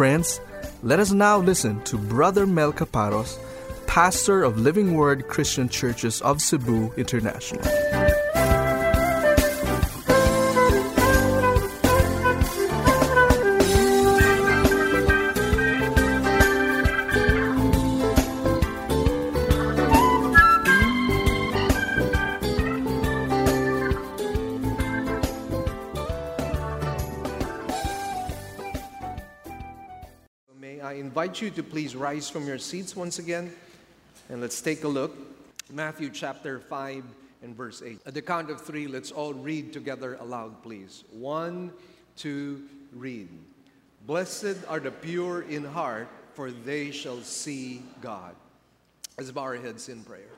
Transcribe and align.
Friends, 0.00 0.40
let 0.82 0.98
us 0.98 1.12
now 1.12 1.36
listen 1.36 1.82
to 1.82 1.98
Brother 1.98 2.46
Mel 2.46 2.72
Caparos, 2.72 3.38
pastor 3.86 4.42
of 4.42 4.58
Living 4.58 4.94
Word 4.94 5.28
Christian 5.28 5.68
Churches 5.68 6.22
of 6.22 6.40
Cebu 6.40 6.90
International. 6.96 7.62
Invite 31.30 31.42
you 31.42 31.50
to 31.50 31.62
please 31.62 31.94
rise 31.94 32.28
from 32.28 32.44
your 32.44 32.58
seats 32.58 32.96
once 32.96 33.20
again 33.20 33.52
and 34.30 34.40
let's 34.40 34.60
take 34.60 34.82
a 34.82 34.88
look. 34.88 35.16
Matthew 35.72 36.10
chapter 36.10 36.58
5 36.58 37.04
and 37.44 37.54
verse 37.56 37.82
8. 37.86 38.00
At 38.04 38.14
the 38.14 38.22
count 38.22 38.50
of 38.50 38.60
three, 38.60 38.88
let's 38.88 39.12
all 39.12 39.32
read 39.32 39.72
together 39.72 40.14
aloud, 40.14 40.60
please. 40.64 41.04
One, 41.12 41.70
two, 42.16 42.64
read. 42.92 43.28
Blessed 44.08 44.56
are 44.66 44.80
the 44.80 44.90
pure 44.90 45.42
in 45.42 45.62
heart, 45.64 46.08
for 46.34 46.50
they 46.50 46.90
shall 46.90 47.20
see 47.20 47.84
God. 48.00 48.34
Let's 49.16 49.30
bow 49.30 49.42
our 49.42 49.54
heads 49.54 49.88
in 49.88 50.02
prayer. 50.02 50.34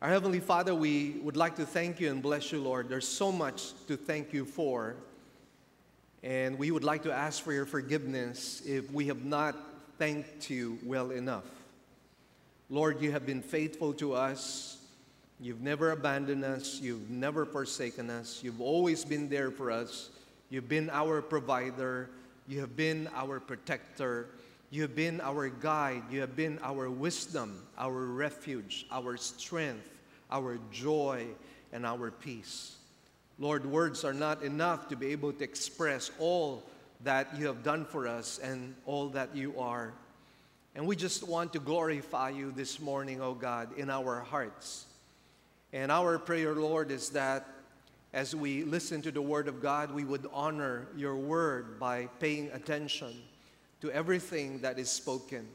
Our 0.00 0.08
Heavenly 0.08 0.40
Father, 0.40 0.74
we 0.74 1.20
would 1.22 1.36
like 1.36 1.56
to 1.56 1.66
thank 1.66 2.00
you 2.00 2.10
and 2.10 2.22
bless 2.22 2.50
you, 2.50 2.62
Lord. 2.62 2.88
There's 2.88 3.06
so 3.06 3.30
much 3.30 3.72
to 3.88 3.98
thank 3.98 4.32
you 4.32 4.46
for. 4.46 4.96
And 6.22 6.58
we 6.58 6.70
would 6.70 6.84
like 6.84 7.02
to 7.04 7.12
ask 7.12 7.42
for 7.42 7.52
your 7.52 7.66
forgiveness 7.66 8.62
if 8.66 8.90
we 8.92 9.06
have 9.06 9.24
not 9.24 9.56
thanked 9.98 10.50
you 10.50 10.78
well 10.84 11.10
enough. 11.10 11.44
Lord, 12.68 13.00
you 13.00 13.12
have 13.12 13.26
been 13.26 13.42
faithful 13.42 13.92
to 13.94 14.14
us. 14.14 14.78
You've 15.40 15.62
never 15.62 15.92
abandoned 15.92 16.44
us. 16.44 16.78
You've 16.80 17.08
never 17.08 17.46
forsaken 17.46 18.10
us. 18.10 18.40
You've 18.42 18.60
always 18.60 19.04
been 19.04 19.28
there 19.28 19.50
for 19.50 19.70
us. 19.70 20.10
You've 20.50 20.68
been 20.68 20.90
our 20.90 21.22
provider. 21.22 22.10
You 22.46 22.60
have 22.60 22.76
been 22.76 23.08
our 23.14 23.40
protector. 23.40 24.26
You 24.70 24.82
have 24.82 24.94
been 24.94 25.20
our 25.22 25.48
guide. 25.48 26.02
You 26.10 26.20
have 26.20 26.36
been 26.36 26.58
our 26.62 26.90
wisdom, 26.90 27.62
our 27.78 28.04
refuge, 28.04 28.86
our 28.90 29.16
strength, 29.16 29.88
our 30.30 30.58
joy, 30.70 31.26
and 31.72 31.86
our 31.86 32.10
peace. 32.10 32.76
Lord, 33.40 33.64
words 33.64 34.04
are 34.04 34.12
not 34.12 34.42
enough 34.42 34.88
to 34.90 34.96
be 34.96 35.06
able 35.08 35.32
to 35.32 35.42
express 35.42 36.10
all 36.18 36.62
that 37.04 37.34
you 37.38 37.46
have 37.46 37.62
done 37.62 37.86
for 37.86 38.06
us 38.06 38.38
and 38.38 38.74
all 38.84 39.08
that 39.08 39.34
you 39.34 39.58
are. 39.58 39.94
And 40.74 40.86
we 40.86 40.94
just 40.94 41.26
want 41.26 41.54
to 41.54 41.58
glorify 41.58 42.28
you 42.28 42.52
this 42.52 42.78
morning, 42.80 43.22
oh 43.22 43.32
God, 43.32 43.78
in 43.78 43.88
our 43.88 44.20
hearts. 44.20 44.84
And 45.72 45.90
our 45.90 46.18
prayer, 46.18 46.54
Lord, 46.54 46.90
is 46.90 47.08
that 47.10 47.48
as 48.12 48.36
we 48.36 48.62
listen 48.64 49.00
to 49.02 49.10
the 49.10 49.22
Word 49.22 49.48
of 49.48 49.62
God, 49.62 49.90
we 49.90 50.04
would 50.04 50.28
honor 50.34 50.88
your 50.94 51.16
Word 51.16 51.80
by 51.80 52.10
paying 52.20 52.50
attention 52.52 53.14
to 53.80 53.90
everything 53.90 54.58
that 54.60 54.78
is 54.78 54.90
spoken. 54.90 55.48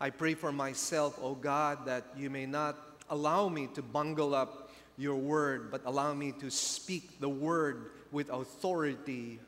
I 0.00 0.08
pray 0.08 0.32
for 0.32 0.50
myself, 0.50 1.18
oh 1.20 1.34
God, 1.34 1.84
that 1.84 2.04
you 2.16 2.30
may 2.30 2.46
not 2.46 2.78
allow 3.10 3.50
me 3.50 3.68
to 3.74 3.82
bungle 3.82 4.34
up 4.34 4.67
your 4.98 5.14
word, 5.14 5.70
but 5.70 5.80
allow 5.86 6.12
me 6.12 6.32
to 6.40 6.50
speak 6.50 7.20
the 7.20 7.28
word 7.28 7.92
with 8.10 8.28
authority 8.30 9.38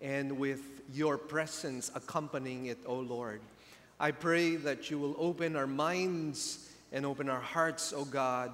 and 0.00 0.38
with 0.38 0.60
your 0.92 1.18
presence 1.18 1.90
accompanying 1.94 2.66
it, 2.66 2.78
O 2.86 2.94
Lord. 2.94 3.40
I 3.98 4.12
pray 4.12 4.56
that 4.56 4.90
you 4.90 4.98
will 4.98 5.16
open 5.18 5.56
our 5.56 5.66
minds 5.66 6.70
and 6.92 7.04
open 7.04 7.28
our 7.28 7.40
hearts, 7.40 7.92
O 7.92 8.04
God, 8.04 8.52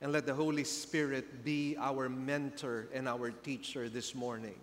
and 0.00 0.12
let 0.12 0.26
the 0.26 0.34
Holy 0.34 0.64
Spirit 0.64 1.44
be 1.44 1.76
our 1.78 2.08
mentor 2.08 2.86
and 2.92 3.08
our 3.08 3.30
teacher 3.30 3.88
this 3.88 4.14
morning. 4.14 4.54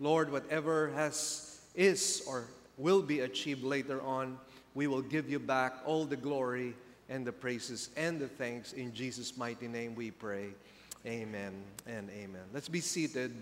Lord, 0.00 0.32
whatever 0.32 0.90
has 0.92 1.60
is 1.74 2.22
or 2.26 2.46
will 2.78 3.02
be 3.02 3.20
achieved 3.20 3.62
later 3.62 4.00
on, 4.00 4.38
we 4.74 4.86
will 4.86 5.02
give 5.02 5.28
you 5.28 5.38
back 5.38 5.74
all 5.84 6.04
the 6.04 6.16
glory 6.16 6.74
and 7.10 7.26
the 7.26 7.32
praises 7.32 7.90
and 7.96 8.18
the 8.18 8.28
thanks. 8.28 8.72
In 8.72 8.94
Jesus' 8.94 9.36
mighty 9.36 9.68
name 9.68 9.94
we 9.94 10.10
pray. 10.10 10.46
Amen 11.04 11.52
and 11.86 12.08
amen. 12.10 12.42
Let's 12.54 12.68
be 12.68 12.80
seated 12.80 13.32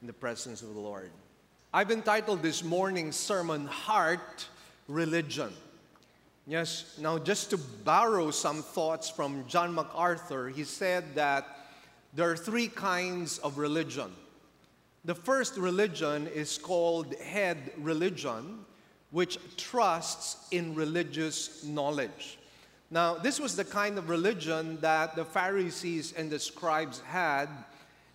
in 0.00 0.06
the 0.06 0.12
presence 0.12 0.62
of 0.62 0.74
the 0.74 0.80
Lord. 0.80 1.10
I've 1.72 1.90
entitled 1.90 2.42
this 2.42 2.64
morning's 2.64 3.16
sermon, 3.16 3.66
Heart 3.66 4.46
Religion. 4.88 5.52
Yes, 6.46 6.96
now 7.00 7.18
just 7.18 7.50
to 7.50 7.58
borrow 7.58 8.30
some 8.30 8.62
thoughts 8.62 9.10
from 9.10 9.46
John 9.46 9.74
MacArthur, 9.74 10.48
he 10.48 10.64
said 10.64 11.04
that 11.14 11.46
there 12.14 12.28
are 12.28 12.36
three 12.36 12.66
kinds 12.66 13.38
of 13.38 13.58
religion. 13.58 14.10
The 15.04 15.14
first 15.14 15.56
religion 15.56 16.26
is 16.26 16.58
called 16.58 17.14
head 17.20 17.72
religion, 17.78 18.64
which 19.10 19.38
trusts 19.56 20.48
in 20.50 20.74
religious 20.74 21.62
knowledge. 21.64 22.38
Now, 22.92 23.14
this 23.14 23.38
was 23.38 23.54
the 23.54 23.64
kind 23.64 23.98
of 23.98 24.08
religion 24.08 24.78
that 24.80 25.14
the 25.14 25.24
Pharisees 25.24 26.12
and 26.16 26.28
the 26.28 26.40
scribes 26.40 27.00
had. 27.00 27.48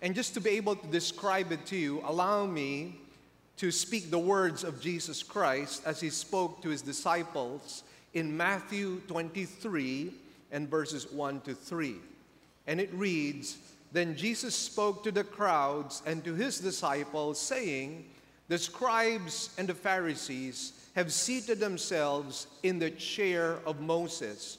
And 0.02 0.14
just 0.14 0.34
to 0.34 0.40
be 0.40 0.50
able 0.50 0.76
to 0.76 0.86
describe 0.88 1.50
it 1.50 1.64
to 1.66 1.76
you, 1.76 2.02
allow 2.04 2.44
me 2.44 3.00
to 3.56 3.70
speak 3.70 4.10
the 4.10 4.18
words 4.18 4.64
of 4.64 4.82
Jesus 4.82 5.22
Christ 5.22 5.82
as 5.86 5.98
he 5.98 6.10
spoke 6.10 6.60
to 6.60 6.68
his 6.68 6.82
disciples 6.82 7.84
in 8.12 8.36
Matthew 8.36 9.00
23 9.08 10.12
and 10.52 10.68
verses 10.68 11.10
1 11.10 11.40
to 11.42 11.54
3. 11.54 11.94
And 12.66 12.78
it 12.78 12.92
reads 12.92 13.56
Then 13.92 14.14
Jesus 14.14 14.54
spoke 14.54 15.02
to 15.04 15.10
the 15.10 15.24
crowds 15.24 16.02
and 16.04 16.22
to 16.24 16.34
his 16.34 16.58
disciples, 16.58 17.40
saying, 17.40 18.04
The 18.48 18.58
scribes 18.58 19.48
and 19.56 19.68
the 19.68 19.74
Pharisees 19.74 20.74
have 20.94 21.14
seated 21.14 21.60
themselves 21.60 22.46
in 22.62 22.78
the 22.78 22.90
chair 22.90 23.58
of 23.64 23.80
Moses. 23.80 24.58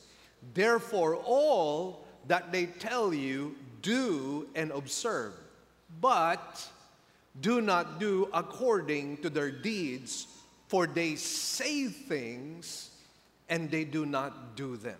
Therefore, 0.54 1.16
all 1.16 2.06
that 2.28 2.52
they 2.52 2.66
tell 2.66 3.14
you, 3.14 3.56
do 3.82 4.48
and 4.56 4.72
observe, 4.72 5.34
but 6.02 6.68
do 7.40 7.62
not 7.62 8.00
do 8.00 8.30
according 8.34 9.18
to 9.18 9.30
their 9.30 9.52
deeds, 9.52 10.28
for 10.68 10.88
they 10.88 11.16
say 11.16 11.88
things 11.88 12.90
and 13.50 13.72
they 13.72 13.86
do 13.86 14.06
not 14.06 14.56
do 14.56 14.76
them. 14.76 14.98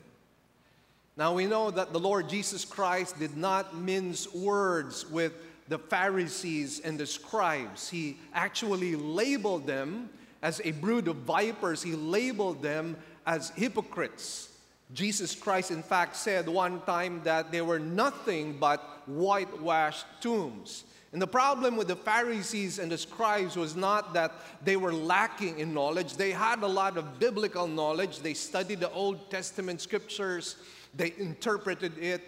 Now 1.18 1.34
we 1.34 1.48
know 1.48 1.72
that 1.72 1.94
the 1.94 2.00
Lord 2.00 2.30
Jesus 2.30 2.64
Christ 2.64 3.20
did 3.20 3.36
not 3.36 3.76
mince 3.76 4.32
words 4.34 5.10
with 5.10 5.34
the 5.68 5.80
Pharisees 5.80 6.80
and 6.80 6.98
the 6.98 7.06
scribes. 7.06 7.90
He 7.90 8.18
actually 8.34 8.96
labeled 8.96 9.66
them 9.66 10.10
as 10.42 10.62
a 10.64 10.72
brood 10.72 11.08
of 11.08 11.16
vipers, 11.18 11.82
he 11.82 11.94
labeled 11.94 12.62
them 12.62 12.96
as 13.26 13.50
hypocrites. 13.50 14.47
Jesus 14.94 15.36
Christ, 15.36 15.72
in 15.72 15.84
fact, 15.84 16.16
said 16.16 16.48
one 16.48 16.82
time 16.82 17.22
that 17.24 17.52
they 17.52 17.62
were 17.62 17.80
nothing 17.80 18.58
but 18.58 18.80
whitewashed 19.08 20.06
tombs. 20.22 20.86
And 21.14 21.22
the 21.22 21.28
problem 21.28 21.78
with 21.78 21.88
the 21.88 21.96
Pharisees 21.96 22.80
and 22.80 22.92
the 22.92 22.98
scribes 22.98 23.56
was 23.56 23.76
not 23.76 24.14
that 24.14 24.34
they 24.64 24.76
were 24.76 24.94
lacking 24.94 25.60
in 25.60 25.74
knowledge. 25.74 26.16
They 26.16 26.32
had 26.32 26.62
a 26.64 26.68
lot 26.68 26.98
of 26.98 27.20
biblical 27.20 27.68
knowledge. 27.68 28.20
They 28.20 28.34
studied 28.34 28.82
the 28.82 28.92
Old 28.92 29.32
Testament 29.32 29.82
scriptures, 29.82 30.58
they 30.96 31.14
interpreted 31.18 31.98
it. 31.98 32.22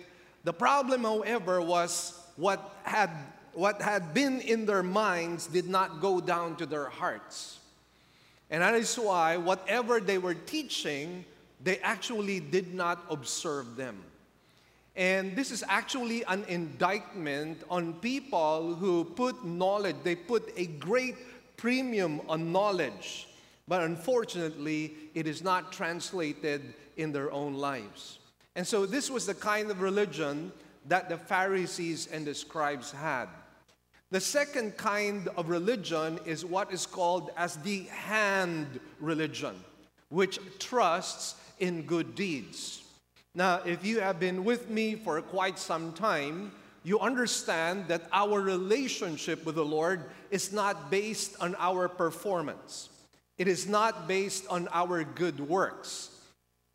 The 0.43 0.53
problem, 0.53 1.03
however, 1.03 1.61
was 1.61 2.19
what 2.37 2.77
had, 2.83 3.09
what 3.53 3.81
had 3.81 4.13
been 4.13 4.39
in 4.41 4.65
their 4.65 4.83
minds 4.83 5.47
did 5.47 5.67
not 5.67 5.99
go 5.99 6.21
down 6.21 6.55
to 6.57 6.65
their 6.65 6.87
hearts. 6.87 7.59
And 8.49 8.61
that 8.61 8.75
is 8.75 8.95
why 8.95 9.37
whatever 9.37 9.99
they 9.99 10.17
were 10.17 10.33
teaching 10.33 11.25
they 11.61 11.77
actually 11.79 12.39
did 12.39 12.73
not 12.73 13.05
observe 13.09 13.75
them. 13.75 13.97
And 14.95 15.35
this 15.35 15.51
is 15.51 15.63
actually 15.67 16.23
an 16.25 16.43
indictment 16.47 17.63
on 17.69 17.93
people 17.93 18.75
who 18.75 19.03
put 19.03 19.45
knowledge, 19.45 19.95
they 20.03 20.15
put 20.15 20.51
a 20.57 20.65
great 20.65 21.15
premium 21.57 22.21
on 22.27 22.51
knowledge, 22.51 23.27
but 23.67 23.83
unfortunately, 23.83 24.93
it 25.13 25.27
is 25.27 25.43
not 25.43 25.71
translated 25.71 26.73
in 26.97 27.11
their 27.11 27.31
own 27.31 27.53
lives. 27.53 28.19
And 28.55 28.65
so, 28.65 28.85
this 28.85 29.09
was 29.09 29.25
the 29.25 29.33
kind 29.33 29.69
of 29.71 29.81
religion 29.81 30.51
that 30.87 31.07
the 31.07 31.17
Pharisees 31.17 32.07
and 32.11 32.25
the 32.25 32.33
scribes 32.33 32.91
had. 32.91 33.27
The 34.11 34.19
second 34.19 34.75
kind 34.75 35.27
of 35.37 35.49
religion 35.49 36.19
is 36.25 36.43
what 36.43 36.73
is 36.73 36.87
called 36.87 37.29
as 37.37 37.57
the 37.57 37.83
hand 37.83 38.79
religion, 38.99 39.55
which 40.09 40.39
trusts 40.57 41.35
in 41.59 41.83
good 41.83 42.15
deeds. 42.15 42.81
Now, 43.35 43.61
if 43.65 43.85
you 43.85 43.99
have 43.99 44.19
been 44.19 44.43
with 44.43 44.69
me 44.69 44.95
for 44.95 45.21
quite 45.21 45.59
some 45.59 45.93
time, 45.93 46.51
you 46.83 46.99
understand 46.99 47.87
that 47.87 48.03
our 48.11 48.41
relationship 48.41 49.45
with 49.45 49.55
the 49.55 49.65
Lord 49.65 50.05
is 50.31 50.51
not 50.51 50.89
based 50.89 51.35
on 51.39 51.55
our 51.59 51.87
performance. 51.87 52.89
It 53.37 53.47
is 53.47 53.67
not 53.67 54.07
based 54.07 54.47
on 54.49 54.67
our 54.71 55.03
good 55.03 55.39
works. 55.39 56.09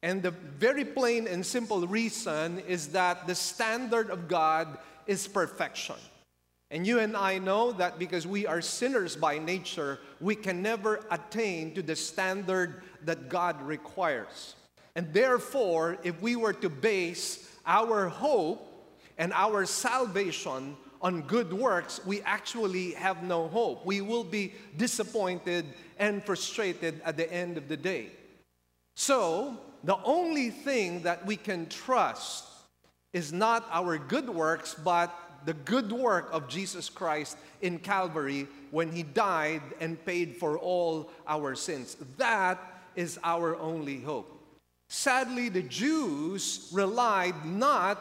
And 0.03 0.23
the 0.23 0.31
very 0.31 0.85
plain 0.85 1.27
and 1.27 1.45
simple 1.45 1.87
reason 1.87 2.61
is 2.61 2.89
that 2.89 3.27
the 3.27 3.35
standard 3.35 4.11
of 4.11 4.29
God 4.29 4.79
is 5.07 5.27
perfection. 5.27 5.97
And 6.71 6.87
you 6.87 6.99
and 6.99 7.17
I 7.17 7.39
know 7.39 7.73
that 7.73 7.99
because 7.99 8.27
we 8.27 8.47
are 8.47 8.61
sinners 8.61 9.17
by 9.17 9.39
nature, 9.39 9.99
we 10.21 10.35
can 10.35 10.63
never 10.63 11.01
attain 11.11 11.75
to 11.75 11.83
the 11.83 11.97
standard 11.97 12.83
that 13.05 13.29
God 13.29 13.63
requires. 13.63 14.55
And 14.97 15.13
therefore, 15.13 15.99
if 16.05 16.21
we 16.23 16.37
were 16.37 16.53
to 16.53 16.69
base 16.69 17.49
our 17.67 18.09
hope 18.09 18.71
and 19.19 19.33
our 19.33 19.67
salvation 19.67 20.77
on 21.03 21.23
good 21.23 21.53
works, 21.53 22.01
we 22.07 22.23
actually 22.23 22.93
have 22.93 23.23
no 23.23 23.49
hope. 23.49 23.85
We 23.85 24.01
will 24.01 24.25
be 24.25 24.55
disappointed 24.77 25.67
and 25.99 26.25
frustrated 26.25 27.01
at 27.05 27.17
the 27.17 27.31
end 27.33 27.59
of 27.59 27.69
the 27.69 27.77
day. 27.77 28.11
So, 28.97 29.59
the 29.83 29.99
only 30.05 30.51
thing 30.51 31.03
that 31.03 31.27
we 31.27 31.37
can 31.37 31.69
trust 31.69 32.47
is 33.13 33.33
not 33.33 33.67
our 33.71 33.99
good 33.99 34.31
works, 34.31 34.75
but 34.75 35.15
the 35.45 35.53
good 35.53 35.93
work 35.93 36.29
of 36.33 36.49
Jesus 36.49 36.89
Christ 36.89 37.37
in 37.61 37.79
Calvary 37.79 38.49
when 38.71 38.91
He 38.91 39.03
died 39.03 39.63
and 39.81 40.03
paid 40.07 40.37
for 40.37 40.59
all 40.59 41.11
our 41.29 41.55
sins. 41.55 41.97
That 42.17 42.59
is 42.97 43.19
our 43.23 43.57
only 43.57 44.01
hope. 44.01 44.34
Sadly, 44.95 45.49
the 45.49 45.61
Jews 45.61 46.69
relied 46.73 47.45
not 47.45 47.99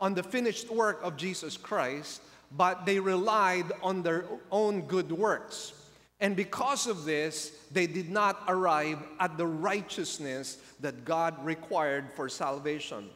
on 0.00 0.12
the 0.12 0.24
finished 0.24 0.68
work 0.70 0.98
of 1.04 1.16
Jesus 1.16 1.56
Christ, 1.56 2.20
but 2.50 2.84
they 2.84 2.98
relied 2.98 3.70
on 3.80 4.02
their 4.02 4.24
own 4.50 4.80
good 4.82 5.12
works. 5.12 5.72
And 6.18 6.34
because 6.34 6.88
of 6.88 7.04
this, 7.04 7.52
they 7.70 7.86
did 7.86 8.10
not 8.10 8.42
arrive 8.48 8.98
at 9.20 9.38
the 9.38 9.46
righteousness 9.46 10.58
that 10.80 11.04
God 11.04 11.42
required 11.46 12.06
for 12.16 12.28
salvation. 12.28 13.08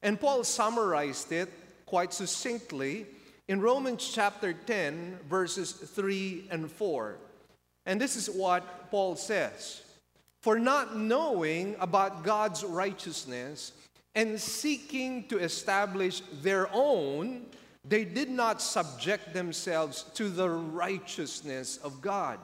And 0.00 0.18
Paul 0.20 0.44
summarized 0.44 1.32
it 1.32 1.52
quite 1.84 2.12
succinctly 2.12 3.06
in 3.48 3.60
Romans 3.60 4.08
chapter 4.08 4.52
10, 4.52 5.18
verses 5.28 5.72
3 5.72 6.46
and 6.52 6.70
4. 6.70 7.16
And 7.86 8.00
this 8.00 8.14
is 8.14 8.30
what 8.30 8.88
Paul 8.92 9.16
says 9.16 9.82
For 10.40 10.58
not 10.58 10.96
knowing 10.96 11.76
about 11.80 12.22
God's 12.22 12.64
righteousness 12.64 13.72
and 14.14 14.40
seeking 14.40 15.26
to 15.28 15.38
establish 15.38 16.22
their 16.42 16.68
own, 16.72 17.46
they 17.84 18.04
did 18.04 18.30
not 18.30 18.62
subject 18.62 19.32
themselves 19.32 20.04
to 20.14 20.28
the 20.28 20.48
righteousness 20.48 21.78
of 21.78 22.00
God. 22.00 22.38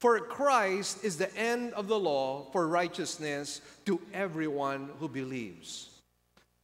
For 0.00 0.20
Christ 0.20 1.04
is 1.04 1.16
the 1.16 1.34
end 1.36 1.72
of 1.74 1.88
the 1.88 1.98
law 1.98 2.46
for 2.52 2.68
righteousness 2.68 3.60
to 3.86 4.00
everyone 4.12 4.90
who 4.98 5.08
believes. 5.08 5.90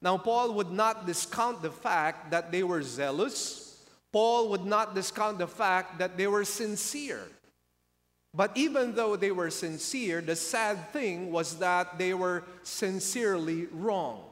Now, 0.03 0.19
Paul 0.19 0.55
would 0.55 0.71
not 0.71 1.07
discount 1.07 1.63
the 1.63 1.71
fact 1.71 2.31
that 2.31 2.51
they 2.51 2.63
were 2.63 2.83
zealous. 2.83 3.85
Paul 4.13 4.49
would 4.49 4.65
not 4.65 4.95
discount 4.95 5.39
the 5.39 5.47
fact 5.47 5.99
that 5.99 6.17
they 6.17 6.27
were 6.27 6.45
sincere. 6.45 7.23
But 8.33 8.57
even 8.57 8.95
though 8.95 9.17
they 9.17 9.33
were 9.33 9.51
sincere, 9.51 10.21
the 10.21 10.37
sad 10.37 10.93
thing 10.93 11.33
was 11.33 11.59
that 11.59 11.99
they 11.99 12.15
were 12.15 12.45
sincerely 12.63 13.67
wrong. 13.73 14.23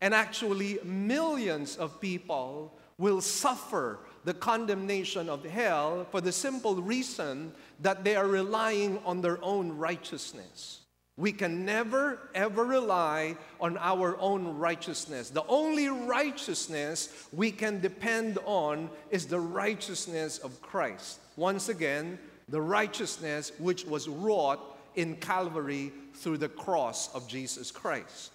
And 0.00 0.12
actually, 0.12 0.78
millions 0.84 1.76
of 1.76 2.00
people 2.00 2.78
will 2.98 3.20
suffer 3.20 4.00
the 4.24 4.34
condemnation 4.34 5.28
of 5.28 5.44
hell 5.44 6.06
for 6.10 6.20
the 6.20 6.32
simple 6.32 6.76
reason 6.76 7.52
that 7.80 8.04
they 8.04 8.16
are 8.16 8.26
relying 8.26 8.98
on 9.04 9.20
their 9.20 9.42
own 9.42 9.72
righteousness. 9.76 10.80
We 11.18 11.32
can 11.32 11.64
never, 11.64 12.28
ever 12.34 12.64
rely 12.64 13.38
on 13.58 13.78
our 13.78 14.18
own 14.18 14.58
righteousness. 14.58 15.30
The 15.30 15.46
only 15.46 15.88
righteousness 15.88 17.28
we 17.32 17.50
can 17.50 17.80
depend 17.80 18.38
on 18.44 18.90
is 19.10 19.24
the 19.26 19.40
righteousness 19.40 20.36
of 20.38 20.60
Christ. 20.60 21.20
Once 21.36 21.70
again, 21.70 22.18
the 22.48 22.60
righteousness 22.60 23.52
which 23.58 23.84
was 23.84 24.08
wrought 24.08 24.78
in 24.94 25.16
Calvary 25.16 25.92
through 26.14 26.38
the 26.38 26.48
cross 26.48 27.14
of 27.14 27.28
Jesus 27.28 27.70
Christ. 27.70 28.32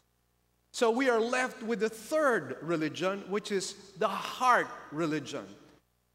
So 0.74 0.90
we 0.90 1.10
are 1.10 1.20
left 1.20 1.64
with 1.64 1.80
the 1.80 1.90
third 1.90 2.58
religion, 2.62 3.24
which 3.28 3.52
is 3.52 3.76
the 3.98 4.08
heart 4.08 4.68
religion. 4.92 5.46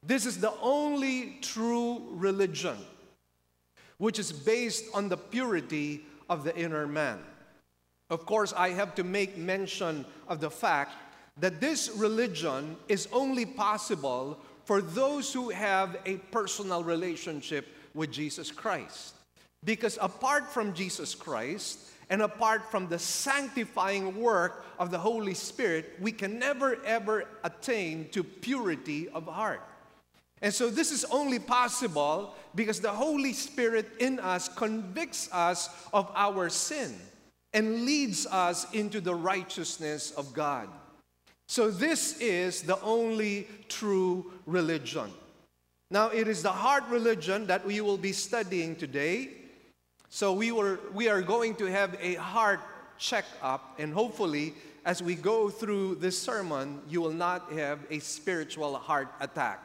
This 0.03 0.25
is 0.25 0.41
the 0.41 0.55
only 0.63 1.39
true 1.43 2.07
religion, 2.11 2.77
which 3.99 4.19
is 4.19 4.33
based 4.33 4.85
on 4.95 5.09
the 5.09 5.17
purity 5.17 6.07
of 6.31 6.45
the 6.45 6.57
inner 6.57 6.87
man. 6.87 7.19
Of 8.09 8.25
course, 8.25 8.53
I 8.57 8.71
have 8.71 8.95
to 8.95 9.05
make 9.05 9.37
mention 9.37 10.07
of 10.29 10.41
the 10.41 10.51
fact 10.51 10.93
that 11.39 11.61
this 11.61 11.91
religion 11.91 12.77
is 12.89 13.09
only 13.13 13.45
possible 13.45 14.39
for 14.65 14.81
those 14.81 15.33
who 15.33 15.51
have 15.51 15.99
a 16.07 16.17
personal 16.17 16.83
relationship 16.83 17.67
with 17.97 18.13
Jesus 18.13 18.53
Christ. 18.53 19.15
Because 19.65 19.99
apart 20.01 20.53
from 20.53 20.75
Jesus 20.75 21.17
Christ, 21.17 21.81
and 22.09 22.23
apart 22.23 22.71
from 22.71 22.89
the 22.89 22.99
sanctifying 22.99 24.21
work 24.21 24.65
of 24.79 24.91
the 24.91 24.99
Holy 24.99 25.35
Spirit, 25.35 25.95
we 26.01 26.13
can 26.13 26.39
never 26.39 26.79
ever 26.85 27.25
attain 27.43 28.09
to 28.11 28.23
purity 28.23 29.09
of 29.09 29.27
heart. 29.27 29.63
And 30.43 30.53
so 30.53 30.69
this 30.71 30.93
is 30.93 31.05
only 31.07 31.39
possible 31.39 32.35
because 32.55 32.81
the 32.81 32.93
Holy 32.93 33.33
Spirit 33.33 33.89
in 33.99 34.21
us 34.21 34.49
convicts 34.49 35.29
us 35.33 35.69
of 35.93 36.13
our 36.15 36.49
sin 36.49 36.95
and 37.53 37.87
leads 37.87 38.27
us 38.27 38.71
into 38.73 39.01
the 39.01 39.15
righteousness 39.15 40.11
of 40.13 40.33
God. 40.35 40.69
So 41.49 41.71
this 41.71 42.21
is 42.21 42.63
the 42.63 42.81
only 42.83 43.49
true 43.69 44.33
religion. 44.47 45.11
Now, 45.91 46.09
it 46.09 46.27
is 46.27 46.43
the 46.43 46.53
heart 46.53 46.85
religion 46.89 47.47
that 47.47 47.65
we 47.65 47.81
will 47.81 47.97
be 47.97 48.13
studying 48.13 48.75
today. 48.75 49.31
So 50.09 50.33
we, 50.33 50.51
were, 50.51 50.81
we 50.93 51.09
are 51.09 51.23
going 51.23 51.55
to 51.57 51.67
have 51.67 51.97
a 52.01 52.15
heart 52.15 52.61
checkup, 52.99 53.79
and 53.79 53.93
hopefully, 53.93 54.55
as 54.85 55.03
we 55.03 55.15
go 55.15 55.49
through 55.49 55.97
this 55.97 56.19
sermon, 56.19 56.81
you 56.89 57.01
will 57.01 57.13
not 57.13 57.53
have 57.53 57.81
a 57.91 57.99
spiritual 58.01 58.77
heart 58.77 59.09
attack. 59.21 59.63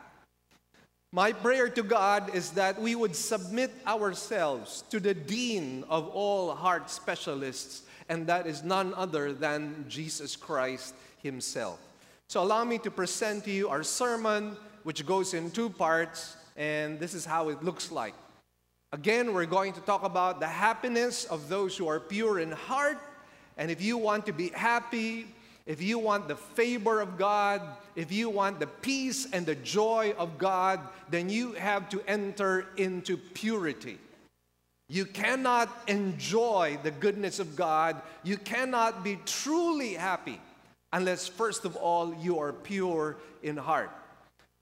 My 1.12 1.34
prayer 1.34 1.70
to 1.70 1.84
God 1.84 2.34
is 2.36 2.52
that 2.52 2.80
we 2.80 2.96
would 2.96 3.16
submit 3.16 3.72
ourselves 3.86 4.84
to 4.92 5.00
the 5.00 5.14
Dean 5.14 5.84
of 5.90 6.08
all 6.08 6.54
heart 6.54 6.90
specialists, 6.90 7.84
and 8.10 8.28
that 8.28 8.46
is 8.46 8.64
none 8.64 8.94
other 8.94 9.34
than 9.34 9.86
Jesus 9.90 10.36
Christ 10.36 10.94
Himself. 11.24 11.80
So, 12.28 12.42
allow 12.42 12.64
me 12.64 12.78
to 12.80 12.92
present 12.92 13.44
to 13.46 13.52
you 13.52 13.70
our 13.70 13.84
sermon, 13.84 14.56
which 14.84 15.06
goes 15.06 15.34
in 15.34 15.52
two 15.52 15.70
parts, 15.70 16.36
and 16.58 17.00
this 17.00 17.14
is 17.14 17.26
how 17.26 17.50
it 17.50 17.64
looks 17.64 17.92
like. 17.92 18.14
Again, 18.94 19.34
we're 19.34 19.46
going 19.46 19.74
to 19.74 19.82
talk 19.82 20.04
about 20.04 20.40
the 20.40 20.48
happiness 20.48 21.26
of 21.26 21.48
those 21.48 21.78
who 21.78 21.88
are 21.88 22.00
pure 22.00 22.40
in 22.40 22.52
heart, 22.52 23.00
and 23.58 23.72
if 23.72 23.82
you 23.82 23.98
want 23.98 24.26
to 24.26 24.34
be 24.34 24.50
happy, 24.50 25.28
if 25.66 25.82
you 25.82 26.00
want 26.00 26.28
the 26.28 26.36
favor 26.36 27.00
of 27.00 27.18
God, 27.18 27.62
if 27.96 28.12
you 28.12 28.30
want 28.30 28.60
the 28.60 28.68
peace 28.68 29.28
and 29.32 29.46
the 29.46 29.56
joy 29.56 30.14
of 30.18 30.38
God, 30.38 30.80
then 31.10 31.30
you 31.30 31.54
have 31.54 31.88
to 31.90 32.02
enter 32.08 32.66
into 32.78 33.16
purity. 33.18 33.98
You 34.90 35.06
cannot 35.06 35.70
enjoy 35.88 36.80
the 36.84 36.92
goodness 36.92 37.40
of 37.40 37.56
God. 37.56 38.02
You 38.24 38.36
cannot 38.36 39.04
be 39.04 39.20
truly 39.26 39.94
happy 39.94 40.42
unless, 40.92 41.28
first 41.28 41.64
of 41.64 41.78
all, 41.78 42.14
you 42.16 42.40
are 42.40 42.52
pure 42.52 43.16
in 43.42 43.56
heart. 43.56 43.92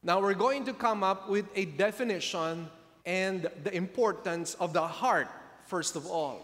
Now, 0.02 0.22
we're 0.22 0.34
going 0.34 0.64
to 0.66 0.74
come 0.74 1.04
up 1.04 1.30
with 1.30 1.46
a 1.56 1.66
definition 1.66 2.70
and 3.06 3.50
the 3.64 3.76
importance 3.76 4.54
of 4.56 4.72
the 4.72 4.88
heart, 4.88 5.28
first 5.66 5.98
of 5.98 6.08
all. 6.08 6.40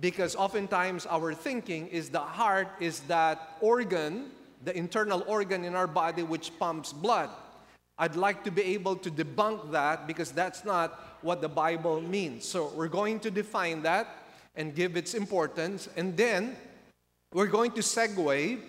Because 0.00 0.34
oftentimes 0.34 1.04
our 1.04 1.34
thinking 1.34 1.86
is 1.88 2.08
the 2.08 2.20
heart 2.20 2.68
is 2.80 3.00
that 3.00 3.58
organ, 3.60 4.30
the 4.64 4.74
internal 4.74 5.22
organ 5.26 5.64
in 5.64 5.74
our 5.74 5.86
body 5.86 6.22
which 6.22 6.50
pumps 6.58 6.94
blood. 6.94 7.28
I'd 7.98 8.16
like 8.16 8.42
to 8.44 8.50
be 8.50 8.62
able 8.62 8.96
to 8.96 9.10
debunk 9.10 9.70
that 9.72 10.06
because 10.06 10.32
that's 10.32 10.64
not 10.64 11.18
what 11.20 11.42
the 11.42 11.48
Bible 11.48 12.00
means. 12.00 12.46
So 12.46 12.72
we're 12.74 12.88
going 12.88 13.20
to 13.20 13.30
define 13.30 13.82
that 13.82 14.08
and 14.56 14.74
give 14.74 14.96
its 14.96 15.12
importance. 15.12 15.90
And 15.94 16.16
then 16.16 16.56
we're 17.34 17.46
going 17.48 17.72
to 17.72 17.80
segue 17.80 18.60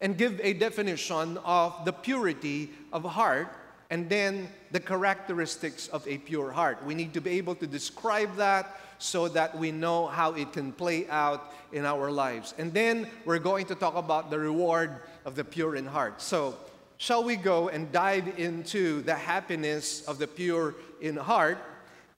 and 0.00 0.16
give 0.16 0.40
a 0.42 0.52
definition 0.52 1.38
of 1.44 1.84
the 1.84 1.92
purity 1.92 2.70
of 2.92 3.04
heart 3.04 3.48
and 3.90 4.08
then 4.08 4.48
the 4.70 4.80
characteristics 4.80 5.88
of 5.88 6.06
a 6.06 6.18
pure 6.18 6.52
heart. 6.52 6.84
We 6.84 6.94
need 6.94 7.12
to 7.14 7.20
be 7.20 7.30
able 7.32 7.56
to 7.56 7.66
describe 7.66 8.36
that 8.36 8.80
so 8.98 9.28
that 9.28 9.56
we 9.58 9.72
know 9.72 10.06
how 10.06 10.34
it 10.34 10.52
can 10.52 10.72
play 10.72 11.08
out 11.08 11.52
in 11.72 11.84
our 11.84 12.10
lives. 12.10 12.54
And 12.58 12.72
then 12.72 13.08
we're 13.24 13.38
going 13.38 13.66
to 13.66 13.74
talk 13.74 13.96
about 13.96 14.30
the 14.30 14.38
reward 14.38 14.90
of 15.24 15.34
the 15.34 15.44
pure 15.44 15.74
in 15.74 15.86
heart. 15.86 16.20
So, 16.22 16.56
shall 16.98 17.24
we 17.24 17.36
go 17.36 17.68
and 17.68 17.90
dive 17.90 18.38
into 18.38 19.00
the 19.02 19.14
happiness 19.14 20.06
of 20.06 20.18
the 20.18 20.26
pure 20.26 20.74
in 21.00 21.16
heart? 21.16 21.58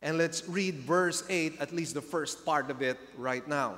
And 0.03 0.19
let's 0.19 0.49
read 0.49 0.75
verse 0.81 1.23
8, 1.29 1.61
at 1.61 1.73
least 1.73 1.95
the 1.95 2.03
first 2.03 2.45
part 2.45 2.69
of 2.69 2.83
it 2.83 2.99
right 3.17 3.47
now. 3.47 3.77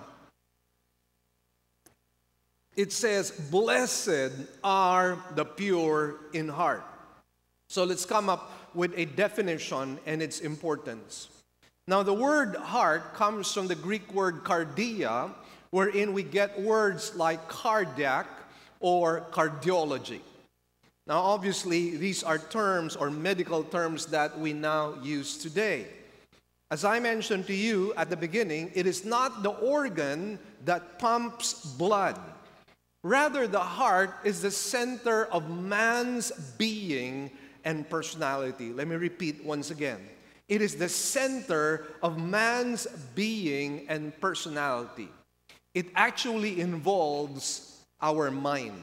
It 2.76 2.92
says, 2.92 3.30
Blessed 3.30 4.32
are 4.62 5.18
the 5.34 5.44
pure 5.44 6.16
in 6.32 6.48
heart. 6.48 6.84
So 7.68 7.84
let's 7.84 8.04
come 8.04 8.28
up 8.28 8.52
with 8.74 8.92
a 8.96 9.04
definition 9.04 9.98
and 10.06 10.20
its 10.20 10.40
importance. 10.40 11.28
Now, 11.86 12.02
the 12.02 12.14
word 12.14 12.56
heart 12.56 13.14
comes 13.14 13.52
from 13.52 13.68
the 13.68 13.74
Greek 13.74 14.12
word 14.14 14.42
cardia, 14.42 15.30
wherein 15.70 16.12
we 16.12 16.22
get 16.22 16.60
words 16.60 17.14
like 17.14 17.46
cardiac 17.48 18.26
or 18.80 19.26
cardiology. 19.30 20.20
Now, 21.06 21.20
obviously, 21.20 21.96
these 21.96 22.22
are 22.22 22.38
terms 22.38 22.96
or 22.96 23.10
medical 23.10 23.62
terms 23.62 24.06
that 24.06 24.38
we 24.38 24.54
now 24.54 24.94
use 25.02 25.36
today. 25.36 25.86
As 26.70 26.84
I 26.84 26.98
mentioned 26.98 27.46
to 27.48 27.54
you 27.54 27.92
at 27.96 28.08
the 28.08 28.16
beginning, 28.16 28.70
it 28.74 28.86
is 28.86 29.04
not 29.04 29.42
the 29.42 29.50
organ 29.50 30.38
that 30.64 30.98
pumps 30.98 31.66
blood. 31.76 32.18
Rather, 33.04 33.46
the 33.46 33.60
heart 33.60 34.16
is 34.24 34.40
the 34.40 34.50
center 34.50 35.26
of 35.26 35.50
man's 35.50 36.32
being 36.56 37.30
and 37.62 37.88
personality. 37.88 38.72
Let 38.72 38.88
me 38.88 38.96
repeat 38.96 39.44
once 39.44 39.70
again. 39.70 40.00
It 40.48 40.62
is 40.62 40.76
the 40.76 40.88
center 40.88 41.84
of 42.02 42.18
man's 42.18 42.86
being 43.14 43.84
and 43.90 44.18
personality. 44.22 45.10
It 45.74 45.88
actually 45.94 46.62
involves 46.62 47.84
our 48.00 48.30
mind. 48.30 48.82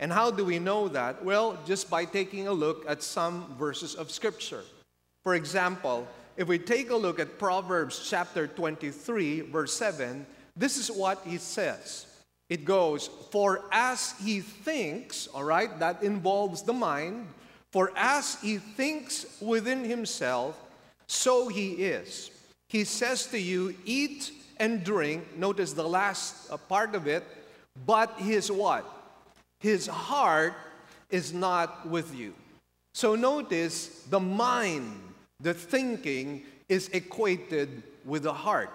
And 0.00 0.12
how 0.12 0.32
do 0.32 0.44
we 0.44 0.58
know 0.58 0.88
that? 0.88 1.24
Well, 1.24 1.58
just 1.64 1.88
by 1.88 2.06
taking 2.06 2.48
a 2.48 2.52
look 2.52 2.84
at 2.88 3.04
some 3.04 3.54
verses 3.56 3.94
of 3.94 4.10
Scripture. 4.10 4.64
For 5.22 5.36
example, 5.36 6.08
if 6.36 6.48
we 6.48 6.58
take 6.58 6.90
a 6.90 6.96
look 6.96 7.20
at 7.20 7.38
Proverbs 7.38 8.04
chapter 8.10 8.48
23, 8.48 9.42
verse 9.42 9.74
7, 9.74 10.26
this 10.56 10.76
is 10.76 10.90
what 10.90 11.22
it 11.24 11.40
says. 11.40 12.07
It 12.48 12.64
goes, 12.64 13.08
For 13.30 13.64
as 13.70 14.14
he 14.22 14.40
thinks, 14.40 15.26
all 15.28 15.44
right, 15.44 15.78
that 15.78 16.02
involves 16.02 16.62
the 16.62 16.72
mind, 16.72 17.26
for 17.70 17.92
as 17.94 18.40
he 18.40 18.58
thinks 18.58 19.26
within 19.40 19.84
himself, 19.84 20.58
so 21.06 21.48
he 21.48 21.72
is. 21.72 22.30
He 22.68 22.84
says 22.84 23.26
to 23.26 23.38
you, 23.38 23.74
Eat 23.84 24.32
and 24.58 24.84
drink. 24.84 25.36
Notice 25.36 25.72
the 25.72 25.88
last 25.88 26.50
uh, 26.50 26.56
part 26.56 26.94
of 26.94 27.06
it. 27.06 27.24
But 27.86 28.18
his 28.18 28.50
what? 28.50 28.84
His 29.60 29.86
heart 29.86 30.54
is 31.10 31.32
not 31.32 31.88
with 31.88 32.14
you. 32.14 32.34
So 32.94 33.14
notice 33.14 34.04
the 34.10 34.20
mind, 34.20 35.00
the 35.40 35.54
thinking 35.54 36.44
is 36.68 36.88
equated 36.88 37.82
with 38.04 38.24
the 38.24 38.32
heart. 38.32 38.70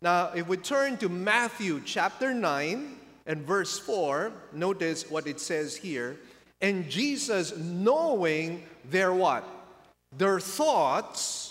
Now, 0.00 0.30
if 0.34 0.46
we 0.46 0.56
turn 0.56 0.96
to 0.98 1.08
Matthew 1.08 1.82
chapter 1.84 2.32
9 2.32 2.96
and 3.26 3.46
verse 3.46 3.78
4, 3.78 4.32
notice 4.52 5.10
what 5.10 5.26
it 5.26 5.40
says 5.40 5.76
here. 5.76 6.16
And 6.60 6.88
Jesus, 6.88 7.56
knowing 7.56 8.64
their 8.90 9.12
what? 9.12 9.44
Their 10.16 10.40
thoughts, 10.40 11.48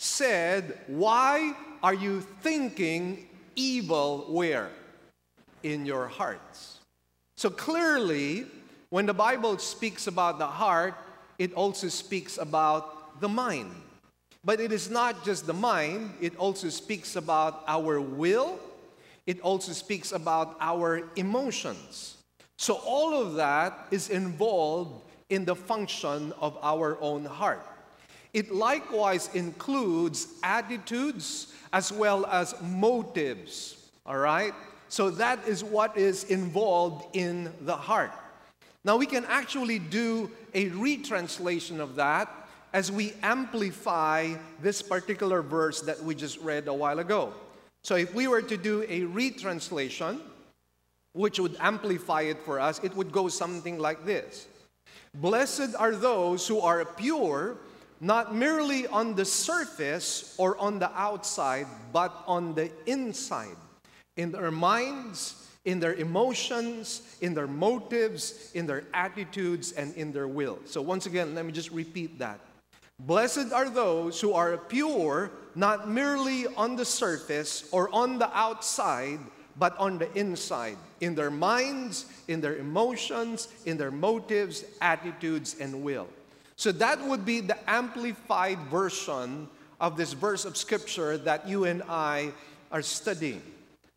said, 0.00 0.78
Why 0.86 1.54
are 1.82 1.92
you 1.92 2.22
thinking 2.40 3.28
evil 3.54 4.24
where? 4.30 4.70
In 5.62 5.84
your 5.84 6.08
hearts. 6.08 6.78
So 7.36 7.50
clearly, 7.50 8.46
when 8.88 9.04
the 9.04 9.14
Bible 9.14 9.58
speaks 9.58 10.06
about 10.06 10.38
the 10.38 10.46
heart, 10.46 10.94
it 11.38 11.52
also 11.52 11.88
speaks 11.88 12.38
about 12.38 13.20
the 13.20 13.28
mind. 13.28 13.70
But 14.44 14.60
it 14.60 14.72
is 14.72 14.88
not 14.88 15.24
just 15.24 15.46
the 15.46 15.52
mind, 15.52 16.14
it 16.20 16.36
also 16.36 16.70
speaks 16.70 17.16
about 17.16 17.62
our 17.66 18.00
will, 18.00 18.58
it 19.26 19.40
also 19.40 19.72
speaks 19.72 20.12
about 20.12 20.56
our 20.60 21.02
emotions. 21.16 22.16
So, 22.56 22.74
all 22.84 23.14
of 23.14 23.34
that 23.34 23.86
is 23.90 24.08
involved 24.08 25.02
in 25.28 25.44
the 25.44 25.54
function 25.54 26.32
of 26.40 26.58
our 26.62 26.98
own 27.00 27.24
heart. 27.24 27.66
It 28.32 28.50
likewise 28.52 29.28
includes 29.34 30.26
attitudes 30.42 31.52
as 31.72 31.92
well 31.92 32.26
as 32.26 32.54
motives, 32.62 33.90
all 34.06 34.18
right? 34.18 34.54
So, 34.88 35.10
that 35.10 35.46
is 35.46 35.62
what 35.62 35.96
is 35.96 36.24
involved 36.24 37.14
in 37.14 37.52
the 37.60 37.76
heart. 37.76 38.12
Now, 38.84 38.96
we 38.96 39.06
can 39.06 39.26
actually 39.26 39.78
do 39.78 40.30
a 40.54 40.70
retranslation 40.70 41.80
of 41.80 41.96
that 41.96 42.39
as 42.72 42.90
we 42.92 43.12
amplify 43.22 44.34
this 44.62 44.82
particular 44.82 45.42
verse 45.42 45.80
that 45.82 46.02
we 46.02 46.14
just 46.14 46.38
read 46.40 46.68
a 46.68 46.74
while 46.74 46.98
ago. 46.98 47.32
So, 47.82 47.96
if 47.96 48.14
we 48.14 48.28
were 48.28 48.42
to 48.42 48.56
do 48.56 48.84
a 48.88 49.04
retranslation, 49.04 50.20
which 51.12 51.40
would 51.40 51.56
amplify 51.58 52.22
it 52.22 52.38
for 52.44 52.60
us, 52.60 52.78
it 52.84 52.94
would 52.94 53.10
go 53.10 53.28
something 53.28 53.78
like 53.78 54.04
this 54.04 54.46
Blessed 55.14 55.74
are 55.78 55.94
those 55.94 56.46
who 56.46 56.60
are 56.60 56.84
pure, 56.84 57.56
not 58.00 58.34
merely 58.34 58.86
on 58.86 59.14
the 59.14 59.24
surface 59.24 60.34
or 60.38 60.56
on 60.58 60.78
the 60.78 60.90
outside, 60.98 61.66
but 61.92 62.22
on 62.26 62.54
the 62.54 62.70
inside, 62.86 63.56
in 64.16 64.30
their 64.30 64.50
minds, 64.50 65.48
in 65.64 65.80
their 65.80 65.94
emotions, 65.94 67.02
in 67.20 67.34
their 67.34 67.46
motives, 67.46 68.52
in 68.54 68.66
their 68.66 68.84
attitudes, 68.94 69.72
and 69.72 69.94
in 69.96 70.12
their 70.12 70.28
will. 70.28 70.58
So, 70.64 70.80
once 70.80 71.06
again, 71.06 71.34
let 71.34 71.44
me 71.44 71.52
just 71.52 71.70
repeat 71.70 72.18
that. 72.18 72.40
Blessed 73.06 73.52
are 73.52 73.70
those 73.70 74.20
who 74.20 74.34
are 74.34 74.58
pure, 74.58 75.30
not 75.54 75.88
merely 75.88 76.46
on 76.48 76.76
the 76.76 76.84
surface 76.84 77.66
or 77.72 77.88
on 77.94 78.18
the 78.18 78.28
outside, 78.36 79.20
but 79.58 79.76
on 79.78 79.98
the 79.98 80.12
inside, 80.18 80.76
in 81.00 81.14
their 81.14 81.30
minds, 81.30 82.04
in 82.28 82.40
their 82.40 82.56
emotions, 82.56 83.48
in 83.64 83.78
their 83.78 83.90
motives, 83.90 84.64
attitudes, 84.82 85.56
and 85.60 85.82
will. 85.82 86.08
So 86.56 86.72
that 86.72 87.00
would 87.02 87.24
be 87.24 87.40
the 87.40 87.56
amplified 87.68 88.58
version 88.70 89.48
of 89.80 89.96
this 89.96 90.12
verse 90.12 90.44
of 90.44 90.58
scripture 90.58 91.16
that 91.18 91.48
you 91.48 91.64
and 91.64 91.82
I 91.88 92.32
are 92.70 92.82
studying. 92.82 93.42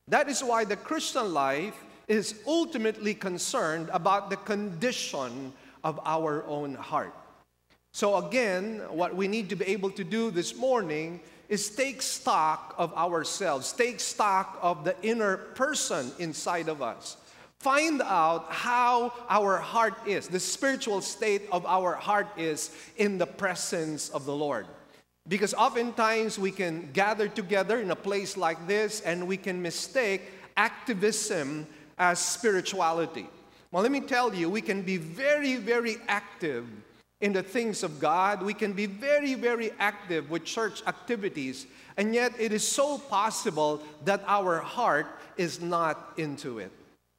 That 0.07 0.29
is 0.29 0.41
why 0.41 0.63
the 0.63 0.77
Christian 0.77 1.33
life 1.33 1.75
is 2.07 2.35
ultimately 2.47 3.13
concerned 3.13 3.89
about 3.91 4.29
the 4.29 4.37
condition 4.37 5.51
of 5.83 5.99
our 6.05 6.45
own 6.47 6.75
heart. 6.75 7.13
So, 7.95 8.17
again, 8.17 8.81
what 8.89 9.15
we 9.15 9.27
need 9.27 9.49
to 9.49 9.55
be 9.55 9.65
able 9.65 9.91
to 9.91 10.03
do 10.03 10.31
this 10.31 10.55
morning 10.55 11.19
is 11.47 11.69
take 11.69 12.01
stock 12.01 12.73
of 12.79 12.91
ourselves, 12.95 13.71
take 13.71 13.99
stock 13.99 14.57
of 14.63 14.83
the 14.83 14.95
inner 15.03 15.37
person 15.37 16.11
inside 16.17 16.69
of 16.69 16.81
us. 16.81 17.17
Find 17.59 18.01
out 18.01 18.51
how 18.51 19.13
our 19.29 19.57
heart 19.57 19.93
is, 20.07 20.27
the 20.27 20.39
spiritual 20.39 21.01
state 21.01 21.43
of 21.51 21.67
our 21.67 21.93
heart 21.93 22.27
is 22.35 22.71
in 22.97 23.19
the 23.19 23.27
presence 23.27 24.09
of 24.09 24.25
the 24.25 24.35
Lord. 24.35 24.65
Because 25.27 25.53
oftentimes 25.53 26.39
we 26.39 26.49
can 26.49 26.89
gather 26.93 27.27
together 27.27 27.79
in 27.79 27.91
a 27.91 27.95
place 27.95 28.35
like 28.35 28.67
this 28.67 29.01
and 29.01 29.27
we 29.27 29.37
can 29.37 29.61
mistake 29.61 30.23
activism 30.57 31.67
as 31.99 32.17
spirituality. 32.17 33.27
Well, 33.71 33.83
let 33.83 33.91
me 33.91 34.01
tell 34.01 34.33
you, 34.33 34.49
we 34.49 34.61
can 34.61 34.81
be 34.81 34.97
very, 34.97 35.57
very 35.57 35.97
active 36.07 36.65
in 37.23 37.31
the 37.31 37.41
things 37.41 37.83
of 37.83 38.01
God. 38.01 38.43
We 38.43 38.53
can 38.53 38.73
be 38.73 38.85
very, 38.85 39.33
very 39.33 39.71
active 39.79 40.29
with 40.29 40.43
church 40.43 40.83
activities, 40.85 41.65
and 41.95 42.13
yet 42.13 42.33
it 42.37 42.51
is 42.51 42.67
so 42.67 42.97
possible 42.97 43.81
that 44.03 44.21
our 44.27 44.59
heart 44.59 45.07
is 45.37 45.61
not 45.61 46.11
into 46.17 46.59
it. 46.59 46.69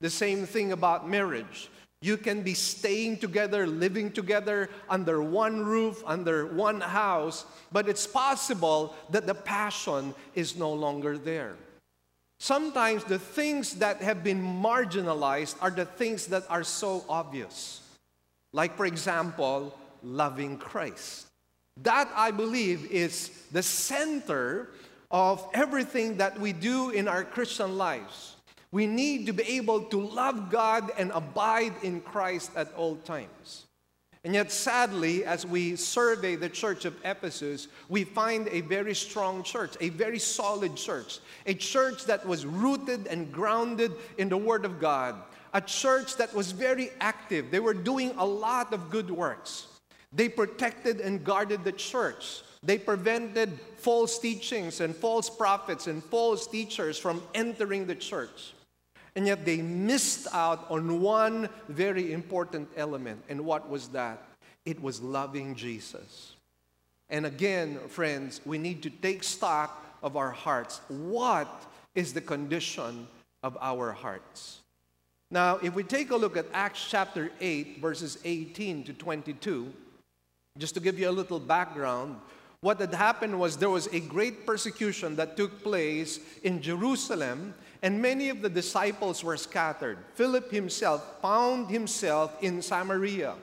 The 0.02 0.11
same 0.11 0.44
thing 0.44 0.73
about 0.73 1.08
marriage. 1.08 1.70
You 2.02 2.18
can 2.18 2.42
be 2.42 2.52
staying 2.52 3.16
together, 3.16 3.66
living 3.66 4.12
together 4.12 4.68
under 4.90 5.23
one 5.23 5.64
roof, 5.64 6.02
under 6.04 6.49
one 6.49 6.82
house, 6.82 7.46
but 7.73 7.88
it's 7.88 8.06
possible 8.06 8.94
that 9.08 9.26
the 9.26 9.34
passion 9.34 10.14
is 10.34 10.54
no 10.54 10.70
longer 10.70 11.16
there. 11.16 11.56
Sometimes 12.38 13.04
the 13.04 13.18
things 13.18 13.76
that 13.76 14.02
have 14.02 14.23
been 14.23 14.42
marginalized 14.42 15.56
are 15.62 15.70
the 15.70 15.87
things 15.87 16.26
that 16.26 16.44
are 16.50 16.62
so 16.62 17.06
obvious. 17.08 17.80
Like, 18.52 18.76
for 18.76 18.84
example, 18.84 19.75
loving 20.04 20.58
Christ. 20.58 21.26
That, 21.82 22.08
I 22.14 22.30
believe, 22.30 22.90
is 22.90 23.30
the 23.50 23.62
center 23.62 24.70
of 25.11 25.46
everything 25.54 26.18
that 26.18 26.38
we 26.38 26.52
do 26.52 26.90
in 26.90 27.08
our 27.08 27.25
Christian 27.25 27.76
lives. 27.76 28.37
We 28.70 28.87
need 28.87 29.26
to 29.26 29.32
be 29.32 29.44
able 29.44 29.82
to 29.84 30.00
love 30.00 30.50
God 30.50 30.90
and 30.99 31.11
abide 31.12 31.75
in 31.82 32.00
Christ 32.00 32.50
at 32.56 32.73
all 32.75 32.96
times. 32.96 33.66
And 34.25 34.34
yet, 34.34 34.50
sadly, 34.50 35.25
as 35.25 35.44
we 35.44 35.76
survey 35.76 36.34
the 36.34 36.49
church 36.49 36.87
of 36.87 36.96
Ephesus, 37.04 37.68
we 37.90 38.04
find 38.04 38.49
a 38.49 38.62
very 38.62 38.94
strong 38.94 39.42
church, 39.42 39.76
a 39.80 39.90
very 39.90 40.18
solid 40.18 40.76
church, 40.76 41.18
a 41.44 41.52
church 41.52 42.06
that 42.06 42.26
was 42.26 42.46
rooted 42.46 43.06
and 43.06 43.30
grounded 43.30 43.92
in 44.16 44.30
the 44.30 44.37
Word 44.37 44.64
of 44.64 44.80
God, 44.80 45.16
a 45.52 45.61
church 45.61 46.16
that 46.16 46.34
was 46.34 46.52
very 46.52 46.90
active. 47.00 47.50
They 47.50 47.61
were 47.61 47.75
doing 47.75 48.14
a 48.16 48.25
lot 48.25 48.73
of 48.73 48.88
good 48.88 49.11
works. 49.11 49.66
They 50.14 50.28
protected 50.28 51.00
and 51.00 51.25
guarded 51.25 51.64
the 51.64 51.73
church. 51.73 52.42
They 52.62 52.78
prevented 52.78 53.59
false 53.76 54.18
teachings 54.18 54.80
and 54.80 54.94
false 54.94 55.28
prophets 55.28 55.87
and 55.87 56.02
false 56.02 56.47
teachers 56.47 56.99
from 56.99 57.23
entering 57.35 57.87
the 57.87 57.94
church. 57.94 58.54
And 59.16 59.26
yet 59.26 59.44
they 59.44 59.59
missed 59.59 60.26
out 60.33 60.66
on 60.71 61.00
one 61.00 61.49
very 61.68 62.12
important 62.12 62.68
element. 62.76 63.23
And 63.28 63.44
what 63.44 63.68
was 63.68 63.88
that? 63.88 64.23
It 64.64 64.80
was 64.83 65.02
loving 65.02 65.54
Jesus. 65.54 66.35
And 67.11 67.26
again, 67.26 67.78
friends, 67.88 68.40
we 68.47 68.56
need 68.56 68.83
to 68.85 68.90
take 68.90 69.23
stock 69.23 69.99
of 70.02 70.16
our 70.16 70.30
hearts. 70.30 70.80
What 70.88 71.49
is 71.94 72.12
the 72.12 72.21
condition 72.21 73.06
of 73.42 73.59
our 73.61 73.92
hearts? 73.92 74.61
Now, 75.30 75.56
if 75.56 75.75
we 75.75 75.83
take 75.83 76.11
a 76.11 76.16
look 76.16 76.37
at 76.37 76.47
Acts 76.52 76.87
chapter 76.88 77.30
8, 77.40 77.80
verses 77.80 78.18
18 78.25 78.85
to 78.85 78.92
22, 78.94 79.73
just 80.56 80.75
to 80.75 80.80
give 80.80 81.00
you 81.00 81.08
a 81.08 81.11
little 81.11 81.40
background, 81.40 82.16
what 82.61 82.78
had 82.78 82.94
happened 82.94 83.40
was 83.40 83.56
there 83.56 83.70
was 83.70 83.88
a 83.88 83.99
great 83.99 84.46
persecution 84.46 85.16
that 85.16 85.37
took 85.37 85.64
place 85.64 86.20
in 86.44 86.62
Jerusalem, 86.62 87.54
and 87.82 88.00
many 88.00 88.28
of 88.28 88.40
the 88.40 88.49
disciples 88.49 89.25
were 89.25 89.37
scattered. 89.37 89.99
Philip 90.14 90.52
himself 90.52 91.20
found 91.20 91.70
himself 91.70 92.40
in 92.40 92.62
Samaria, 92.62 93.34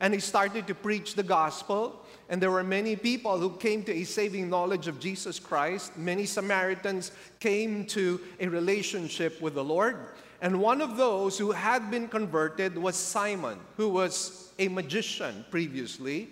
and 0.00 0.12
he 0.12 0.20
started 0.20 0.66
to 0.66 0.74
preach 0.74 1.14
the 1.14 1.22
gospel. 1.22 2.04
And 2.28 2.42
there 2.42 2.50
were 2.50 2.62
many 2.62 2.94
people 2.94 3.38
who 3.38 3.56
came 3.56 3.82
to 3.84 3.92
a 3.92 4.04
saving 4.04 4.50
knowledge 4.50 4.86
of 4.86 5.00
Jesus 5.00 5.38
Christ. 5.38 5.96
Many 5.96 6.26
Samaritans 6.26 7.10
came 7.40 7.86
to 7.86 8.20
a 8.38 8.48
relationship 8.48 9.40
with 9.40 9.54
the 9.54 9.64
Lord. 9.64 9.96
And 10.42 10.60
one 10.60 10.82
of 10.82 10.98
those 10.98 11.38
who 11.38 11.52
had 11.52 11.90
been 11.90 12.06
converted 12.06 12.76
was 12.76 12.96
Simon, 12.96 13.58
who 13.78 13.88
was 13.88 14.52
a 14.58 14.68
magician 14.68 15.46
previously. 15.50 16.28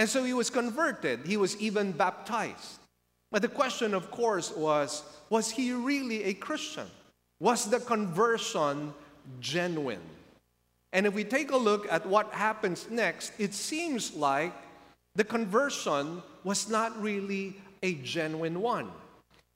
And 0.00 0.08
so 0.08 0.24
he 0.24 0.32
was 0.32 0.48
converted. 0.48 1.26
He 1.26 1.36
was 1.36 1.60
even 1.60 1.92
baptized. 1.92 2.78
But 3.30 3.42
the 3.42 3.48
question, 3.48 3.92
of 3.92 4.10
course, 4.10 4.50
was 4.56 5.02
was 5.28 5.50
he 5.50 5.74
really 5.74 6.24
a 6.24 6.32
Christian? 6.32 6.86
Was 7.38 7.68
the 7.68 7.80
conversion 7.80 8.94
genuine? 9.40 10.00
And 10.94 11.06
if 11.06 11.12
we 11.12 11.22
take 11.22 11.50
a 11.50 11.56
look 11.56 11.86
at 11.92 12.06
what 12.06 12.32
happens 12.32 12.88
next, 12.90 13.32
it 13.38 13.52
seems 13.52 14.14
like 14.14 14.54
the 15.16 15.22
conversion 15.22 16.22
was 16.44 16.70
not 16.70 16.98
really 17.00 17.56
a 17.82 17.92
genuine 17.96 18.62
one. 18.62 18.90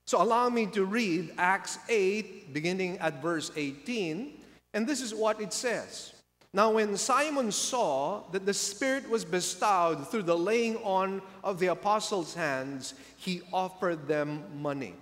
So 0.06 0.20
allow 0.20 0.50
me 0.50 0.66
to 0.76 0.84
read 0.84 1.32
Acts 1.38 1.78
8, 1.88 2.52
beginning 2.52 2.98
at 2.98 3.22
verse 3.22 3.50
18, 3.56 4.34
and 4.74 4.86
this 4.86 5.00
is 5.00 5.14
what 5.14 5.40
it 5.40 5.54
says. 5.54 6.13
Now, 6.54 6.70
when 6.70 6.96
Simon 6.96 7.50
saw 7.50 8.22
that 8.30 8.46
the 8.46 8.54
Spirit 8.54 9.10
was 9.10 9.24
bestowed 9.24 10.08
through 10.08 10.22
the 10.22 10.38
laying 10.38 10.76
on 10.76 11.20
of 11.42 11.58
the 11.58 11.66
apostles' 11.66 12.32
hands, 12.32 12.94
he 13.16 13.42
offered 13.52 14.06
them 14.06 14.44
money. 14.62 14.94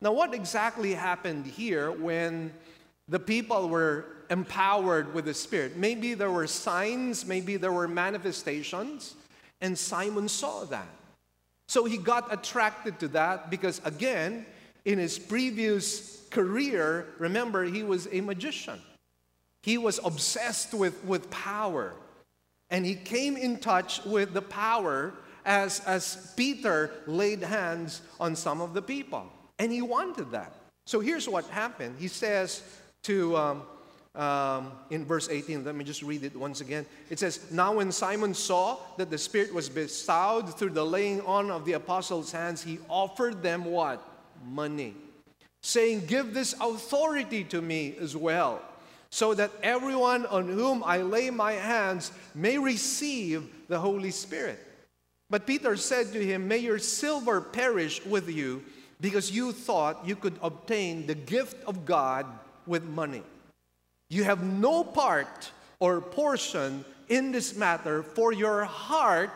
Now, 0.00 0.12
what 0.12 0.32
exactly 0.32 0.94
happened 0.94 1.46
here 1.46 1.90
when 1.90 2.52
the 3.08 3.18
people 3.18 3.68
were 3.68 4.06
empowered 4.30 5.12
with 5.12 5.24
the 5.24 5.34
Spirit? 5.34 5.76
Maybe 5.76 6.14
there 6.14 6.30
were 6.30 6.46
signs, 6.46 7.26
maybe 7.26 7.56
there 7.56 7.72
were 7.72 7.88
manifestations. 7.88 9.16
And 9.60 9.76
Simon 9.76 10.28
saw 10.28 10.62
that. 10.66 10.94
So 11.66 11.86
he 11.86 11.98
got 11.98 12.32
attracted 12.32 13.00
to 13.00 13.08
that 13.08 13.50
because, 13.50 13.80
again, 13.84 14.46
in 14.84 15.00
his 15.00 15.18
previous 15.18 16.24
career, 16.30 17.08
remember, 17.18 17.64
he 17.64 17.82
was 17.82 18.06
a 18.12 18.20
magician. 18.20 18.78
He 19.68 19.76
was 19.76 20.00
obsessed 20.02 20.72
with, 20.72 21.04
with 21.04 21.28
power. 21.28 21.92
And 22.70 22.86
he 22.86 22.94
came 22.94 23.36
in 23.36 23.58
touch 23.58 24.02
with 24.02 24.32
the 24.32 24.40
power 24.40 25.12
as, 25.44 25.80
as 25.80 26.32
Peter 26.38 26.90
laid 27.06 27.42
hands 27.42 28.00
on 28.18 28.34
some 28.34 28.62
of 28.62 28.72
the 28.72 28.80
people. 28.80 29.30
And 29.58 29.70
he 29.70 29.82
wanted 29.82 30.30
that. 30.30 30.54
So 30.86 31.00
here's 31.00 31.28
what 31.28 31.44
happened. 31.48 31.96
He 31.98 32.08
says 32.08 32.62
to 33.02 33.36
um, 33.36 33.62
um, 34.14 34.72
in 34.88 35.04
verse 35.04 35.28
18. 35.28 35.66
Let 35.66 35.74
me 35.74 35.84
just 35.84 36.02
read 36.02 36.24
it 36.24 36.34
once 36.34 36.62
again. 36.62 36.86
It 37.10 37.18
says, 37.18 37.50
Now 37.50 37.74
when 37.74 37.92
Simon 37.92 38.32
saw 38.32 38.78
that 38.96 39.10
the 39.10 39.18
Spirit 39.18 39.52
was 39.52 39.68
bestowed 39.68 40.58
through 40.58 40.70
the 40.70 40.86
laying 40.86 41.20
on 41.26 41.50
of 41.50 41.66
the 41.66 41.74
apostles' 41.74 42.32
hands, 42.32 42.62
he 42.62 42.78
offered 42.88 43.42
them 43.42 43.66
what? 43.66 44.02
Money. 44.46 44.94
Saying, 45.62 46.06
Give 46.06 46.32
this 46.32 46.54
authority 46.58 47.44
to 47.44 47.60
me 47.60 47.96
as 48.00 48.16
well, 48.16 48.62
so 49.10 49.34
that 49.34 49.50
everyone 49.62 50.26
on 50.26 50.48
whom 50.48 50.82
I 50.84 50.98
lay 50.98 51.30
my 51.30 51.52
hands 51.52 52.12
may 52.34 52.58
receive 52.58 53.48
the 53.68 53.78
Holy 53.78 54.10
Spirit. 54.10 54.58
But 55.30 55.46
Peter 55.46 55.76
said 55.76 56.12
to 56.12 56.24
him, 56.24 56.48
May 56.48 56.58
your 56.58 56.78
silver 56.78 57.40
perish 57.40 58.04
with 58.04 58.28
you, 58.28 58.62
because 59.00 59.30
you 59.30 59.52
thought 59.52 60.06
you 60.06 60.16
could 60.16 60.38
obtain 60.42 61.06
the 61.06 61.14
gift 61.14 61.62
of 61.64 61.84
God 61.84 62.26
with 62.66 62.84
money. 62.84 63.22
You 64.10 64.24
have 64.24 64.42
no 64.42 64.84
part 64.84 65.50
or 65.80 66.00
portion 66.00 66.84
in 67.08 67.32
this 67.32 67.56
matter, 67.56 68.02
for 68.02 68.32
your 68.32 68.64
heart, 68.64 69.30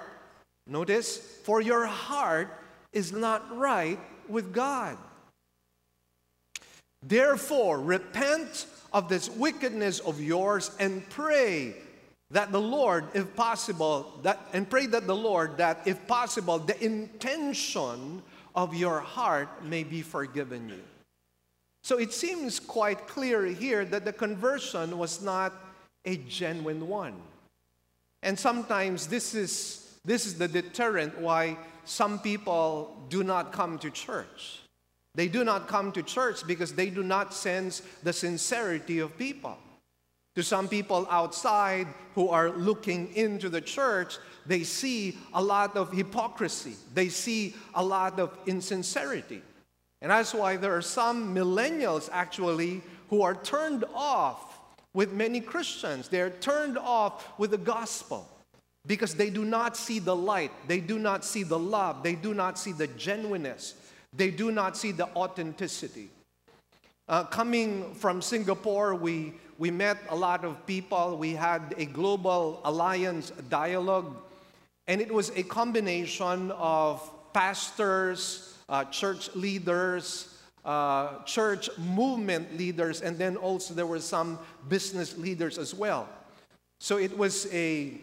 notice, 0.67 1.17
for 1.17 1.61
your 1.61 1.87
heart 1.87 2.49
is 2.93 3.13
not 3.13 3.57
right 3.57 3.99
with 4.29 4.53
God. 4.53 4.99
Therefore, 7.03 7.81
repent 7.81 8.67
of 8.93 9.09
this 9.09 9.29
wickedness 9.29 10.01
of 10.01 10.21
yours 10.21 10.71
and 10.79 11.09
pray 11.11 11.75
that 12.31 12.53
the 12.53 12.61
Lord, 12.61 13.05
if 13.15 13.35
possible, 13.37 14.19
that 14.23 14.41
and 14.53 14.69
pray 14.69 14.87
that 14.87 15.07
the 15.07 15.17
Lord, 15.17 15.59
that 15.59 15.81
if 15.87 16.07
possible, 16.07 16.59
the 16.59 16.83
intention 16.83 18.23
of 18.55 18.75
your 18.75 19.01
heart 19.01 19.65
may 19.65 19.85
be 19.85 20.03
forgiven 20.03 20.69
you. 20.69 20.83
So 21.83 21.99
it 21.99 22.13
seems 22.13 22.61
quite 22.61 23.09
clear 23.09 23.45
here 23.45 23.85
that 23.87 24.05
the 24.05 24.13
conversion 24.13 24.97
was 24.99 25.21
not 25.21 25.53
a 26.05 26.17
genuine 26.17 26.89
one. 26.89 27.15
And 28.23 28.39
sometimes 28.39 29.09
this 29.09 29.35
is, 29.35 29.99
this 30.05 30.27
is 30.27 30.39
the 30.39 30.49
deterrent 30.49 31.19
why 31.19 31.57
some 31.85 32.21
people 32.21 33.05
do 33.09 33.25
not 33.25 33.53
come 33.53 33.79
to 33.81 33.91
church. 33.91 34.62
They 35.15 35.29
do 35.29 35.45
not 35.45 35.69
come 35.69 35.93
to 35.93 36.03
church 36.03 36.47
because 36.47 36.73
they 36.75 36.89
do 36.89 37.03
not 37.03 37.35
sense 37.35 37.83
the 38.03 38.13
sincerity 38.13 38.99
of 38.99 39.17
people. 39.19 39.59
To 40.37 40.43
some 40.43 40.67
people 40.67 41.07
outside 41.11 41.87
who 42.15 42.31
are 42.31 42.51
looking 42.51 43.15
into 43.15 43.51
the 43.51 43.61
church, 43.61 44.17
they 44.47 44.63
see 44.63 45.19
a 45.35 45.43
lot 45.43 45.77
of 45.77 45.93
hypocrisy, 45.93 46.77
they 46.95 47.11
see 47.11 47.55
a 47.75 47.85
lot 47.85 48.19
of 48.19 48.37
insincerity. 48.47 49.43
And 50.01 50.11
that's 50.11 50.35
why 50.35 50.57
there 50.57 50.75
are 50.75 50.83
some 50.83 51.35
millennials 51.35 52.09
actually 52.11 52.83
who 53.09 53.23
are 53.23 53.35
turned 53.35 53.85
off 53.95 54.59
with 54.95 55.13
many 55.13 55.41
Christians. 55.41 56.09
They're 56.09 56.31
turned 56.31 56.79
off 56.79 57.39
with 57.39 57.51
the 57.51 57.59
gospel 57.59 58.27
because 58.87 59.15
they 59.15 59.31
do 59.31 59.45
not 59.45 59.77
see 59.77 59.99
the 59.99 60.17
light, 60.17 60.51
they 60.67 60.81
do 60.81 60.99
not 60.99 61.25
see 61.25 61.45
the 61.45 61.59
love, 61.59 62.03
they 62.03 62.15
do 62.15 62.35
not 62.35 62.59
see 62.59 62.73
the 62.73 62.89
genuineness, 62.89 63.75
they 64.13 64.31
do 64.31 64.51
not 64.51 64.77
see 64.77 64.93
the 64.93 65.09
authenticity. 65.17 66.11
Uh, 67.09 67.25
coming 67.25 67.95
from 67.95 68.23
Singapore, 68.23 68.95
we, 68.95 69.35
we 69.59 69.71
met 69.71 69.99
a 70.09 70.17
lot 70.17 70.45
of 70.45 70.65
people. 70.67 71.17
We 71.17 71.33
had 71.33 71.75
a 71.77 71.85
global 71.85 72.61
alliance 72.65 73.31
dialogue, 73.49 74.17
and 74.87 75.01
it 75.01 75.13
was 75.13 75.31
a 75.37 75.43
combination 75.43 76.51
of 76.53 77.11
pastors, 77.33 78.59
uh, 78.69 78.85
church 78.85 79.35
leaders, 79.35 80.29
uh, 80.65 81.23
church 81.25 81.69
movement 81.79 82.57
leaders, 82.57 83.03
and 83.03 83.19
then 83.19 83.37
also 83.37 83.75
there 83.75 83.87
were 83.87 84.01
some 84.01 84.39
business 84.69 85.19
leaders 85.19 85.59
as 85.59 85.75
well. 85.75 86.09
So 86.81 86.99
it 86.99 87.17
was 87.17 87.53
a, 87.53 87.95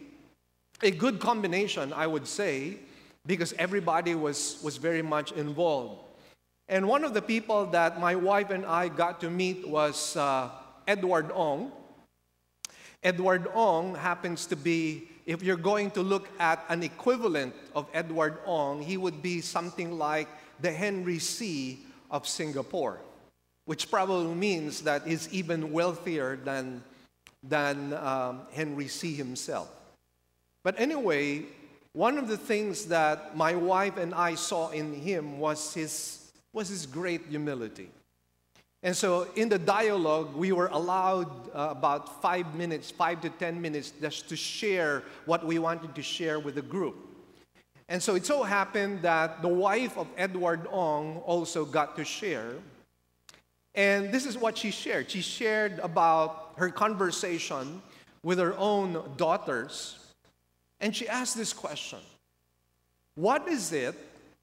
a 0.81 0.91
good 0.91 1.19
combination, 1.19 1.93
I 1.93 2.07
would 2.07 2.27
say, 2.27 2.77
because 3.25 3.53
everybody 3.59 4.15
was, 4.15 4.59
was 4.63 4.77
very 4.77 5.01
much 5.01 5.31
involved. 5.31 6.01
And 6.67 6.87
one 6.87 7.03
of 7.03 7.13
the 7.13 7.21
people 7.21 7.65
that 7.67 7.99
my 7.99 8.15
wife 8.15 8.51
and 8.51 8.65
I 8.65 8.89
got 8.89 9.21
to 9.21 9.29
meet 9.29 9.67
was 9.67 10.15
uh, 10.15 10.49
Edward 10.87 11.31
Ong. 11.33 11.71
Edward 13.01 13.47
Ong 13.53 13.95
happens 13.95 14.45
to 14.47 14.55
be, 14.55 15.07
if 15.25 15.41
you're 15.41 15.57
going 15.57 15.89
to 15.91 16.01
look 16.01 16.29
at 16.39 16.63
an 16.69 16.83
equivalent 16.83 17.55
of 17.75 17.87
Edward 17.93 18.37
Ong, 18.45 18.81
he 18.81 18.97
would 18.97 19.21
be 19.21 19.41
something 19.41 19.97
like 19.97 20.27
the 20.59 20.71
Henry 20.71 21.17
Sy 21.19 21.77
of 22.11 22.27
Singapore, 22.27 22.99
which 23.65 23.89
probably 23.89 24.33
means 24.35 24.81
that 24.81 25.07
he's 25.07 25.31
even 25.33 25.71
wealthier 25.71 26.35
than, 26.35 26.83
than 27.41 27.93
um, 27.93 28.41
Henry 28.51 28.87
Sy 28.87 29.07
himself. 29.07 29.69
But 30.63 30.79
anyway, 30.79 31.45
one 31.99 32.17
of 32.17 32.29
the 32.29 32.37
things 32.37 32.85
that 32.85 33.35
my 33.35 33.53
wife 33.53 33.97
and 33.97 34.13
I 34.13 34.35
saw 34.35 34.69
in 34.69 34.93
him 34.93 35.37
was 35.37 35.73
his, 35.73 36.31
was 36.53 36.69
his 36.69 36.85
great 36.85 37.25
humility. 37.25 37.89
And 38.83 38.95
so 38.95 39.27
in 39.35 39.49
the 39.49 39.59
dialogue, 39.59 40.33
we 40.33 40.53
were 40.53 40.67
allowed 40.67 41.49
uh, 41.49 41.67
about 41.71 42.21
five 42.21 42.55
minutes, 42.55 42.89
five 42.89 43.19
to 43.19 43.29
ten 43.31 43.61
minutes, 43.61 43.91
just 43.99 44.29
to 44.29 44.37
share 44.37 45.03
what 45.25 45.45
we 45.45 45.59
wanted 45.59 45.93
to 45.93 46.01
share 46.01 46.39
with 46.39 46.55
the 46.55 46.61
group. 46.61 46.95
And 47.89 48.01
so 48.01 48.15
it 48.15 48.25
so 48.25 48.43
happened 48.43 49.01
that 49.01 49.41
the 49.41 49.49
wife 49.49 49.97
of 49.97 50.07
Edward 50.15 50.67
Ong 50.71 51.17
also 51.25 51.65
got 51.65 51.97
to 51.97 52.05
share. 52.05 52.53
And 53.75 54.09
this 54.09 54.25
is 54.25 54.37
what 54.37 54.57
she 54.57 54.71
shared. 54.71 55.11
She 55.11 55.19
shared 55.19 55.79
about 55.79 56.53
her 56.55 56.69
conversation 56.69 57.81
with 58.23 58.39
her 58.39 58.55
own 58.57 59.03
daughters. 59.17 59.98
And 60.81 60.95
she 60.95 61.07
asked 61.07 61.35
this 61.35 61.53
question 61.53 61.99
What 63.15 63.47
is 63.47 63.71
it 63.71 63.95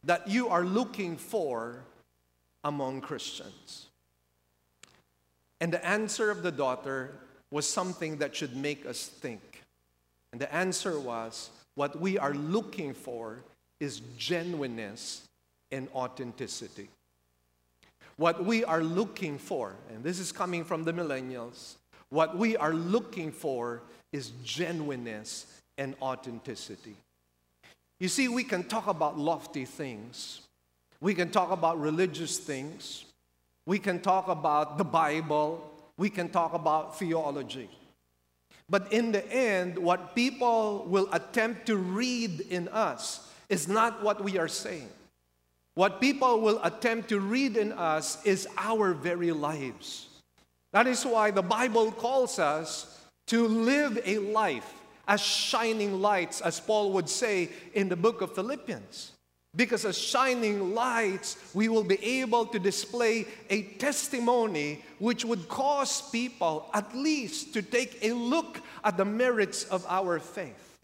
that 0.05 0.29
you 0.29 0.49
are 0.49 0.65
looking 0.65 1.17
for 1.17 1.83
among 2.65 3.01
Christians? 3.01 3.87
And 5.61 5.73
the 5.73 5.85
answer 5.85 6.31
of 6.31 6.43
the 6.43 6.53
daughter 6.53 7.13
was 7.51 7.69
something 7.69 8.19
that 8.19 8.37
should 8.37 8.57
make 8.57 8.85
us 8.85 9.07
think. 9.07 9.63
And 10.33 10.41
the 10.41 10.53
answer 10.55 10.99
was 11.01 11.51
what 11.75 11.99
we 11.99 12.19
are 12.19 12.35
looking 12.35 12.93
for 12.93 13.43
is 13.81 14.01
genuineness 14.19 15.27
and 15.71 15.89
authenticity. 15.95 16.89
What 18.17 18.45
we 18.45 18.65
are 18.65 18.83
looking 18.83 19.39
for, 19.39 19.77
and 19.91 20.03
this 20.03 20.19
is 20.19 20.33
coming 20.33 20.65
from 20.65 20.85
the 20.85 20.93
millennials, 20.93 21.77
what 22.09 22.37
we 22.37 22.57
are 22.57 22.73
looking 22.73 23.31
for 23.31 23.83
is 24.13 24.33
genuineness 24.43 25.56
and 25.79 25.95
authenticity. 26.01 26.97
You 27.99 28.09
see, 28.09 28.29
we 28.29 28.45
can 28.45 28.65
talk 28.65 28.87
about 28.87 29.19
lofty 29.19 29.65
things, 29.65 30.43
we 31.01 31.15
can 31.15 31.31
talk 31.31 31.51
about 31.51 31.81
religious 31.81 32.39
things, 32.39 33.05
we 33.65 33.79
can 33.79 34.01
talk 34.01 34.29
about 34.29 34.79
the 34.79 34.85
Bible, 34.85 35.71
we 35.97 36.11
can 36.11 36.29
talk 36.29 36.53
about 36.53 36.99
theology. 36.99 37.71
But 38.69 38.93
in 38.93 39.13
the 39.13 39.27
end, 39.33 39.79
what 39.79 40.15
people 40.15 40.85
will 40.89 41.09
attempt 41.13 41.67
to 41.67 41.77
read 41.77 42.41
in 42.41 42.69
us 42.69 43.33
is 43.49 43.69
not 43.69 44.03
what 44.03 44.23
we 44.23 44.39
are 44.39 44.49
saying. 44.49 44.89
What 45.75 46.01
people 46.01 46.41
will 46.41 46.61
attempt 46.65 47.09
to 47.11 47.21
read 47.21 47.57
in 47.57 47.73
us 47.73 48.25
is 48.25 48.49
our 48.57 48.93
very 48.93 49.31
lives. 49.31 50.09
That 50.73 50.87
is 50.87 51.05
why 51.05 51.31
the 51.31 51.43
Bible 51.43 51.93
calls 51.93 52.39
us 52.39 52.99
to 53.29 53.47
live 53.47 53.99
a 54.05 54.19
life 54.19 54.73
as 55.09 55.21
shining 55.21 56.01
lights, 56.01 56.41
as 56.41 56.61
Paul 56.61 56.93
would 56.93 57.09
say 57.09 57.51
in 57.75 57.89
the 57.89 57.97
book 57.97 58.21
of 58.23 58.35
Philippians. 58.35 59.13
Because 59.55 59.87
as 59.87 59.97
shining 59.97 60.75
lights, 60.75 61.39
we 61.55 61.69
will 61.71 61.85
be 61.85 62.03
able 62.05 62.45
to 62.47 62.59
display 62.59 63.27
a 63.49 63.63
testimony 63.63 64.85
which 64.99 65.25
would 65.25 65.49
cause 65.49 66.11
people 66.11 66.69
at 66.75 66.95
least 66.95 67.55
to 67.55 67.63
take 67.63 67.99
a 68.03 68.13
look 68.13 68.61
at 68.85 68.99
the 68.99 69.05
merits 69.05 69.65
of 69.65 69.87
our 69.89 70.19
faith. 70.19 70.79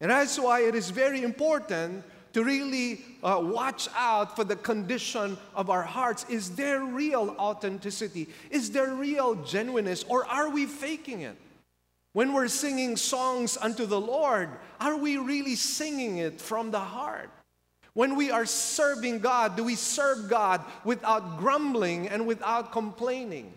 And 0.00 0.10
that's 0.10 0.38
why 0.38 0.62
it 0.62 0.74
is 0.74 0.90
very 0.90 1.22
important 1.22 2.02
to 2.32 2.44
really 2.44 3.04
uh, 3.22 3.40
watch 3.42 3.88
out 3.94 4.34
for 4.34 4.44
the 4.44 4.56
condition 4.56 5.36
of 5.54 5.70
our 5.70 5.82
hearts. 5.82 6.24
Is 6.28 6.50
there 6.56 6.80
real 6.80 7.36
authenticity? 7.38 8.28
Is 8.50 8.70
there 8.70 8.94
real 8.94 9.34
genuineness? 9.36 10.04
Or 10.08 10.26
are 10.26 10.48
we 10.48 10.66
faking 10.66 11.22
it? 11.22 11.36
When 12.12 12.32
we're 12.32 12.48
singing 12.48 12.96
songs 12.96 13.56
unto 13.56 13.86
the 13.86 14.00
Lord, 14.00 14.48
are 14.80 14.96
we 14.96 15.16
really 15.16 15.54
singing 15.54 16.18
it 16.18 16.40
from 16.40 16.70
the 16.70 16.80
heart? 16.80 17.30
When 17.94 18.16
we 18.16 18.30
are 18.30 18.46
serving 18.46 19.20
God, 19.20 19.56
do 19.56 19.64
we 19.64 19.74
serve 19.74 20.28
God 20.28 20.64
without 20.84 21.38
grumbling 21.38 22.08
and 22.08 22.26
without 22.26 22.72
complaining? 22.72 23.52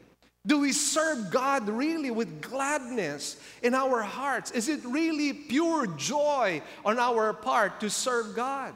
Do 0.45 0.59
we 0.59 0.73
serve 0.73 1.31
God 1.31 1.69
really 1.69 2.11
with 2.11 2.41
gladness 2.41 3.37
in 3.61 3.73
our 3.73 4.01
hearts? 4.01 4.51
Is 4.51 4.67
it 4.69 4.83
really 4.83 5.33
pure 5.33 5.87
joy 5.87 6.61
on 6.83 6.99
our 6.99 7.31
part 7.33 7.79
to 7.79 7.89
serve 7.89 8.35
God? 8.35 8.73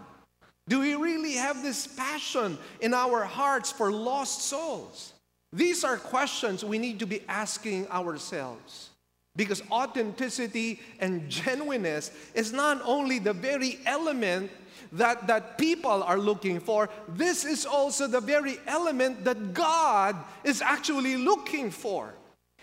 Do 0.69 0.79
we 0.79 0.95
really 0.95 1.33
have 1.33 1.63
this 1.63 1.85
passion 1.87 2.57
in 2.79 2.93
our 2.93 3.23
hearts 3.23 3.71
for 3.71 3.91
lost 3.91 4.43
souls? 4.43 5.13
These 5.51 5.83
are 5.83 5.97
questions 5.97 6.63
we 6.63 6.77
need 6.77 6.99
to 6.99 7.07
be 7.07 7.21
asking 7.27 7.89
ourselves. 7.89 8.89
Because 9.37 9.61
authenticity 9.71 10.81
and 10.99 11.29
genuineness 11.29 12.11
is 12.33 12.51
not 12.51 12.81
only 12.83 13.19
the 13.19 13.33
very 13.33 13.79
element 13.85 14.51
that, 14.91 15.27
that 15.27 15.57
people 15.57 16.03
are 16.03 16.17
looking 16.17 16.59
for, 16.59 16.89
this 17.07 17.45
is 17.45 17.65
also 17.65 18.07
the 18.07 18.19
very 18.19 18.57
element 18.65 19.23
that 19.25 19.53
God 19.53 20.15
is 20.43 20.61
actually 20.61 21.17
looking 21.17 21.69
for 21.69 22.13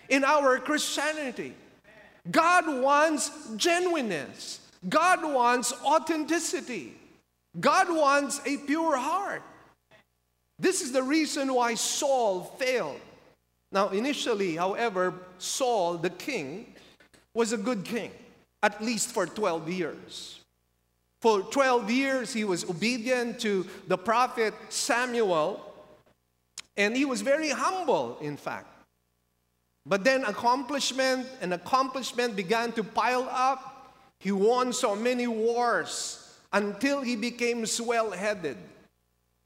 in 0.09 0.25
our 0.25 0.59
Christianity. 0.59 1.55
God 2.31 2.83
wants 2.83 3.31
genuineness, 3.57 4.61
God 4.89 5.23
wants 5.23 5.73
authenticity, 5.85 6.95
God 7.61 7.95
wants 7.95 8.41
a 8.45 8.57
pure 8.57 8.97
heart. 8.97 9.43
This 10.59 10.83
is 10.83 10.93
the 10.93 11.03
reason 11.03 11.53
why 11.55 11.75
Saul 11.75 12.45
failed. 12.59 13.01
Now, 13.75 13.89
initially, 13.89 14.55
however, 14.55 15.13
Saul, 15.39 15.99
the 15.99 16.11
king, 16.11 16.73
was 17.35 17.53
a 17.53 17.57
good 17.57 17.85
king, 17.85 18.13
at 18.63 18.81
least 18.81 19.11
for 19.11 19.27
12 19.27 19.69
years. 19.69 20.41
For 21.21 21.41
12 21.43 21.91
years, 21.91 22.33
he 22.33 22.45
was 22.45 22.63
obedient 22.71 23.41
to 23.41 23.67
the 23.89 23.99
prophet 23.99 24.55
Samuel, 24.69 25.75
and 26.77 26.97
he 26.97 27.05
was 27.05 27.21
very 27.21 27.51
humble, 27.51 28.17
in 28.21 28.37
fact. 28.37 28.69
But 29.85 30.05
then 30.05 30.25
accomplishment 30.25 31.27
and 31.41 31.53
accomplishment 31.53 32.37
began 32.37 32.71
to 32.73 32.85
pile 32.85 33.29
up. 33.29 33.93
He 34.21 34.31
won 34.31 34.73
so 34.73 34.95
many 34.95 35.27
wars 35.27 36.39
until 36.53 37.03
he 37.03 37.17
became 37.17 37.67
swell 37.67 38.13
headed. 38.13 38.57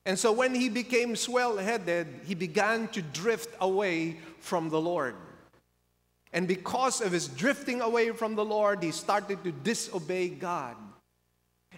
And 0.09 0.18
so 0.18 0.33
when 0.33 0.55
he 0.55 0.71
became 0.71 1.16
swell 1.16 1.59
headed, 1.59 2.07
he 2.25 2.35
began 2.35 2.88
to 2.88 3.03
drift 3.03 3.55
away 3.61 4.16
from 4.40 4.71
the 4.71 4.81
Lord. 4.81 5.14
And 6.33 6.49
because 6.49 7.03
of 7.03 7.12
his 7.12 7.29
drifting 7.29 7.83
away 7.83 8.12
from 8.12 8.35
the 8.35 8.44
Lord, 8.44 8.83
he 8.83 8.90
started 8.90 9.44
to 9.44 9.53
disobey 9.53 10.31
God. 10.31 10.77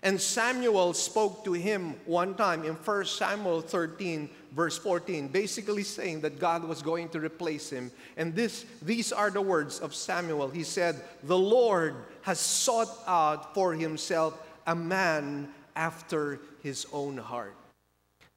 And 0.05 0.21
Samuel 0.21 0.93
spoke 0.93 1.45
to 1.45 1.55
him 1.55 1.97
one 2.07 2.37
time 2.37 2.65
in 2.65 2.75
1 2.75 3.05
Samuel 3.07 3.63
13, 3.63 4.31
verse 4.53 4.79
14, 4.79 5.27
basically 5.27 5.83
saying 5.83 6.21
that 6.21 6.39
God 6.39 6.63
was 6.63 6.83
going 6.83 7.09
to 7.09 7.19
replace 7.19 7.69
him. 7.69 7.91
And 8.17 8.33
this, 8.33 8.65
these 8.81 9.11
are 9.11 9.31
the 9.31 9.43
words 9.43 9.81
of 9.81 9.93
Samuel. 9.93 10.51
He 10.51 10.63
said, 10.63 11.03
The 11.25 11.37
Lord 11.37 11.97
has 12.23 12.39
sought 12.39 12.97
out 13.09 13.55
for 13.55 13.75
himself 13.75 14.41
a 14.69 14.77
man 14.77 15.49
after 15.75 16.39
his 16.63 16.87
own 16.93 17.17
heart. 17.17 17.57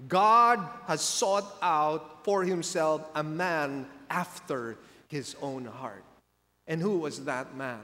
God 0.07 0.67
has 0.87 1.01
sought 1.01 1.57
out 1.61 2.23
for 2.23 2.43
himself 2.43 3.07
a 3.15 3.23
man 3.23 3.85
after 4.09 4.77
his 5.07 5.35
own 5.41 5.65
heart. 5.65 6.03
And 6.67 6.81
who 6.81 6.99
was 6.99 7.25
that 7.25 7.55
man? 7.55 7.81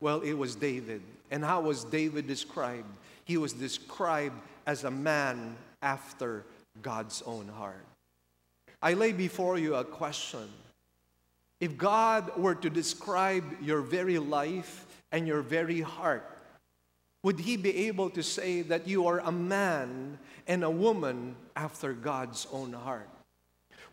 Well, 0.00 0.20
it 0.20 0.34
was 0.34 0.54
David. 0.54 1.02
And 1.30 1.44
how 1.44 1.62
was 1.62 1.84
David 1.84 2.26
described? 2.26 2.88
He 3.24 3.36
was 3.36 3.52
described 3.52 4.40
as 4.66 4.84
a 4.84 4.90
man 4.90 5.56
after 5.82 6.44
God's 6.82 7.22
own 7.22 7.48
heart. 7.48 7.84
I 8.82 8.94
lay 8.94 9.12
before 9.12 9.58
you 9.58 9.74
a 9.76 9.84
question. 9.84 10.48
If 11.60 11.78
God 11.78 12.36
were 12.36 12.54
to 12.56 12.68
describe 12.68 13.44
your 13.62 13.80
very 13.80 14.18
life 14.18 14.86
and 15.12 15.26
your 15.26 15.40
very 15.40 15.80
heart, 15.80 16.33
would 17.24 17.40
He 17.40 17.56
be 17.56 17.88
able 17.88 18.10
to 18.10 18.22
say 18.22 18.60
that 18.62 18.86
you 18.86 19.08
are 19.08 19.18
a 19.20 19.32
man 19.32 20.18
and 20.46 20.62
a 20.62 20.70
woman 20.70 21.34
after 21.56 21.94
God's 21.94 22.46
own 22.52 22.74
heart? 22.74 23.08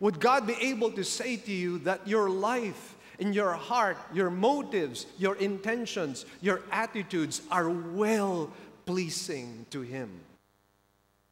Would 0.00 0.20
God 0.20 0.46
be 0.46 0.54
able 0.60 0.92
to 0.92 1.02
say 1.02 1.36
to 1.38 1.50
you 1.50 1.78
that 1.78 2.06
your 2.06 2.28
life 2.28 2.94
and 3.18 3.34
your 3.34 3.54
heart, 3.54 3.96
your 4.12 4.28
motives, 4.28 5.06
your 5.18 5.36
intentions, 5.36 6.26
your 6.42 6.60
attitudes 6.70 7.40
are 7.50 7.70
well 7.70 8.52
pleasing 8.84 9.64
to 9.70 9.80
Him? 9.80 10.10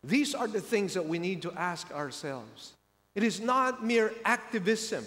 These 0.02 0.34
are 0.34 0.48
the 0.48 0.60
things 0.62 0.94
that 0.94 1.06
we 1.06 1.18
need 1.18 1.42
to 1.42 1.52
ask 1.52 1.92
ourselves. 1.92 2.72
It 3.14 3.22
is 3.22 3.40
not 3.40 3.84
mere 3.84 4.14
activism 4.24 5.04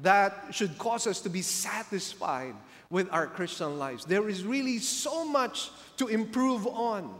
that 0.00 0.46
should 0.50 0.76
cause 0.76 1.06
us 1.06 1.20
to 1.20 1.28
be 1.28 1.42
satisfied 1.42 2.56
with 2.90 3.08
our 3.12 3.26
Christian 3.26 3.78
lives. 3.78 4.04
There 4.04 4.28
is 4.28 4.44
really 4.44 4.78
so 4.78 5.24
much 5.24 5.70
to 5.96 6.08
improve 6.08 6.66
on. 6.66 7.14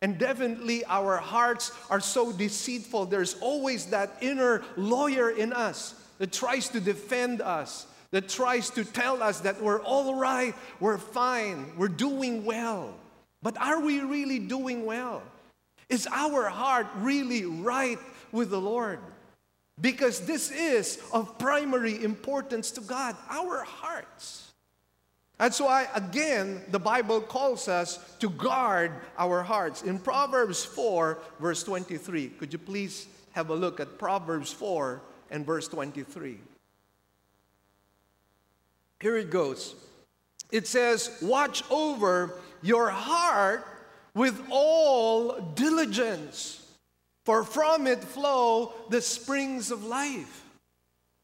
And 0.00 0.18
definitely, 0.18 0.84
our 0.86 1.18
hearts 1.18 1.70
are 1.88 2.00
so 2.00 2.32
deceitful. 2.32 3.06
There's 3.06 3.36
always 3.40 3.86
that 3.86 4.16
inner 4.20 4.62
lawyer 4.76 5.30
in 5.30 5.52
us 5.52 5.94
that 6.18 6.32
tries 6.32 6.68
to 6.70 6.80
defend 6.80 7.40
us, 7.40 7.86
that 8.10 8.28
tries 8.28 8.70
to 8.70 8.84
tell 8.84 9.22
us 9.22 9.40
that 9.40 9.62
we're 9.62 9.80
all 9.82 10.16
right, 10.16 10.54
we're 10.80 10.98
fine, 10.98 11.72
we're 11.76 11.88
doing 11.88 12.44
well. 12.44 12.94
But 13.42 13.56
are 13.58 13.80
we 13.80 14.00
really 14.00 14.38
doing 14.38 14.86
well? 14.86 15.22
Is 15.88 16.08
our 16.10 16.48
heart 16.48 16.86
really 16.96 17.44
right 17.44 17.98
with 18.32 18.50
the 18.50 18.60
Lord? 18.60 18.98
Because 19.80 20.20
this 20.20 20.50
is 20.50 21.00
of 21.12 21.38
primary 21.38 22.02
importance 22.02 22.70
to 22.72 22.80
God, 22.80 23.16
our 23.28 23.62
hearts. 23.64 24.51
That's 25.38 25.60
why, 25.60 25.88
again, 25.94 26.62
the 26.70 26.78
Bible 26.78 27.20
calls 27.20 27.66
us 27.66 27.98
to 28.20 28.30
guard 28.30 28.92
our 29.18 29.42
hearts. 29.42 29.82
In 29.82 29.98
Proverbs 29.98 30.64
4, 30.64 31.18
verse 31.40 31.64
23, 31.64 32.28
could 32.28 32.52
you 32.52 32.58
please 32.58 33.06
have 33.32 33.50
a 33.50 33.54
look 33.54 33.80
at 33.80 33.98
Proverbs 33.98 34.52
4 34.52 35.00
and 35.30 35.44
verse 35.44 35.66
23? 35.68 36.38
Here 39.00 39.16
it 39.16 39.30
goes. 39.30 39.74
It 40.52 40.68
says, 40.68 41.18
Watch 41.20 41.64
over 41.70 42.34
your 42.62 42.90
heart 42.90 43.66
with 44.14 44.40
all 44.50 45.40
diligence, 45.54 46.64
for 47.24 47.42
from 47.42 47.86
it 47.86 48.04
flow 48.04 48.74
the 48.90 49.00
springs 49.00 49.70
of 49.70 49.84
life. 49.84 50.41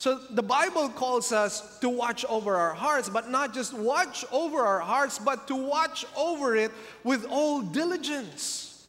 So 0.01 0.21
the 0.31 0.45
Bible 0.45 0.89
calls 0.91 1.33
us 1.33 1.79
to 1.81 1.89
watch 1.89 2.25
over 2.27 2.55
our 2.55 2.75
hearts, 2.75 3.09
but 3.09 3.31
not 3.31 3.53
just 3.53 3.75
watch 3.75 4.25
over 4.31 4.61
our 4.61 4.79
hearts, 4.79 5.19
but 5.19 5.49
to 5.49 5.57
watch 5.57 6.07
over 6.17 6.55
it 6.55 6.71
with 7.03 7.27
all 7.29 7.63
diligence. 7.63 8.87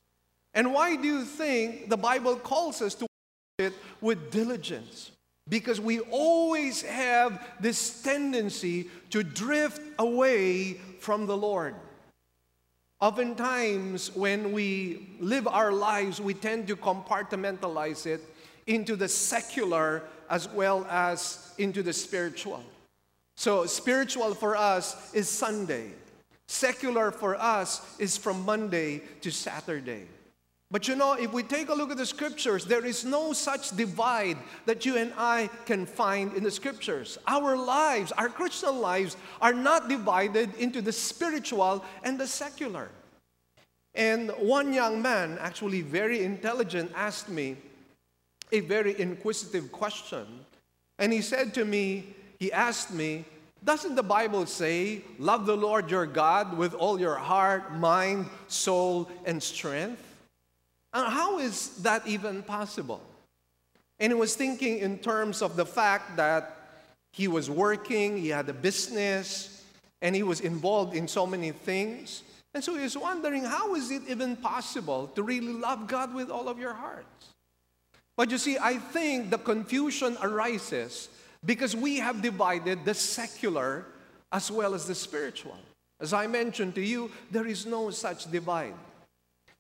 And 0.54 0.72
why 0.72 0.95
do 0.95 1.08
you 1.08 1.26
think 1.26 1.89
the 1.89 1.98
Bible 1.98 2.36
calls 2.36 2.82
us 2.84 2.93
to 2.95 3.06
watch 3.06 3.69
it 3.69 3.74
with 4.02 4.30
diligence? 4.30 5.12
Because 5.48 5.82
we 5.82 6.00
always 6.00 6.84
have 6.84 7.43
this 7.60 8.04
tendency 8.04 8.88
to 9.10 9.24
drift 9.24 9.82
away 9.98 10.74
from 11.00 11.26
the 11.26 11.36
Lord. 11.36 11.74
Oftentimes, 13.02 14.15
when 14.15 14.52
we 14.52 15.10
live 15.19 15.48
our 15.48 15.72
lives, 15.72 16.22
we 16.22 16.36
tend 16.36 16.67
to 16.67 16.76
compartmentalize 16.76 18.06
it 18.06 18.22
into 18.69 18.95
the 18.95 19.08
secular 19.08 20.03
as 20.29 20.47
well 20.47 20.86
as 20.89 21.53
into 21.58 21.82
the 21.82 21.91
spiritual. 21.91 22.63
So, 23.36 23.65
spiritual 23.65 24.36
for 24.36 24.55
us 24.55 25.13
is 25.13 25.27
Sunday, 25.27 25.91
secular 26.47 27.12
for 27.12 27.36
us 27.36 27.82
is 27.99 28.15
from 28.15 28.45
Monday 28.45 29.01
to 29.21 29.32
Saturday. 29.32 30.05
But 30.71 30.88
you 30.88 30.95
know, 30.95 31.13
if 31.13 31.34
we 31.34 31.41
take 31.41 31.69
a 31.69 31.73
look 31.73 31.89
at 31.89 31.97
the 31.97 32.05
scriptures, 32.05 32.63
there 32.63 32.86
is 32.86 33.03
no 33.03 33.34
such 33.34 33.75
divide 33.75 34.38
that 34.67 34.86
you 34.86 34.97
and 34.97 35.12
I 35.17 35.49
can 35.65 35.88
find 35.88 36.32
in 36.36 36.43
the 36.43 36.51
scriptures. 36.51 37.17
Our 37.25 37.58
lives, 37.58 38.12
our 38.12 38.29
Christian 38.29 38.79
lives, 38.79 39.17
are 39.41 39.53
not 39.53 39.89
divided 39.89 40.53
into 40.55 40.84
the 40.84 40.91
spiritual 40.91 41.84
and 42.03 42.19
the 42.19 42.27
secular. 42.27 42.89
And 43.95 44.29
one 44.38 44.71
young 44.71 45.01
man, 45.01 45.39
actually 45.41 45.82
very 45.82 46.23
intelligent, 46.23 46.91
asked 46.93 47.29
me, 47.29 47.58
a 48.51 48.62
very 48.62 48.99
inquisitive 48.99 49.71
question. 49.71 50.25
And 50.97 51.13
he 51.13 51.21
said 51.21 51.53
to 51.55 51.65
me, 51.65 52.13
he 52.39 52.51
asked 52.51 52.93
me, 52.93 53.25
doesn't 53.63 53.95
the 53.95 54.03
Bible 54.03 54.45
say, 54.45 55.01
love 55.17 55.45
the 55.45 55.57
Lord 55.57 55.91
your 55.91 56.05
God 56.05 56.57
with 56.57 56.73
all 56.73 56.99
your 56.99 57.15
heart, 57.15 57.75
mind, 57.75 58.27
soul, 58.47 59.09
and 59.25 59.43
strength? 59.43 60.01
And 60.93 61.12
how 61.12 61.39
is 61.39 61.69
that 61.83 62.07
even 62.07 62.41
possible? 62.41 63.01
And 63.99 64.13
he 64.13 64.17
was 64.17 64.35
thinking 64.35 64.79
in 64.79 64.97
terms 64.99 65.41
of 65.41 65.57
the 65.57 65.65
fact 65.65 66.15
that 66.15 66.55
he 67.12 67.27
was 67.27 67.49
working, 67.49 68.17
he 68.17 68.29
had 68.29 68.47
a 68.47 68.53
business, 68.53 69.63
and 70.01 70.15
he 70.15 70.23
was 70.23 70.39
involved 70.39 70.95
in 70.95 71.07
so 71.07 71.27
many 71.27 71.51
things. 71.51 72.23
And 72.53 72.63
so 72.63 72.75
he 72.75 72.83
was 72.83 72.97
wondering, 72.97 73.43
how 73.43 73.75
is 73.75 73.91
it 73.91 74.03
even 74.07 74.38
possible 74.38 75.07
to 75.15 75.23
really 75.23 75.53
love 75.53 75.88
God 75.88 76.13
with 76.13 76.29
all 76.29 76.47
of 76.47 76.57
your 76.57 76.73
hearts? 76.73 77.33
But 78.19 78.32
you 78.32 78.38
see, 78.38 78.58
I 78.58 78.75
think 78.75 79.29
the 79.29 79.38
confusion 79.38 80.17
arises 80.21 81.08
because 81.45 81.73
we 81.73 81.99
have 81.99 82.21
divided 82.21 82.84
the 82.84 82.93
secular 82.93 83.86
as 84.34 84.51
well 84.51 84.73
as 84.73 84.86
the 84.86 84.93
spiritual. 84.93 85.58
As 86.01 86.12
I 86.12 86.27
mentioned 86.27 86.75
to 86.75 86.82
you, 86.82 87.12
there 87.32 87.47
is 87.47 87.65
no 87.65 87.91
such 87.91 88.29
divide. 88.29 88.73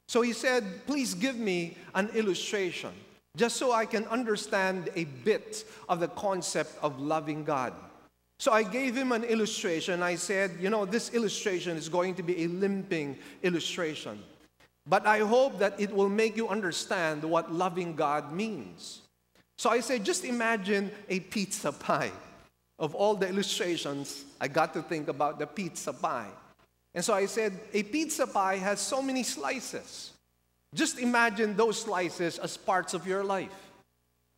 So 0.09 0.19
he 0.23 0.33
said, 0.33 0.85
Please 0.85 1.13
give 1.13 1.37
me 1.37 1.77
an 1.95 2.09
illustration, 2.09 2.91
just 3.37 3.55
so 3.55 3.71
I 3.71 3.85
can 3.85 4.03
understand 4.07 4.89
a 4.93 5.05
bit 5.05 5.63
of 5.87 6.01
the 6.01 6.09
concept 6.09 6.77
of 6.81 6.99
loving 6.99 7.45
God. 7.45 7.71
So 8.39 8.51
I 8.51 8.63
gave 8.63 8.93
him 8.93 9.13
an 9.13 9.23
illustration. 9.23 10.03
I 10.03 10.15
said, 10.15 10.57
You 10.59 10.69
know, 10.69 10.83
this 10.83 11.13
illustration 11.13 11.77
is 11.77 11.87
going 11.87 12.13
to 12.15 12.23
be 12.23 12.43
a 12.43 12.47
limping 12.49 13.19
illustration. 13.41 14.21
But 14.85 15.05
I 15.05 15.19
hope 15.19 15.59
that 15.59 15.79
it 15.79 15.91
will 15.91 16.09
make 16.09 16.35
you 16.35 16.47
understand 16.47 17.23
what 17.23 17.51
loving 17.53 17.95
God 17.95 18.31
means. 18.31 19.01
So 19.57 19.69
I 19.69 19.81
say, 19.81 19.99
just 19.99 20.25
imagine 20.25 20.91
a 21.09 21.19
pizza 21.19 21.71
pie. 21.71 22.11
Of 22.79 22.95
all 22.95 23.15
the 23.15 23.27
illustrations, 23.27 24.23
I 24.39 24.47
got 24.47 24.73
to 24.73 24.81
think 24.81 25.09
about 25.09 25.37
the 25.37 25.45
pizza 25.45 25.91
pie. 25.91 26.29
And 26.95 27.03
so 27.03 27.13
I 27.13 27.25
said, 27.25 27.59
a 27.73 27.83
pizza 27.83 28.25
pie 28.25 28.55
has 28.55 28.79
so 28.79 29.01
many 29.01 29.23
slices. 29.23 30.11
Just 30.73 30.97
imagine 30.97 31.57
those 31.57 31.81
slices 31.81 32.39
as 32.39 32.55
parts 32.55 32.93
of 32.93 33.05
your 33.05 33.23
life. 33.23 33.71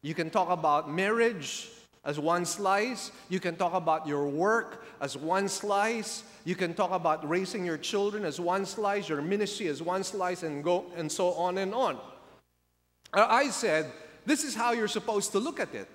You 0.01 0.15
can 0.15 0.31
talk 0.31 0.49
about 0.49 0.91
marriage, 0.91 1.69
as 2.03 2.19
one 2.19 2.45
slice. 2.45 3.11
You 3.29 3.39
can 3.39 3.55
talk 3.55 3.73
about 3.73 4.07
your 4.07 4.27
work 4.27 4.85
as 4.99 5.15
one 5.15 5.47
slice. 5.47 6.23
You 6.43 6.55
can 6.55 6.73
talk 6.73 6.91
about 6.91 7.27
raising 7.27 7.65
your 7.65 7.77
children 7.77 8.25
as 8.25 8.39
one 8.39 8.65
slice, 8.65 9.09
your 9.09 9.21
ministry 9.21 9.67
as 9.67 9.81
one 9.81 10.03
slice, 10.03 10.43
and 10.43 10.63
go 10.63 10.85
and 10.95 11.11
so 11.11 11.33
on 11.33 11.57
and 11.57 11.73
on. 11.73 11.97
Uh, 13.13 13.27
I 13.29 13.49
said, 13.49 13.91
this 14.25 14.43
is 14.43 14.55
how 14.55 14.71
you're 14.71 14.87
supposed 14.87 15.31
to 15.33 15.39
look 15.39 15.59
at 15.59 15.73
it. 15.75 15.87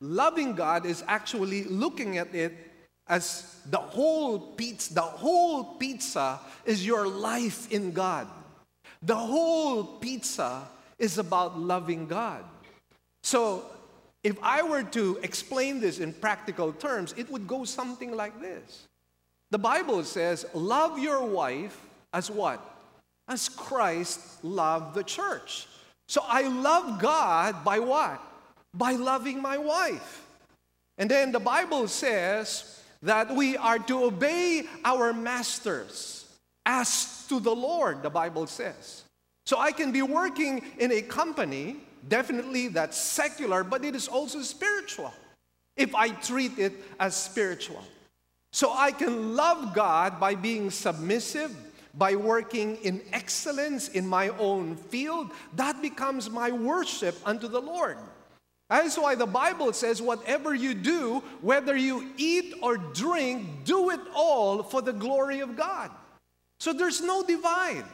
Loving 0.00 0.54
God 0.54 0.86
is 0.86 1.04
actually 1.06 1.64
looking 1.64 2.18
at 2.18 2.34
it 2.34 2.56
as 3.08 3.56
the 3.70 3.78
whole 3.78 4.38
pizza, 4.38 4.94
the 4.94 5.00
whole 5.00 5.64
pizza 5.76 6.40
is 6.64 6.86
your 6.86 7.08
life 7.08 7.70
in 7.72 7.92
God. 7.92 8.28
The 9.02 9.16
whole 9.16 9.84
pizza 9.84 10.68
is 10.98 11.18
about 11.18 11.58
loving 11.58 12.06
God. 12.06 12.44
So 13.22 13.64
if 14.22 14.36
I 14.42 14.62
were 14.62 14.82
to 14.82 15.18
explain 15.22 15.80
this 15.80 16.00
in 16.00 16.12
practical 16.12 16.72
terms, 16.72 17.14
it 17.16 17.30
would 17.30 17.46
go 17.46 17.64
something 17.64 18.14
like 18.14 18.40
this. 18.40 18.88
The 19.50 19.58
Bible 19.58 20.04
says, 20.04 20.46
Love 20.54 20.98
your 20.98 21.24
wife 21.24 21.78
as 22.12 22.30
what? 22.30 22.60
As 23.26 23.48
Christ 23.48 24.42
loved 24.44 24.94
the 24.94 25.04
church. 25.04 25.66
So 26.06 26.22
I 26.26 26.42
love 26.48 27.00
God 27.00 27.64
by 27.64 27.78
what? 27.78 28.20
By 28.74 28.92
loving 28.92 29.42
my 29.42 29.58
wife. 29.58 30.24
And 30.96 31.10
then 31.10 31.32
the 31.32 31.40
Bible 31.40 31.88
says 31.88 32.82
that 33.02 33.34
we 33.34 33.56
are 33.56 33.78
to 33.78 34.04
obey 34.04 34.64
our 34.84 35.12
masters 35.12 36.26
as 36.64 37.26
to 37.28 37.40
the 37.40 37.54
Lord, 37.54 38.02
the 38.02 38.10
Bible 38.10 38.46
says. 38.46 39.04
So 39.46 39.58
I 39.58 39.72
can 39.72 39.92
be 39.92 40.02
working 40.02 40.62
in 40.78 40.92
a 40.92 41.02
company 41.02 41.76
Definitely 42.06 42.68
that's 42.68 42.96
secular, 42.96 43.64
but 43.64 43.84
it 43.84 43.96
is 43.96 44.08
also 44.08 44.42
spiritual 44.42 45.12
if 45.76 45.94
I 45.94 46.10
treat 46.10 46.58
it 46.58 46.72
as 47.00 47.16
spiritual. 47.16 47.82
So 48.58 48.72
I 48.74 48.90
can 48.90 49.36
love 49.36 49.72
God 49.72 50.18
by 50.18 50.34
being 50.34 50.72
submissive, 50.72 51.56
by 51.94 52.16
working 52.16 52.74
in 52.82 53.00
excellence 53.12 53.86
in 53.86 54.04
my 54.04 54.30
own 54.30 54.74
field. 54.74 55.30
That 55.54 55.80
becomes 55.80 56.28
my 56.28 56.50
worship 56.50 57.14
unto 57.24 57.46
the 57.46 57.60
Lord. 57.60 57.98
That's 58.68 58.98
why 58.98 59.14
the 59.14 59.26
Bible 59.26 59.72
says, 59.74 60.02
whatever 60.02 60.56
you 60.56 60.74
do, 60.74 61.22
whether 61.40 61.76
you 61.76 62.10
eat 62.16 62.52
or 62.60 62.78
drink, 62.78 63.46
do 63.64 63.90
it 63.90 64.00
all 64.12 64.64
for 64.64 64.82
the 64.82 64.92
glory 64.92 65.38
of 65.38 65.54
God. 65.56 65.92
So 66.58 66.72
there's 66.72 67.00
no 67.00 67.22
divide. 67.22 67.84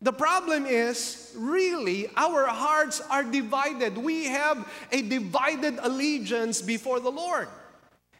The 0.00 0.14
problem 0.14 0.64
is, 0.64 1.34
really, 1.36 2.08
our 2.16 2.46
hearts 2.46 3.02
are 3.10 3.24
divided. 3.24 3.98
We 3.98 4.24
have 4.24 4.66
a 4.90 5.02
divided 5.02 5.78
allegiance 5.82 6.62
before 6.62 6.98
the 6.98 7.10
Lord. 7.10 7.46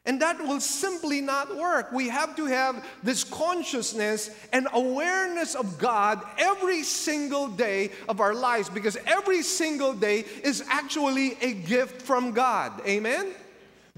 And 0.05 0.21
that 0.21 0.41
will 0.41 0.61
simply 0.61 1.21
not 1.21 1.57
work. 1.57 1.93
We 1.93 2.09
have 2.09 2.35
to 2.37 2.47
have 2.47 2.85
this 3.05 3.23
consciousness 3.23 4.31
and 4.53 4.67
awareness 4.73 5.55
of 5.55 5.79
God 5.79 6.21
every 6.39 6.83
single 6.83 7.47
day 7.47 7.93
of 8.09 8.21
our 8.21 8.35
lives 8.35 8.69
because 8.69 8.97
every 9.07 9.43
single 9.43 9.93
day 9.93 10.25
is 10.43 10.65
actually 10.69 11.37
a 11.41 11.53
gift 11.53 12.03
from 12.03 12.33
God. 12.33 12.73
Amen? 12.85 13.33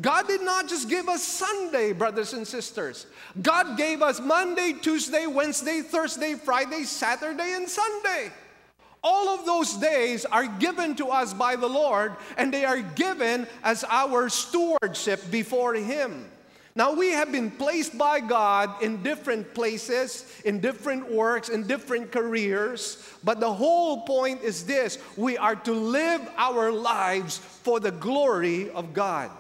God 0.01 0.27
did 0.27 0.43
not 0.43 0.69
just 0.69 0.91
give 0.91 1.09
us 1.09 1.23
Sunday, 1.23 1.93
brothers 1.93 2.35
and 2.35 2.47
sisters. 2.47 3.07
God 3.41 3.79
gave 3.79 4.03
us 4.03 4.21
Monday, 4.21 4.75
Tuesday, 4.83 5.27
Wednesday, 5.27 5.81
Thursday, 5.81 6.35
Friday, 6.35 6.83
Saturday, 6.83 7.55
and 7.55 7.69
Sunday. 7.69 8.31
All 9.05 9.29
of 9.29 9.45
those 9.45 9.75
days 9.75 10.25
are 10.25 10.47
given 10.47 10.97
to 10.97 11.09
us 11.09 11.35
by 11.35 11.57
the 11.57 11.69
Lord, 11.69 12.17
and 12.39 12.53
they 12.53 12.65
are 12.65 12.81
given 12.81 13.47
as 13.63 13.85
our 13.87 14.31
stewardship 14.31 15.31
before 15.31 15.75
Him. 15.75 16.31
Now, 16.75 16.93
we 16.95 17.13
have 17.13 17.31
been 17.31 17.53
placed 17.53 17.97
by 17.97 18.19
God 18.19 18.83
in 18.83 19.03
different 19.03 19.55
places, 19.55 20.25
in 20.45 20.59
different 20.59 21.13
works, 21.13 21.51
in 21.51 21.67
different 21.67 22.11
careers, 22.11 23.07
but 23.23 23.39
the 23.39 23.53
whole 23.53 24.03
point 24.03 24.43
is 24.43 24.65
this 24.65 24.99
we 25.17 25.37
are 25.37 25.55
to 25.55 25.73
live 25.73 26.23
our 26.37 26.73
lives 26.73 27.39
for 27.39 27.79
the 27.79 27.93
glory 27.93 28.71
of 28.71 28.95
God. 28.95 29.31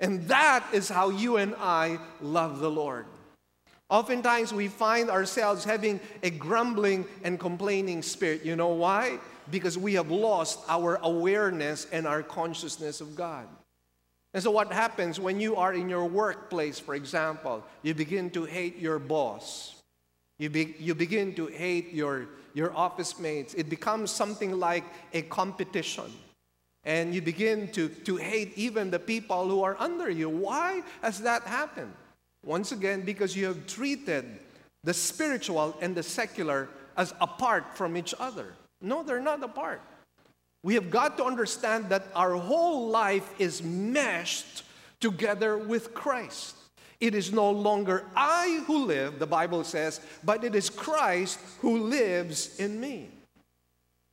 And 0.00 0.26
that 0.28 0.64
is 0.72 0.88
how 0.88 1.10
you 1.10 1.36
and 1.36 1.54
I 1.58 1.98
love 2.22 2.60
the 2.60 2.70
Lord. 2.70 3.06
Oftentimes, 3.90 4.52
we 4.52 4.68
find 4.68 5.08
ourselves 5.08 5.64
having 5.64 5.98
a 6.22 6.28
grumbling 6.28 7.06
and 7.24 7.40
complaining 7.40 8.02
spirit. 8.02 8.44
You 8.44 8.54
know 8.54 8.68
why? 8.68 9.18
Because 9.50 9.78
we 9.78 9.94
have 9.94 10.10
lost 10.10 10.60
our 10.68 10.98
awareness 11.02 11.86
and 11.90 12.06
our 12.06 12.22
consciousness 12.22 13.00
of 13.00 13.16
God. 13.16 13.46
And 14.34 14.42
so, 14.42 14.50
what 14.50 14.70
happens 14.70 15.18
when 15.18 15.40
you 15.40 15.56
are 15.56 15.72
in 15.72 15.88
your 15.88 16.04
workplace, 16.04 16.78
for 16.78 16.94
example, 16.94 17.64
you 17.82 17.94
begin 17.94 18.28
to 18.30 18.44
hate 18.44 18.78
your 18.78 18.98
boss, 18.98 19.74
you, 20.38 20.50
be, 20.50 20.74
you 20.78 20.94
begin 20.94 21.34
to 21.36 21.46
hate 21.46 21.94
your, 21.94 22.28
your 22.52 22.76
office 22.76 23.18
mates. 23.18 23.54
It 23.54 23.70
becomes 23.70 24.10
something 24.10 24.52
like 24.60 24.84
a 25.14 25.22
competition. 25.22 26.12
And 26.84 27.14
you 27.14 27.22
begin 27.22 27.68
to, 27.72 27.88
to 27.88 28.16
hate 28.16 28.52
even 28.56 28.90
the 28.90 28.98
people 28.98 29.48
who 29.48 29.62
are 29.62 29.76
under 29.78 30.10
you. 30.10 30.28
Why 30.28 30.82
has 31.02 31.20
that 31.22 31.42
happened? 31.42 31.92
Once 32.44 32.72
again, 32.72 33.02
because 33.02 33.36
you 33.36 33.46
have 33.46 33.66
treated 33.66 34.24
the 34.84 34.94
spiritual 34.94 35.76
and 35.80 35.94
the 35.94 36.02
secular 36.02 36.68
as 36.96 37.12
apart 37.20 37.76
from 37.76 37.96
each 37.96 38.14
other. 38.18 38.54
No, 38.80 39.02
they're 39.02 39.20
not 39.20 39.42
apart. 39.42 39.80
We 40.62 40.74
have 40.74 40.90
got 40.90 41.16
to 41.18 41.24
understand 41.24 41.88
that 41.90 42.06
our 42.14 42.34
whole 42.34 42.88
life 42.88 43.28
is 43.38 43.62
meshed 43.62 44.64
together 45.00 45.56
with 45.56 45.94
Christ. 45.94 46.56
It 47.00 47.14
is 47.14 47.32
no 47.32 47.50
longer 47.50 48.04
I 48.16 48.64
who 48.66 48.84
live, 48.84 49.20
the 49.20 49.26
Bible 49.26 49.62
says, 49.62 50.00
but 50.24 50.42
it 50.42 50.56
is 50.56 50.68
Christ 50.68 51.38
who 51.60 51.78
lives 51.78 52.58
in 52.58 52.80
me. 52.80 53.08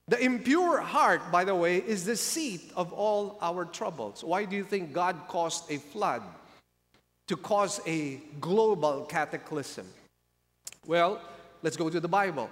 The 0.07 0.23
impure 0.23 0.81
heart, 0.81 1.31
by 1.31 1.45
the 1.45 1.55
way, 1.55 1.77
is 1.77 2.05
the 2.05 2.15
seat 2.15 2.71
of 2.75 2.93
all 2.93 3.39
our 3.41 3.65
troubles. 3.65 4.23
Why 4.23 4.45
do 4.45 4.55
you 4.55 4.63
think 4.63 4.93
God 4.93 5.15
caused 5.27 5.71
a 5.71 5.77
flood? 5.77 6.21
To 7.27 7.37
cause 7.37 7.81
a 7.87 8.21
global 8.39 9.05
cataclysm. 9.05 9.87
Well, 10.85 11.21
let's 11.63 11.75
go 11.75 11.89
to 11.89 11.99
the 11.99 12.07
Bible. 12.07 12.49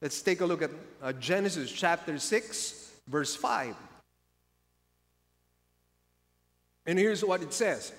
Let's 0.00 0.20
take 0.22 0.40
a 0.40 0.46
look 0.46 0.62
at 0.62 0.70
uh, 1.02 1.12
Genesis 1.14 1.70
chapter 1.70 2.18
6, 2.18 2.92
verse 3.08 3.34
5. 3.34 3.74
And 6.86 6.98
here's 6.98 7.24
what 7.24 7.42
it 7.42 7.52
says 7.52 7.92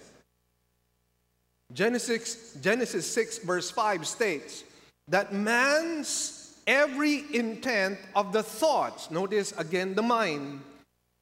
Genesis, 1.74 2.56
Genesis 2.62 3.10
6, 3.10 3.40
verse 3.40 3.72
5 3.72 4.06
states 4.06 4.64
that 5.08 5.34
man's 5.34 6.58
every 6.68 7.26
intent 7.36 8.00
of 8.16 8.32
the 8.32 8.44
thoughts, 8.44 9.12
notice 9.12 9.52
again 9.58 9.96
the 9.96 10.02
mind, 10.02 10.62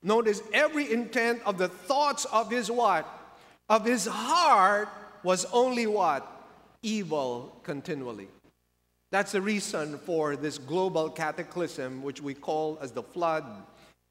notice 0.03 0.41
every 0.53 0.91
intent 0.91 1.41
of 1.45 1.57
the 1.57 1.67
thoughts 1.67 2.25
of 2.25 2.51
his 2.51 2.69
what? 2.69 3.07
Of 3.71 3.85
his 3.85 4.05
heart 4.05 4.89
was 5.23 5.45
only 5.53 5.87
what? 5.87 6.27
Evil 6.83 7.55
continually. 7.63 8.27
That's 9.11 9.31
the 9.31 9.41
reason 9.41 9.97
for 9.99 10.35
this 10.35 10.57
global 10.57 11.09
cataclysm, 11.09 12.03
which 12.03 12.21
we 12.21 12.33
call 12.33 12.77
as 12.81 12.91
the 12.91 13.01
flood. 13.01 13.45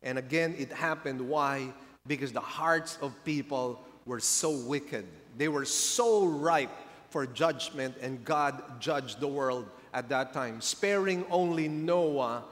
And 0.03 0.17
again, 0.17 0.55
it 0.57 0.73
happened. 0.73 1.21
Why? 1.21 1.75
Because 2.07 2.33
the 2.33 2.41
hearts 2.41 2.97
of 3.03 3.13
people 3.23 3.85
were 4.07 4.19
so 4.19 4.51
wicked. 4.51 5.05
They 5.37 5.49
were 5.49 5.67
so 5.67 6.25
ripe 6.25 6.75
for 7.11 7.27
judgment, 7.27 7.97
and 8.01 8.25
God 8.25 8.81
judged 8.81 9.21
the 9.21 9.29
world 9.29 9.69
at 9.93 10.09
that 10.09 10.33
time, 10.33 10.63
sparing 10.63 11.23
only 11.31 11.69
Noah 11.69 12.45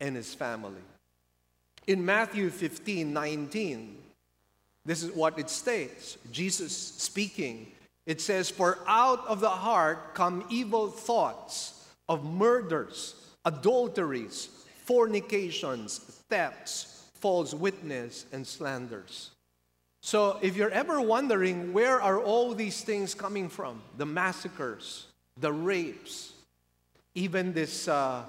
and 0.00 0.14
his 0.14 0.34
family. 0.34 0.82
In 1.86 2.04
Matthew 2.04 2.50
15 2.50 3.10
19, 3.10 4.02
this 4.84 5.02
is 5.02 5.12
what 5.12 5.38
it 5.38 5.48
states 5.48 6.18
Jesus 6.30 6.76
speaking. 6.76 7.70
It 8.06 8.20
says, 8.20 8.50
For 8.50 8.78
out 8.86 9.26
of 9.28 9.40
the 9.40 9.48
heart 9.48 10.14
come 10.14 10.44
evil 10.50 10.88
thoughts 10.88 11.86
of 12.08 12.24
murders, 12.24 13.14
adulteries, 13.44 14.48
fornications, 14.84 15.98
thefts, 16.28 17.08
false 17.14 17.54
witness, 17.54 18.26
and 18.32 18.46
slanders. 18.46 19.30
So, 20.04 20.38
if 20.42 20.56
you're 20.56 20.70
ever 20.70 21.00
wondering 21.00 21.72
where 21.72 22.02
are 22.02 22.20
all 22.20 22.54
these 22.54 22.82
things 22.82 23.14
coming 23.14 23.48
from, 23.48 23.80
the 23.98 24.06
massacres, 24.06 25.06
the 25.38 25.52
rapes, 25.52 26.32
even 27.14 27.52
this 27.52 27.86
uh, 27.86 28.24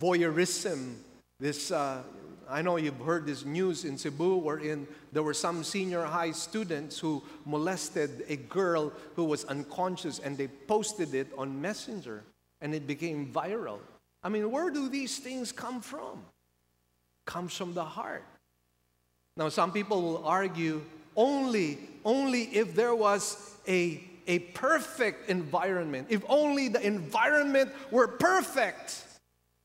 voyeurism, 0.00 0.94
this, 1.38 1.70
uh, 1.70 2.02
I 2.50 2.62
know 2.62 2.78
you've 2.78 2.98
heard 2.98 3.26
this 3.26 3.44
news 3.44 3.84
in 3.84 3.96
Cebu 3.96 4.36
wherein 4.38 4.88
there 5.14 5.22
were 5.22 5.32
some 5.32 5.62
senior 5.62 6.02
high 6.02 6.32
students 6.32 6.98
who 6.98 7.22
molested 7.46 8.24
a 8.28 8.36
girl 8.36 8.92
who 9.14 9.24
was 9.24 9.44
unconscious 9.44 10.18
and 10.18 10.36
they 10.36 10.48
posted 10.48 11.14
it 11.14 11.28
on 11.38 11.60
Messenger 11.60 12.24
and 12.60 12.74
it 12.74 12.86
became 12.86 13.32
viral. 13.32 13.78
I 14.24 14.28
mean, 14.28 14.50
where 14.50 14.70
do 14.70 14.88
these 14.88 15.18
things 15.18 15.52
come 15.52 15.80
from? 15.80 16.24
Comes 17.26 17.56
from 17.56 17.74
the 17.74 17.84
heart. 17.84 18.24
Now, 19.36 19.48
some 19.50 19.70
people 19.70 20.02
will 20.02 20.24
argue 20.24 20.82
only, 21.16 21.78
only 22.04 22.42
if 22.56 22.74
there 22.74 22.94
was 22.94 23.56
a, 23.68 24.02
a 24.26 24.40
perfect 24.40 25.30
environment, 25.30 26.08
if 26.10 26.24
only 26.28 26.68
the 26.68 26.84
environment 26.84 27.70
were 27.92 28.08
perfect, 28.08 29.04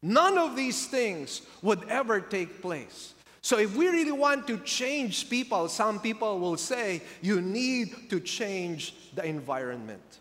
none 0.03 0.37
of 0.37 0.55
these 0.55 0.85
things 0.87 1.41
would 1.63 1.87
ever 1.89 2.21
take 2.21 2.61
place. 2.61 3.15
So, 3.41 3.57
if 3.57 3.75
we 3.75 3.87
really 3.87 4.11
want 4.11 4.47
to 4.47 4.57
change 4.59 5.29
people, 5.29 5.67
some 5.69 5.99
people 5.99 6.39
will 6.39 6.57
say 6.57 7.01
you 7.21 7.41
need 7.41 8.09
to 8.09 8.19
change 8.19 8.93
the 9.15 9.25
environment. 9.25 10.19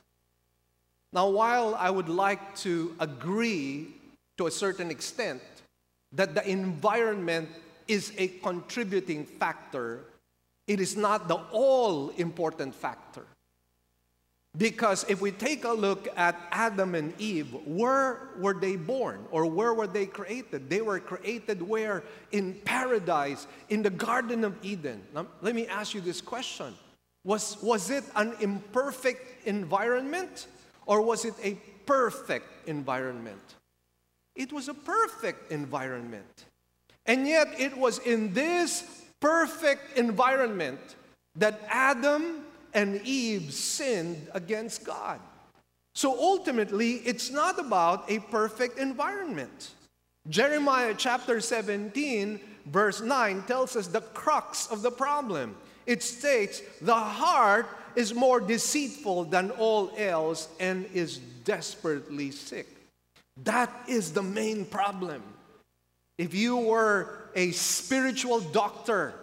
Now, 1.12 1.28
while 1.28 1.74
I 1.74 1.90
would 1.90 2.08
like 2.08 2.54
to 2.56 2.94
agree 3.00 3.88
to 4.36 4.46
a 4.46 4.50
certain 4.50 4.90
extent 4.90 5.42
that 6.12 6.34
the 6.34 6.48
environment 6.48 7.48
is 7.88 8.12
a 8.18 8.28
contributing 8.28 9.24
factor 9.24 10.04
it 10.68 10.80
is 10.80 10.96
not 10.96 11.26
the 11.26 11.40
all 11.50 12.10
important 12.10 12.74
factor. 12.74 13.24
Because 14.58 15.06
if 15.08 15.20
we 15.20 15.30
take 15.30 15.64
a 15.64 15.72
look 15.72 16.08
at 16.16 16.36
Adam 16.50 16.96
and 16.96 17.18
Eve, 17.20 17.54
where 17.64 18.30
were 18.36 18.54
they 18.54 18.74
born 18.74 19.24
or 19.30 19.46
where 19.46 19.72
were 19.72 19.86
they 19.86 20.04
created? 20.04 20.68
They 20.68 20.80
were 20.80 20.98
created 20.98 21.62
where? 21.62 22.02
In 22.32 22.54
paradise, 22.64 23.46
in 23.68 23.84
the 23.84 23.90
Garden 23.90 24.42
of 24.42 24.56
Eden. 24.62 25.00
Now, 25.14 25.28
let 25.42 25.54
me 25.54 25.68
ask 25.68 25.94
you 25.94 26.00
this 26.00 26.20
question 26.20 26.74
was, 27.24 27.62
was 27.62 27.90
it 27.90 28.04
an 28.16 28.34
imperfect 28.40 29.46
environment 29.46 30.48
or 30.86 31.02
was 31.02 31.24
it 31.24 31.34
a 31.42 31.54
perfect 31.86 32.46
environment? 32.66 33.42
It 34.34 34.52
was 34.52 34.68
a 34.68 34.74
perfect 34.74 35.52
environment. 35.52 36.46
And 37.06 37.28
yet, 37.28 37.48
it 37.58 37.76
was 37.76 37.98
in 38.00 38.34
this 38.34 38.82
perfect 39.20 39.96
environment 39.96 40.80
that 41.36 41.60
Adam 41.68 42.44
and 42.78 43.00
Eve 43.04 43.52
sinned 43.52 44.28
against 44.34 44.84
God. 44.84 45.18
So 45.96 46.16
ultimately, 46.16 46.92
it's 46.98 47.28
not 47.28 47.58
about 47.58 48.08
a 48.08 48.20
perfect 48.20 48.78
environment. 48.78 49.70
Jeremiah 50.28 50.94
chapter 50.96 51.40
17, 51.40 52.38
verse 52.66 53.00
9 53.00 53.42
tells 53.48 53.74
us 53.74 53.88
the 53.88 54.00
crux 54.00 54.68
of 54.68 54.82
the 54.82 54.92
problem. 54.92 55.56
It 55.86 56.04
states, 56.04 56.62
The 56.80 56.94
heart 56.94 57.66
is 57.96 58.14
more 58.14 58.38
deceitful 58.38 59.24
than 59.24 59.50
all 59.50 59.90
else 59.98 60.46
and 60.60 60.86
is 60.94 61.18
desperately 61.42 62.30
sick. 62.30 62.68
That 63.42 63.72
is 63.88 64.12
the 64.12 64.22
main 64.22 64.64
problem. 64.64 65.24
If 66.16 66.32
you 66.32 66.56
were 66.56 67.30
a 67.34 67.50
spiritual 67.50 68.38
doctor 68.38 69.14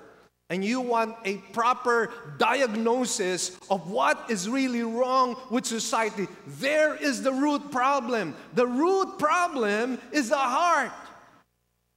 and 0.49 0.63
you 0.63 0.79
want 0.79 1.15
a 1.25 1.37
proper 1.53 2.11
diagnosis 2.37 3.57
of 3.69 3.89
what 3.89 4.29
is 4.29 4.47
really 4.47 4.83
wrong 4.83 5.35
with 5.49 5.65
society, 5.65 6.27
there 6.59 6.95
is 6.95 7.23
the 7.23 7.31
root 7.31 7.71
problem. 7.71 8.35
The 8.53 8.67
root 8.67 9.17
problem 9.17 9.99
is 10.11 10.29
the 10.29 10.37
heart. 10.37 10.91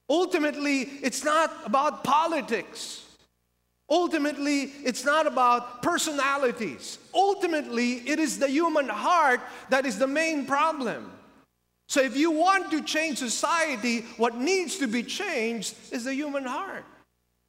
Ultimately, 0.09 0.81
it's 1.03 1.23
not 1.23 1.51
about 1.65 2.03
politics. 2.03 3.05
Ultimately, 3.87 4.63
it's 4.83 5.05
not 5.05 5.27
about 5.27 5.83
personalities. 5.83 6.97
Ultimately, 7.13 7.93
it 8.07 8.19
is 8.19 8.39
the 8.39 8.49
human 8.49 8.89
heart 8.89 9.41
that 9.69 9.85
is 9.85 9.99
the 9.99 10.07
main 10.07 10.45
problem. 10.45 11.11
So, 11.87 12.01
if 12.01 12.15
you 12.15 12.31
want 12.31 12.69
to 12.71 12.83
change 12.83 13.17
society, 13.17 14.01
what 14.17 14.35
needs 14.35 14.77
to 14.77 14.87
be 14.87 15.01
changed 15.03 15.75
is 15.91 16.03
the 16.03 16.13
human 16.13 16.45
heart. 16.45 16.85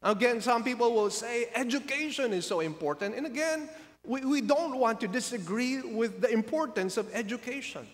Again, 0.03 0.41
some 0.41 0.65
people 0.65 0.95
will 0.95 1.11
say 1.11 1.49
education 1.55 2.33
is 2.33 2.47
so 2.47 2.61
important. 2.61 3.15
And 3.15 3.27
again, 3.27 3.69
we, 4.07 4.23
we 4.23 4.41
don't 4.41 4.79
want 4.79 5.01
to 5.01 5.09
disagree 5.09 5.81
with 5.83 6.21
the 6.21 6.31
importance 6.31 6.97
of 6.97 7.15
education. 7.15 7.87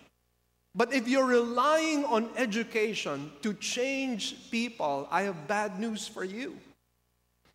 But 0.75 0.93
if 0.93 1.09
you're 1.09 1.27
relying 1.27 2.05
on 2.05 2.29
education 2.37 3.33
to 3.43 3.55
change 3.55 4.51
people, 4.51 5.09
I 5.11 5.23
have 5.23 5.49
bad 5.49 5.81
news 5.81 6.07
for 6.07 6.23
you. 6.23 6.57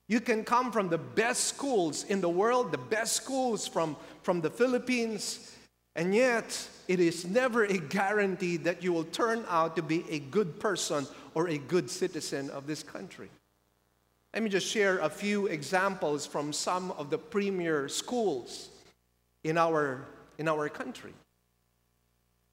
You 0.07 0.19
can 0.19 0.43
come 0.43 0.71
from 0.73 0.89
the 0.89 0.97
best 0.97 1.45
schools 1.45 2.03
in 2.03 2.19
the 2.19 2.27
world, 2.27 2.71
the 2.73 2.77
best 2.77 3.13
schools 3.13 3.67
from, 3.67 3.95
from 4.23 4.41
the 4.41 4.49
Philippines, 4.49 5.55
And 5.95 6.15
yet, 6.15 6.67
it 6.87 6.99
is 6.99 7.25
never 7.25 7.65
a 7.65 7.77
guarantee 7.77 8.57
that 8.57 8.81
you 8.81 8.93
will 8.93 9.03
turn 9.05 9.43
out 9.49 9.75
to 9.75 9.81
be 9.81 10.05
a 10.09 10.19
good 10.19 10.59
person 10.59 11.05
or 11.33 11.49
a 11.49 11.57
good 11.57 11.89
citizen 11.89 12.49
of 12.51 12.65
this 12.65 12.81
country. 12.81 13.29
Let 14.33 14.43
me 14.43 14.49
just 14.49 14.67
share 14.67 14.99
a 14.99 15.09
few 15.09 15.47
examples 15.47 16.25
from 16.25 16.53
some 16.53 16.91
of 16.91 17.09
the 17.09 17.17
premier 17.17 17.89
schools 17.89 18.69
in 19.43 19.57
our, 19.57 20.05
in 20.37 20.47
our 20.47 20.69
country. 20.69 21.13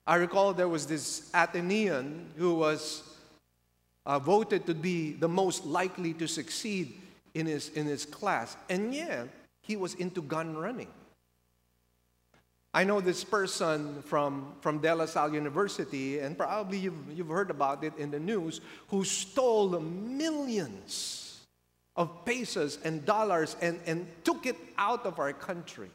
I 0.05 0.15
recall 0.15 0.53
there 0.53 0.67
was 0.67 0.87
this 0.87 1.29
Atenean 1.33 2.25
who 2.35 2.55
was 2.55 3.03
uh, 4.05 4.19
voted 4.19 4.65
to 4.65 4.73
be 4.73 5.13
the 5.13 5.29
most 5.29 5.65
likely 5.65 6.13
to 6.15 6.27
succeed 6.27 6.95
in 7.33 7.45
his, 7.45 7.69
in 7.69 7.85
his 7.85 8.05
class, 8.05 8.57
and 8.69 8.93
yet 8.93 9.29
he 9.61 9.77
was 9.77 9.93
into 9.93 10.21
gun 10.21 10.57
running. 10.57 10.87
I 12.73 12.83
know 12.83 12.99
this 12.99 13.23
person 13.23 14.01
from, 14.03 14.53
from 14.61 14.79
De 14.79 14.93
La 14.93 15.05
Salle 15.05 15.33
University, 15.33 16.19
and 16.19 16.37
probably 16.37 16.79
you've, 16.79 17.11
you've 17.15 17.29
heard 17.29 17.49
about 17.49 17.83
it 17.83 17.93
in 17.97 18.11
the 18.11 18.19
news, 18.19 18.59
who 18.89 19.05
stole 19.05 19.79
millions 19.79 21.28
of 21.99 22.23
pesos 22.23 22.79
and 22.85 23.05
dollars 23.05 23.57
and, 23.61 23.77
and 23.85 24.07
took 24.23 24.45
it 24.45 24.55
out 24.77 25.05
of 25.05 25.19
our 25.19 25.33
country. 25.33 25.89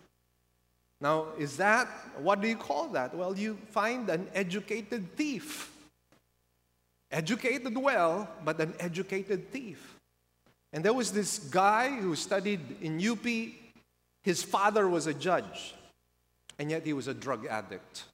Now, 1.01 1.29
is 1.39 1.57
that, 1.57 1.89
what 2.19 2.43
do 2.43 2.47
you 2.47 2.57
call 2.57 2.89
that? 2.89 3.15
Well, 3.17 3.37
you 3.37 3.59
find 3.71 4.09
an 4.11 4.29
educated 4.35 5.17
thief. 5.17 5.73
Educated 7.11 7.77
well, 7.77 8.29
but 8.45 8.61
an 8.61 8.75
educated 8.79 9.51
thief. 9.51 9.95
And 10.75 10.85
there 10.85 10.93
was 10.93 11.11
this 11.11 11.39
guy 11.39 11.89
who 11.89 12.15
studied 12.15 12.61
in 12.83 13.01
UP. 13.05 13.27
His 14.23 14.43
father 14.43 14.87
was 14.87 15.07
a 15.07 15.15
judge 15.15 15.75
and 16.59 16.71
yet 16.71 16.85
he 16.85 16.93
was 16.93 17.09
a 17.09 17.15
drug 17.15 17.47
addict. 17.47 18.05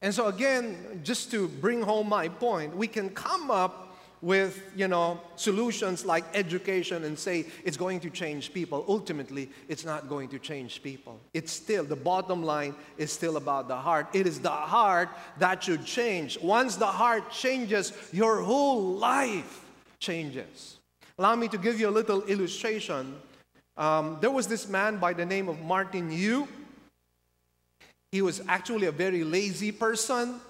And 0.00 0.14
so, 0.14 0.26
again, 0.26 1.00
just 1.02 1.30
to 1.32 1.48
bring 1.48 1.82
home 1.82 2.08
my 2.08 2.28
point, 2.28 2.76
we 2.76 2.86
can 2.86 3.10
come 3.10 3.50
up 3.50 3.83
with 4.24 4.72
you 4.74 4.88
know 4.88 5.20
solutions 5.36 6.06
like 6.06 6.24
education 6.32 7.04
and 7.04 7.18
say 7.18 7.44
it's 7.62 7.76
going 7.76 8.00
to 8.00 8.08
change 8.08 8.54
people. 8.54 8.82
Ultimately 8.88 9.50
it's 9.68 9.84
not 9.84 10.08
going 10.08 10.28
to 10.30 10.38
change 10.38 10.82
people. 10.82 11.20
It's 11.34 11.52
still 11.52 11.84
the 11.84 11.94
bottom 11.94 12.42
line 12.42 12.74
is 12.96 13.12
still 13.12 13.36
about 13.36 13.68
the 13.68 13.76
heart. 13.76 14.06
It 14.14 14.26
is 14.26 14.40
the 14.40 14.48
heart 14.48 15.10
that 15.38 15.62
should 15.62 15.84
change. 15.84 16.40
Once 16.40 16.76
the 16.76 16.86
heart 16.86 17.30
changes 17.30 17.92
your 18.12 18.40
whole 18.40 18.94
life 18.94 19.66
changes. 19.98 20.78
Allow 21.18 21.36
me 21.36 21.48
to 21.48 21.58
give 21.58 21.78
you 21.78 21.90
a 21.90 21.96
little 22.00 22.22
illustration. 22.22 23.16
Um, 23.76 24.16
there 24.22 24.30
was 24.30 24.46
this 24.46 24.66
man 24.66 24.96
by 24.96 25.12
the 25.12 25.26
name 25.26 25.50
of 25.50 25.60
martin 25.60 26.10
yu. 26.10 26.48
He 28.10 28.22
was 28.22 28.40
actually 28.48 28.86
a 28.86 28.92
very 28.92 29.22
lazy 29.22 29.70
person. 29.70 30.40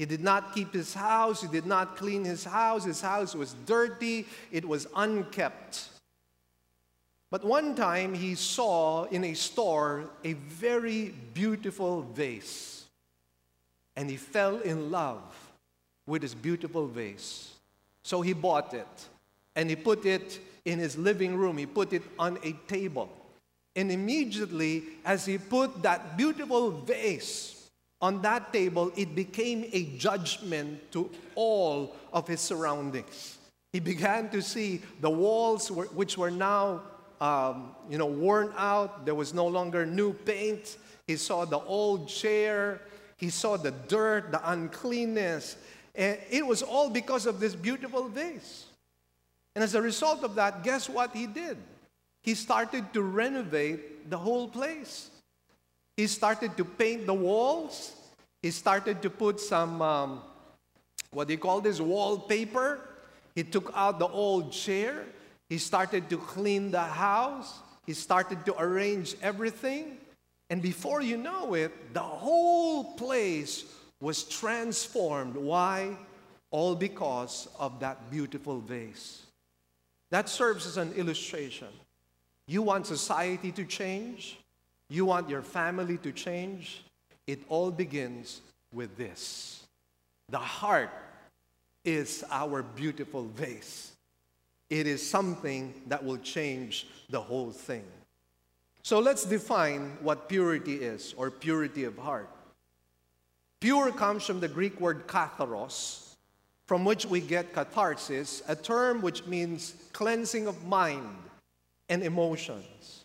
He 0.00 0.06
did 0.06 0.22
not 0.22 0.54
keep 0.54 0.72
his 0.72 0.94
house, 0.94 1.42
he 1.42 1.48
did 1.48 1.66
not 1.66 1.98
clean 1.98 2.24
his 2.24 2.42
house. 2.42 2.84
His 2.84 3.02
house 3.02 3.34
was 3.34 3.54
dirty, 3.66 4.26
it 4.50 4.66
was 4.66 4.86
unkept. 4.96 5.90
But 7.30 7.44
one 7.44 7.74
time 7.74 8.14
he 8.14 8.34
saw 8.34 9.04
in 9.04 9.24
a 9.24 9.34
store 9.34 10.08
a 10.24 10.32
very 10.32 11.12
beautiful 11.34 12.00
vase, 12.00 12.86
and 13.94 14.08
he 14.08 14.16
fell 14.16 14.56
in 14.60 14.90
love 14.90 15.20
with 16.06 16.22
this 16.22 16.32
beautiful 16.32 16.86
vase. 16.86 17.56
So 18.02 18.22
he 18.22 18.32
bought 18.32 18.72
it, 18.72 19.08
and 19.54 19.68
he 19.68 19.76
put 19.76 20.06
it 20.06 20.40
in 20.64 20.78
his 20.78 20.96
living 20.96 21.36
room, 21.36 21.58
he 21.58 21.66
put 21.66 21.92
it 21.92 22.04
on 22.18 22.38
a 22.42 22.52
table. 22.68 23.10
And 23.76 23.92
immediately, 23.92 24.82
as 25.04 25.26
he 25.26 25.36
put 25.36 25.82
that 25.82 26.16
beautiful 26.16 26.70
vase 26.70 27.59
on 28.00 28.22
that 28.22 28.52
table, 28.52 28.92
it 28.96 29.14
became 29.14 29.68
a 29.72 29.84
judgment 29.96 30.90
to 30.92 31.10
all 31.34 31.96
of 32.12 32.26
his 32.26 32.40
surroundings. 32.40 33.38
He 33.72 33.80
began 33.80 34.30
to 34.30 34.42
see 34.42 34.82
the 35.00 35.10
walls, 35.10 35.70
which 35.70 36.18
were 36.18 36.30
now 36.30 36.82
um, 37.20 37.74
you 37.88 37.98
know, 37.98 38.06
worn 38.06 38.52
out. 38.56 39.04
There 39.04 39.14
was 39.14 39.34
no 39.34 39.46
longer 39.46 39.84
new 39.84 40.12
paint. 40.12 40.78
He 41.06 41.16
saw 41.16 41.44
the 41.44 41.58
old 41.58 42.08
chair. 42.08 42.80
He 43.16 43.28
saw 43.30 43.56
the 43.56 43.70
dirt, 43.70 44.32
the 44.32 44.50
uncleanness. 44.50 45.56
And 45.94 46.18
it 46.30 46.46
was 46.46 46.62
all 46.62 46.88
because 46.88 47.26
of 47.26 47.38
this 47.38 47.54
beautiful 47.54 48.08
vase. 48.08 48.66
And 49.54 49.62
as 49.62 49.74
a 49.74 49.82
result 49.82 50.24
of 50.24 50.36
that, 50.36 50.64
guess 50.64 50.88
what 50.88 51.14
he 51.14 51.26
did? 51.26 51.58
he 52.22 52.34
started 52.34 52.92
to 52.92 53.02
renovate 53.02 54.10
the 54.10 54.18
whole 54.18 54.48
place. 54.48 55.10
He 56.00 56.06
started 56.06 56.56
to 56.56 56.64
paint 56.64 57.04
the 57.04 57.12
walls. 57.12 57.92
He 58.40 58.50
started 58.50 59.02
to 59.02 59.10
put 59.10 59.38
some, 59.38 59.82
um, 59.82 60.22
what 61.10 61.28
do 61.28 61.34
you 61.34 61.38
call 61.38 61.60
this, 61.60 61.78
wallpaper. 61.78 62.80
He 63.34 63.44
took 63.44 63.70
out 63.74 63.98
the 63.98 64.08
old 64.08 64.50
chair. 64.50 65.04
He 65.50 65.58
started 65.58 66.08
to 66.08 66.16
clean 66.16 66.70
the 66.70 66.80
house. 66.80 67.60
He 67.84 67.92
started 67.92 68.46
to 68.46 68.58
arrange 68.58 69.14
everything. 69.20 69.98
And 70.48 70.62
before 70.62 71.02
you 71.02 71.18
know 71.18 71.52
it, 71.52 71.92
the 71.92 72.00
whole 72.00 72.94
place 72.94 73.66
was 74.00 74.24
transformed. 74.24 75.36
Why? 75.36 75.98
All 76.50 76.74
because 76.76 77.46
of 77.58 77.78
that 77.80 78.10
beautiful 78.10 78.60
vase. 78.60 79.26
That 80.10 80.30
serves 80.30 80.64
as 80.64 80.78
an 80.78 80.94
illustration 80.94 81.68
you 82.50 82.62
want 82.62 82.84
society 82.84 83.52
to 83.52 83.64
change? 83.64 84.39
You 84.90 85.04
want 85.04 85.30
your 85.30 85.42
family 85.42 85.96
to 85.98 86.10
change? 86.10 86.82
It 87.26 87.40
all 87.48 87.70
begins 87.70 88.40
with 88.74 88.96
this. 88.96 89.64
The 90.28 90.38
heart 90.38 90.90
is 91.84 92.24
our 92.30 92.62
beautiful 92.62 93.24
vase. 93.24 93.92
It 94.68 94.88
is 94.88 95.08
something 95.08 95.74
that 95.86 96.04
will 96.04 96.18
change 96.18 96.88
the 97.08 97.20
whole 97.20 97.52
thing. 97.52 97.84
So 98.82 98.98
let's 98.98 99.24
define 99.24 99.96
what 100.00 100.28
purity 100.28 100.74
is 100.74 101.14
or 101.16 101.30
purity 101.30 101.84
of 101.84 101.96
heart. 101.96 102.28
Pure 103.60 103.92
comes 103.92 104.24
from 104.24 104.40
the 104.40 104.48
Greek 104.48 104.80
word 104.80 105.06
katharos, 105.06 106.14
from 106.66 106.84
which 106.84 107.06
we 107.06 107.20
get 107.20 107.52
catharsis, 107.52 108.42
a 108.48 108.56
term 108.56 109.02
which 109.02 109.26
means 109.26 109.74
cleansing 109.92 110.46
of 110.46 110.64
mind 110.64 111.16
and 111.88 112.02
emotions. 112.02 112.99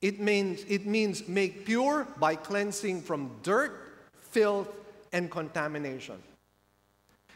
It 0.00 0.18
means, 0.18 0.64
it 0.68 0.86
means 0.86 1.28
make 1.28 1.66
pure 1.66 2.06
by 2.18 2.34
cleansing 2.34 3.02
from 3.02 3.30
dirt, 3.42 3.72
filth, 4.30 4.68
and 5.12 5.30
contamination. 5.30 6.16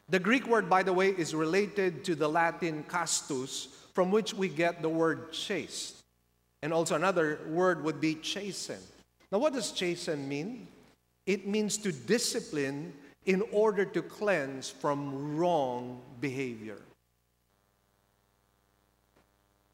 The 0.09 0.19
Greek 0.19 0.47
word, 0.47 0.69
by 0.69 0.83
the 0.83 0.93
way, 0.93 1.11
is 1.11 1.35
related 1.35 2.05
to 2.05 2.15
the 2.15 2.29
Latin 2.29 2.85
castus, 2.89 3.69
from 3.93 4.11
which 4.11 4.35
we 4.35 4.49
get 4.49 4.83
the 4.83 4.89
word 4.89 5.33
chaste. 5.33 6.03
And 6.63 6.73
also 6.73 6.95
another 6.95 7.41
word 7.49 7.85
would 7.85 8.01
be 8.01 8.15
chasten. 8.17 8.79
Now, 9.31 9.39
what 9.39 9.53
does 9.53 9.73
chasten 9.73 10.29
mean? 10.29 10.67
It 11.27 11.47
means 11.47 11.77
to 11.79 11.93
discipline 11.93 12.93
in 13.27 13.43
order 13.53 13.85
to 13.85 14.03
cleanse 14.03 14.71
from 14.71 15.37
wrong 15.37 16.01
behavior. 16.21 16.79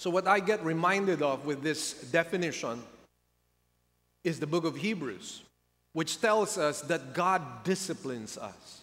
So, 0.01 0.09
what 0.09 0.27
I 0.27 0.41
get 0.41 0.65
reminded 0.65 1.21
of 1.21 1.45
with 1.45 1.63
this 1.63 1.93
definition 1.93 2.83
is 4.25 4.41
the 4.41 4.47
book 4.47 4.65
of 4.65 4.75
Hebrews, 4.75 5.43
which 5.93 6.23
tells 6.23 6.57
us 6.57 6.81
that 6.81 7.13
God 7.13 7.65
disciplines 7.65 8.39
us. 8.39 8.81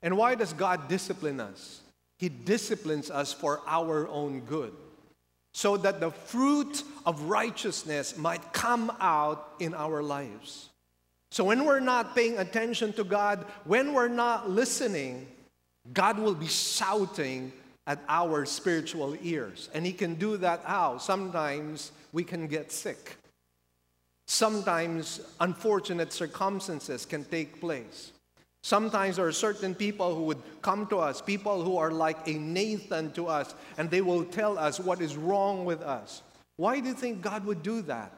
And 0.00 0.16
why 0.16 0.36
does 0.36 0.54
God 0.54 0.88
discipline 0.88 1.38
us? 1.38 1.82
He 2.16 2.30
disciplines 2.30 3.10
us 3.10 3.30
for 3.30 3.60
our 3.66 4.08
own 4.08 4.40
good, 4.40 4.72
so 5.52 5.76
that 5.76 6.00
the 6.00 6.10
fruit 6.10 6.82
of 7.04 7.20
righteousness 7.24 8.16
might 8.16 8.54
come 8.54 8.90
out 9.00 9.56
in 9.60 9.74
our 9.74 10.02
lives. 10.02 10.70
So, 11.30 11.44
when 11.44 11.66
we're 11.66 11.80
not 11.80 12.16
paying 12.16 12.38
attention 12.38 12.94
to 12.94 13.04
God, 13.04 13.44
when 13.64 13.92
we're 13.92 14.08
not 14.08 14.48
listening, 14.48 15.26
God 15.92 16.18
will 16.18 16.34
be 16.34 16.48
shouting 16.48 17.52
at 17.86 18.00
our 18.08 18.46
spiritual 18.46 19.16
ears. 19.22 19.68
And 19.74 19.84
He 19.84 19.92
can 19.92 20.14
do 20.14 20.36
that 20.38 20.62
how? 20.64 20.98
Sometimes 20.98 21.92
we 22.12 22.24
can 22.24 22.46
get 22.46 22.72
sick. 22.72 23.16
Sometimes 24.26 25.20
unfortunate 25.40 26.12
circumstances 26.12 27.04
can 27.04 27.24
take 27.24 27.60
place. 27.60 28.12
Sometimes 28.62 29.16
there 29.16 29.26
are 29.26 29.32
certain 29.32 29.74
people 29.74 30.14
who 30.14 30.22
would 30.22 30.42
come 30.62 30.86
to 30.86 30.98
us, 30.98 31.20
people 31.20 31.62
who 31.62 31.76
are 31.76 31.90
like 31.90 32.26
a 32.26 32.32
Nathan 32.32 33.12
to 33.12 33.26
us, 33.26 33.54
and 33.76 33.90
they 33.90 34.00
will 34.00 34.24
tell 34.24 34.56
us 34.56 34.80
what 34.80 35.02
is 35.02 35.16
wrong 35.16 35.66
with 35.66 35.82
us. 35.82 36.22
Why 36.56 36.80
do 36.80 36.88
you 36.88 36.94
think 36.94 37.20
God 37.20 37.44
would 37.44 37.62
do 37.62 37.82
that? 37.82 38.12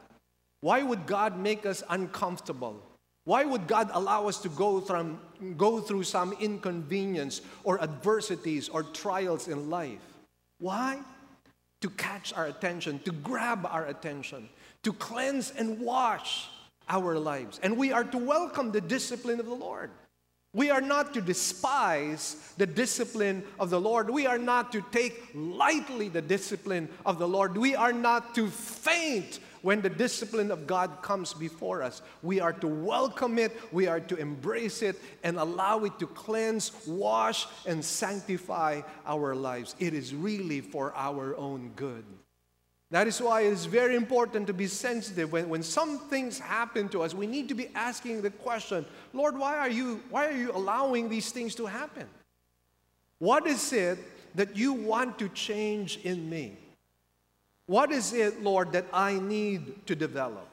Why 0.61 0.83
would 0.83 1.05
God 1.05 1.37
make 1.37 1.65
us 1.65 1.83
uncomfortable? 1.89 2.81
Why 3.27 3.43
would 3.43 3.67
God 3.67 3.89
allow 3.91 4.29
us 4.29 4.37
to 4.43 4.47
go 4.47 4.79
through, 4.79 5.19
go 5.57 5.81
through 5.81 6.03
some 6.03 6.31
inconvenience 6.39 7.41
or 7.65 7.83
adversities 7.83 8.69
or 8.69 8.83
trials 8.83 9.49
in 9.49 9.69
life? 9.69 9.99
Why? 10.59 11.01
To 11.81 11.89
catch 11.89 12.31
our 12.31 12.45
attention, 12.45 12.99
to 12.99 13.11
grab 13.11 13.67
our 13.69 13.87
attention, 13.87 14.47
to 14.83 14.93
cleanse 14.93 15.51
and 15.51 15.81
wash 15.81 16.47
our 16.87 17.19
lives. 17.19 17.59
And 17.61 17.75
we 17.75 17.91
are 17.91 18.05
to 18.05 18.17
welcome 18.17 18.71
the 18.71 18.79
discipline 18.79 19.41
of 19.41 19.45
the 19.45 19.53
Lord. 19.53 19.91
We 20.53 20.69
are 20.69 20.79
not 20.79 21.13
to 21.15 21.19
despise 21.19 22.53
the 22.55 22.65
discipline 22.65 23.43
of 23.59 23.69
the 23.69 23.81
Lord. 23.81 24.09
We 24.09 24.25
are 24.25 24.37
not 24.37 24.71
to 24.71 24.81
take 24.93 25.31
lightly 25.35 26.07
the 26.07 26.21
discipline 26.21 26.87
of 27.05 27.19
the 27.19 27.27
Lord. 27.27 27.57
We 27.57 27.75
are 27.75 27.91
not 27.91 28.35
to 28.35 28.47
faint 28.47 29.41
when 29.67 29.81
the 29.81 29.89
discipline 29.89 30.49
of 30.49 30.65
God 30.65 31.01
comes 31.01 31.33
before 31.33 31.83
us. 31.83 32.01
We 32.23 32.39
are 32.39 32.53
to 32.53 32.67
welcome 32.69 33.37
it, 33.37 33.51
we 33.73 33.85
are 33.85 33.99
to 33.99 34.15
embrace 34.15 34.81
it, 34.81 34.95
and 35.25 35.35
allow 35.37 35.83
it 35.83 35.99
to 35.99 36.07
cleanse, 36.07 36.71
wash, 36.87 37.47
and 37.65 37.83
sanctify 37.83 38.79
our 39.05 39.35
lives. 39.35 39.75
It 39.77 39.93
is 39.93 40.15
really 40.15 40.61
for 40.61 40.93
our 40.95 41.35
own 41.35 41.73
good. 41.75 42.05
That 42.91 43.07
is 43.07 43.21
why 43.21 43.41
it 43.41 43.51
is 43.51 43.65
very 43.65 43.97
important 43.97 44.47
to 44.47 44.53
be 44.53 44.67
sensitive. 44.67 45.33
When, 45.33 45.49
when 45.49 45.63
some 45.63 45.99
things 45.99 46.39
happen 46.39 46.87
to 46.87 47.01
us, 47.01 47.13
we 47.13 47.27
need 47.27 47.49
to 47.49 47.53
be 47.53 47.67
asking 47.75 48.21
the 48.21 48.29
question 48.29 48.85
Lord, 49.11 49.37
why 49.37 49.57
are, 49.57 49.69
you, 49.69 50.01
why 50.09 50.27
are 50.27 50.37
you 50.37 50.53
allowing 50.53 51.09
these 51.09 51.29
things 51.33 51.55
to 51.55 51.65
happen? 51.65 52.07
What 53.19 53.45
is 53.45 53.73
it 53.73 53.99
that 54.35 54.55
you 54.55 54.71
want 54.71 55.19
to 55.19 55.27
change 55.27 55.99
in 56.05 56.29
me? 56.29 56.55
What 57.67 57.91
is 57.91 58.13
it, 58.13 58.41
Lord, 58.41 58.71
that 58.71 58.85
I 58.93 59.19
need 59.19 59.85
to 59.87 59.95
develop? 59.95 60.47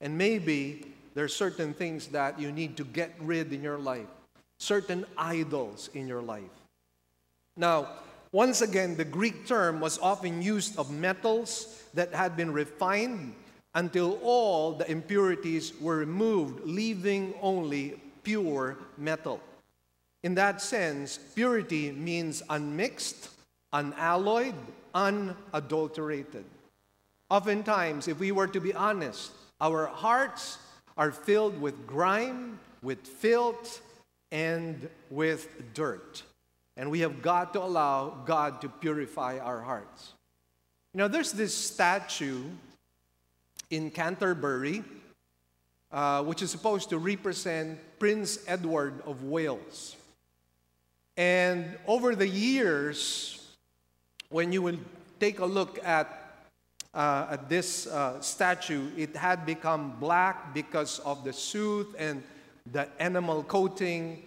And 0.00 0.16
maybe 0.16 0.86
there 1.14 1.24
are 1.24 1.28
certain 1.28 1.74
things 1.74 2.08
that 2.08 2.40
you 2.40 2.50
need 2.50 2.76
to 2.78 2.84
get 2.84 3.14
rid 3.20 3.52
in 3.52 3.62
your 3.62 3.78
life, 3.78 4.08
certain 4.58 5.04
idols 5.16 5.90
in 5.92 6.08
your 6.08 6.22
life. 6.22 6.56
Now, 7.56 7.88
once 8.32 8.62
again, 8.62 8.96
the 8.96 9.04
Greek 9.04 9.46
term 9.46 9.78
was 9.78 9.98
often 9.98 10.40
used 10.40 10.78
of 10.78 10.90
metals 10.90 11.84
that 11.92 12.14
had 12.14 12.34
been 12.34 12.50
refined 12.50 13.34
until 13.74 14.18
all 14.22 14.72
the 14.72 14.90
impurities 14.90 15.74
were 15.80 15.98
removed, 15.98 16.64
leaving 16.64 17.34
only 17.42 18.00
pure 18.22 18.78
metal. 18.96 19.38
In 20.22 20.34
that 20.36 20.62
sense, 20.62 21.18
purity 21.34 21.92
means 21.92 22.42
unmixed, 22.48 23.28
unalloyed, 23.72 24.54
unadulterated. 24.94 26.44
Oftentimes, 27.30 28.08
if 28.08 28.18
we 28.18 28.32
were 28.32 28.46
to 28.46 28.60
be 28.60 28.74
honest, 28.74 29.32
our 29.60 29.86
hearts 29.86 30.58
are 30.96 31.10
filled 31.10 31.60
with 31.60 31.86
grime, 31.86 32.58
with 32.82 33.06
filth, 33.06 33.80
and 34.30 34.88
with 35.10 35.48
dirt. 35.74 36.22
And 36.76 36.90
we 36.90 37.00
have 37.00 37.22
got 37.22 37.52
to 37.52 37.62
allow 37.62 38.22
God 38.24 38.60
to 38.62 38.68
purify 38.68 39.38
our 39.38 39.60
hearts. 39.60 40.12
You 40.94 40.98
know, 40.98 41.08
there's 41.08 41.32
this 41.32 41.54
statue 41.54 42.42
in 43.70 43.90
Canterbury, 43.90 44.84
uh, 45.90 46.22
which 46.24 46.42
is 46.42 46.50
supposed 46.50 46.90
to 46.90 46.98
represent 46.98 47.78
Prince 47.98 48.38
Edward 48.46 48.94
of 49.06 49.24
Wales. 49.24 49.96
And 51.16 51.76
over 51.86 52.14
the 52.14 52.28
years, 52.28 53.41
when 54.32 54.50
you 54.50 54.62
will 54.62 54.78
take 55.20 55.38
a 55.40 55.46
look 55.46 55.78
at, 55.84 56.46
uh, 56.94 57.26
at 57.30 57.48
this 57.48 57.86
uh, 57.86 58.20
statue, 58.20 58.90
it 58.96 59.14
had 59.14 59.44
become 59.44 59.94
black 60.00 60.54
because 60.54 60.98
of 61.00 61.22
the 61.22 61.32
soot 61.32 61.94
and 61.98 62.22
the 62.72 62.88
enamel 62.98 63.44
coating. 63.44 64.22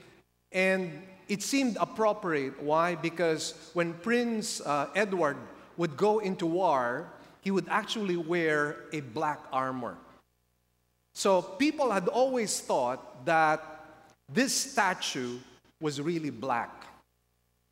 And 0.51 1.01
it 1.27 1.41
seemed 1.41 1.77
appropriate. 1.81 2.61
Why? 2.61 2.95
Because 2.95 3.71
when 3.73 3.93
Prince 3.93 4.61
uh, 4.61 4.89
Edward 4.95 5.37
would 5.75 5.97
go 5.97 6.19
into 6.19 6.45
war, 6.45 7.09
he 7.41 7.51
would 7.51 7.67
actually 7.69 8.17
wear 8.17 8.77
a 8.93 9.01
black 9.01 9.39
armor. 9.51 9.97
So 11.13 11.41
people 11.41 11.91
had 11.91 12.07
always 12.07 12.59
thought 12.59 13.25
that 13.25 13.63
this 14.31 14.53
statue 14.53 15.39
was 15.79 15.99
really 16.01 16.29
black 16.29 16.85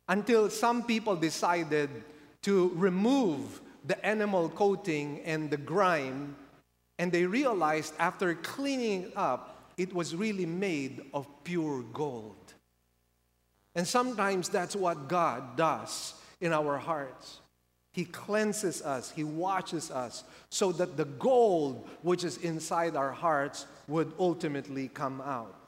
until 0.08 0.50
some 0.50 0.82
people 0.82 1.16
decided 1.16 1.90
to 2.44 2.70
remove 2.74 3.60
the 3.86 3.98
enamel 4.08 4.50
coating 4.50 5.20
and 5.24 5.50
the 5.50 5.56
grime, 5.56 6.36
and 6.98 7.10
they 7.10 7.24
realized 7.24 7.94
after 7.98 8.34
cleaning 8.34 9.12
up, 9.16 9.72
it 9.76 9.92
was 9.92 10.14
really 10.14 10.46
made 10.46 11.02
of 11.12 11.26
pure 11.42 11.82
gold. 11.92 12.54
And 13.74 13.88
sometimes 13.88 14.48
that's 14.48 14.76
what 14.76 15.08
God 15.08 15.56
does 15.56 16.14
in 16.40 16.52
our 16.52 16.78
hearts. 16.78 17.40
He 17.92 18.04
cleanses 18.04 18.82
us, 18.82 19.10
He 19.10 19.24
washes 19.24 19.90
us, 19.90 20.24
so 20.50 20.70
that 20.72 20.96
the 20.96 21.06
gold 21.06 21.88
which 22.02 22.24
is 22.24 22.36
inside 22.38 22.94
our 22.94 23.12
hearts 23.12 23.66
would 23.88 24.12
ultimately 24.18 24.88
come 24.88 25.20
out. 25.20 25.63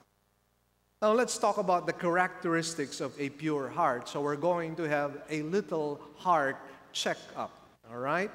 Now, 1.02 1.12
let's 1.12 1.36
talk 1.36 1.58
about 1.58 1.86
the 1.86 1.92
characteristics 1.92 3.00
of 3.00 3.12
a 3.20 3.28
pure 3.28 3.68
heart. 3.68 4.08
So, 4.08 4.22
we're 4.22 4.36
going 4.36 4.76
to 4.76 4.84
have 4.84 5.18
a 5.28 5.42
little 5.42 6.00
heart 6.16 6.56
checkup, 6.92 7.52
all 7.90 7.98
right? 7.98 8.30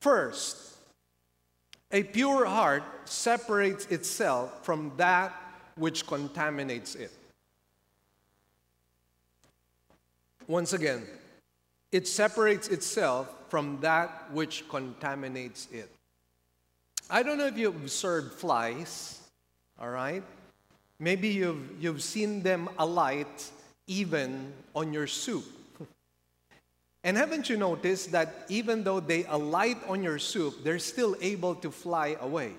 First, 0.00 0.76
a 1.92 2.02
pure 2.02 2.46
heart 2.46 2.82
separates 3.04 3.86
itself 3.86 4.64
from 4.64 4.92
that 4.96 5.34
which 5.76 6.06
contaminates 6.06 6.94
it. 6.94 7.12
Once 10.48 10.72
again, 10.72 11.04
it 11.92 12.08
separates 12.08 12.68
itself 12.68 13.28
from 13.48 13.78
that 13.80 14.30
which 14.32 14.68
contaminates 14.68 15.68
it. 15.70 15.90
I 17.10 17.22
don't 17.22 17.38
know 17.38 17.46
if 17.46 17.58
you've 17.58 17.76
observed 17.76 18.32
flies, 18.32 19.20
all 19.78 19.90
right? 19.90 20.22
Maybe 20.98 21.28
you've, 21.28 21.70
you've 21.80 22.02
seen 22.02 22.42
them 22.42 22.68
alight 22.78 23.50
even 23.86 24.52
on 24.74 24.92
your 24.92 25.06
soup. 25.06 25.44
and 27.04 27.16
haven't 27.16 27.50
you 27.50 27.56
noticed 27.56 28.12
that 28.12 28.46
even 28.48 28.82
though 28.82 29.00
they 29.00 29.24
alight 29.26 29.78
on 29.88 30.02
your 30.02 30.18
soup, 30.18 30.64
they're 30.64 30.78
still 30.78 31.16
able 31.20 31.54
to 31.56 31.70
fly 31.70 32.16
away? 32.20 32.52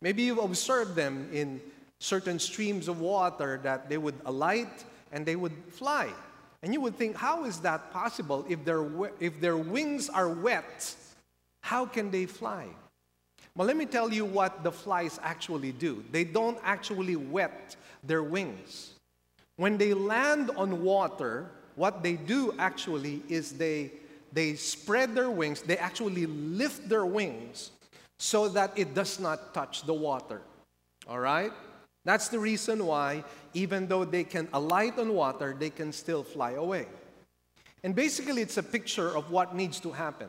Maybe 0.00 0.24
you've 0.24 0.38
observed 0.38 0.94
them 0.94 1.30
in 1.32 1.60
certain 2.00 2.38
streams 2.38 2.88
of 2.88 3.00
water 3.00 3.60
that 3.62 3.88
they 3.88 3.96
would 3.96 4.16
alight 4.26 4.84
and 5.12 5.24
they 5.24 5.36
would 5.36 5.56
fly. 5.70 6.10
And 6.62 6.72
you 6.72 6.80
would 6.80 6.96
think, 6.96 7.16
how 7.16 7.44
is 7.44 7.58
that 7.60 7.92
possible? 7.92 8.44
If 8.48 8.64
their, 8.64 8.84
if 9.20 9.40
their 9.40 9.56
wings 9.56 10.08
are 10.08 10.28
wet, 10.28 10.94
how 11.60 11.86
can 11.86 12.10
they 12.10 12.26
fly? 12.26 12.66
Well, 13.54 13.66
let 13.66 13.76
me 13.76 13.84
tell 13.84 14.12
you 14.12 14.24
what 14.24 14.64
the 14.64 14.72
flies 14.72 15.20
actually 15.22 15.72
do. 15.72 16.02
They 16.10 16.24
don't 16.24 16.58
actually 16.62 17.16
wet 17.16 17.76
their 18.02 18.22
wings. 18.22 18.92
When 19.56 19.76
they 19.76 19.92
land 19.92 20.50
on 20.56 20.82
water, 20.82 21.50
what 21.76 22.02
they 22.02 22.14
do 22.14 22.54
actually 22.58 23.22
is 23.28 23.52
they, 23.52 23.92
they 24.32 24.54
spread 24.54 25.14
their 25.14 25.30
wings, 25.30 25.62
they 25.62 25.76
actually 25.76 26.26
lift 26.26 26.88
their 26.88 27.04
wings 27.04 27.70
so 28.18 28.48
that 28.48 28.72
it 28.76 28.94
does 28.94 29.20
not 29.20 29.52
touch 29.52 29.82
the 29.82 29.94
water. 29.94 30.40
All 31.06 31.18
right? 31.18 31.52
That's 32.04 32.28
the 32.28 32.38
reason 32.38 32.86
why, 32.86 33.22
even 33.54 33.86
though 33.86 34.04
they 34.04 34.24
can 34.24 34.48
alight 34.52 34.98
on 34.98 35.14
water, 35.14 35.54
they 35.56 35.70
can 35.70 35.92
still 35.92 36.24
fly 36.24 36.52
away. 36.52 36.86
And 37.84 37.94
basically, 37.94 38.42
it's 38.42 38.56
a 38.56 38.62
picture 38.62 39.16
of 39.16 39.30
what 39.30 39.54
needs 39.54 39.78
to 39.80 39.92
happen 39.92 40.28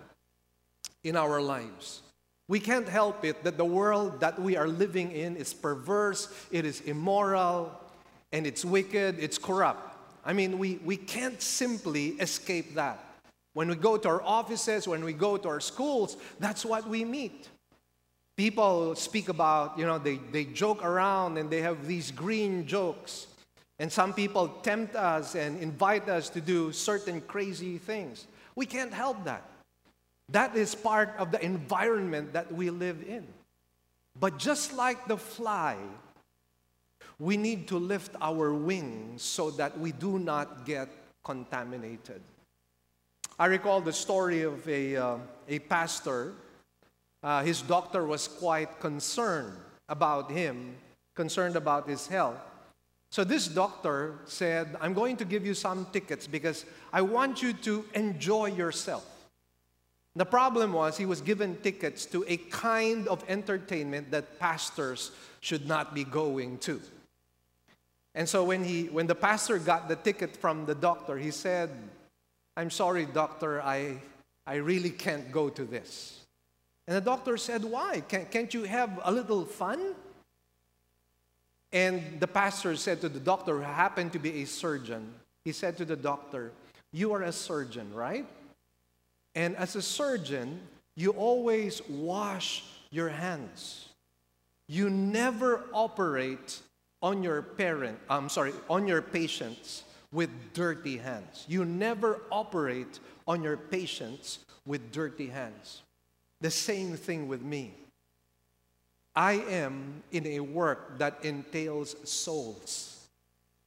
in 1.04 1.16
our 1.16 1.42
lives. 1.42 2.03
We 2.50 2.60
can't 2.60 2.88
help 2.88 3.24
it 3.24 3.44
that 3.44 3.58
the 3.58 3.66
world 3.66 4.20
that 4.20 4.40
we 4.40 4.58
are 4.58 4.68
living 4.68 5.12
in 5.12 5.36
is 5.38 5.54
perverse, 5.54 6.28
it 6.52 6.66
is 6.66 6.82
immoral, 6.82 7.72
and 8.32 8.46
it's 8.46 8.66
wicked, 8.66 9.18
it's 9.20 9.38
corrupt. 9.38 9.96
I 10.26 10.34
mean, 10.34 10.58
we, 10.58 10.80
we 10.84 10.98
can't 10.98 11.42
simply 11.42 12.10
escape 12.20 12.76
that. 12.76 13.00
When 13.54 13.70
we 13.70 13.76
go 13.76 13.98
to 13.98 14.10
our 14.10 14.22
offices, 14.24 14.88
when 14.88 15.04
we 15.04 15.14
go 15.14 15.38
to 15.38 15.48
our 15.48 15.60
schools, 15.60 16.18
that's 16.40 16.66
what 16.66 16.88
we 16.88 17.06
meet. 17.06 17.50
People 18.36 18.96
speak 18.96 19.30
about, 19.30 19.78
you 19.78 19.86
know, 19.86 20.00
they, 20.00 20.18
they 20.32 20.46
joke 20.46 20.84
around 20.84 21.38
and 21.38 21.50
they 21.50 21.62
have 21.62 21.86
these 21.86 22.10
green 22.10 22.66
jokes. 22.66 23.28
And 23.78 23.92
some 23.92 24.14
people 24.14 24.48
tempt 24.48 24.96
us 24.96 25.36
and 25.36 25.62
invite 25.62 26.10
us 26.10 26.30
to 26.30 26.42
do 26.42 26.72
certain 26.72 27.22
crazy 27.22 27.78
things. 27.78 28.26
We 28.56 28.66
can't 28.66 28.94
help 28.94 29.24
that. 29.26 29.44
That 30.30 30.56
is 30.56 30.76
part 30.76 31.14
of 31.18 31.32
the 31.32 31.44
environment 31.44 32.34
that 32.34 32.52
we 32.52 32.70
live 32.70 33.04
in. 33.08 33.28
But 34.20 34.38
just 34.38 34.74
like 34.74 35.08
the 35.08 35.18
fly, 35.18 35.78
we 37.20 37.38
need 37.38 37.68
to 37.70 37.78
lift 37.78 38.16
our 38.22 38.54
wings 38.54 39.22
so 39.22 39.52
that 39.52 39.78
we 39.80 39.92
do 39.92 40.20
not 40.20 40.66
get 40.66 40.90
contaminated. 41.24 42.22
I 43.38 43.48
recall 43.48 43.82
the 43.82 43.94
story 43.94 44.44
of 44.44 44.68
a, 44.68 44.96
uh, 44.96 45.18
a 45.48 45.60
pastor 45.60 46.34
uh, 47.24 47.42
his 47.42 47.62
doctor 47.62 48.06
was 48.06 48.28
quite 48.28 48.82
concerned 48.82 49.58
about 49.88 50.30
him, 50.30 50.76
concerned 51.16 51.56
about 51.56 51.88
his 51.88 52.06
health. 52.06 52.38
So 53.12 53.24
this 53.24 53.48
doctor 53.48 54.16
said, 54.26 54.76
I'm 54.82 54.94
going 54.94 55.16
to 55.18 55.26
give 55.26 55.46
you 55.46 55.54
some 55.54 55.88
tickets 55.94 56.28
because 56.28 56.66
I 56.92 57.02
want 57.02 57.42
you 57.42 57.54
to 57.54 57.86
enjoy 57.94 58.48
yourself. 58.48 59.06
The 60.16 60.26
problem 60.26 60.74
was 60.74 60.98
he 60.98 61.08
was 61.08 61.22
given 61.22 61.58
tickets 61.64 62.06
to 62.08 62.24
a 62.28 62.38
kind 62.38 63.08
of 63.08 63.24
entertainment 63.28 64.12
that 64.12 64.40
pastors 64.40 65.12
should 65.40 65.68
not 65.68 65.96
be 65.96 66.04
going 66.04 66.60
to. 66.60 66.80
And 68.16 68.30
so 68.30 68.44
when, 68.44 68.64
he, 68.64 68.86
when 68.86 69.08
the 69.08 69.16
pastor 69.16 69.58
got 69.58 69.90
the 69.90 69.96
ticket 69.96 70.38
from 70.38 70.66
the 70.66 70.76
doctor, 70.76 71.18
he 71.18 71.32
said, 71.32 71.72
I'm 72.56 72.70
sorry, 72.70 73.06
doctor, 73.06 73.62
I, 73.62 73.98
I 74.46 74.56
really 74.56 74.92
can't 74.92 75.32
go 75.32 75.50
to 75.50 75.64
this. 75.64 76.20
And 76.88 76.96
the 76.96 77.02
doctor 77.02 77.38
said, 77.38 77.64
Why? 77.64 78.02
Can't, 78.02 78.30
can't 78.30 78.54
you 78.54 78.66
have 78.66 79.00
a 79.04 79.12
little 79.12 79.46
fun? 79.46 79.96
And 81.72 82.20
the 82.20 82.28
pastor 82.28 82.76
said 82.76 83.02
to 83.02 83.10
the 83.10 83.20
doctor, 83.20 83.58
who 83.58 83.64
happened 83.64 84.14
to 84.14 84.20
be 84.20 84.44
a 84.44 84.46
surgeon, 84.46 85.12
he 85.44 85.52
said 85.52 85.76
to 85.78 85.86
the 85.86 85.96
doctor, 85.96 86.52
You 86.92 87.14
are 87.14 87.24
a 87.24 87.32
surgeon, 87.32 87.92
right? 87.96 88.28
And 89.36 89.56
as 89.58 89.76
a 89.76 89.82
surgeon, 89.82 90.60
you 90.96 91.12
always 91.12 91.82
wash 91.90 92.64
your 92.92 93.10
hands. 93.10 93.90
You 94.68 94.90
never 94.90 95.64
operate 95.74 96.60
on 97.02 97.24
your 97.24 97.42
parent, 97.42 98.00
I'm 98.10 98.30
sorry, 98.30 98.54
on 98.70 98.88
your 98.88 99.02
patients 99.02 99.84
with 100.12 100.30
dirty 100.54 100.98
hands. 100.98 101.46
You 101.50 101.66
never 101.66 102.22
operate 102.32 103.00
on 103.28 103.44
your 103.44 103.58
patients 103.58 104.40
with 104.66 104.92
dirty 104.92 105.28
hands. 105.28 105.82
The 106.40 106.52
same 106.52 106.96
thing 106.96 107.28
with 107.28 107.42
me. 107.42 107.74
I 109.16 109.34
am 109.34 110.04
in 110.12 110.26
a 110.26 110.40
work 110.40 110.98
that 111.00 111.24
entails 111.24 111.96
souls. 112.10 113.08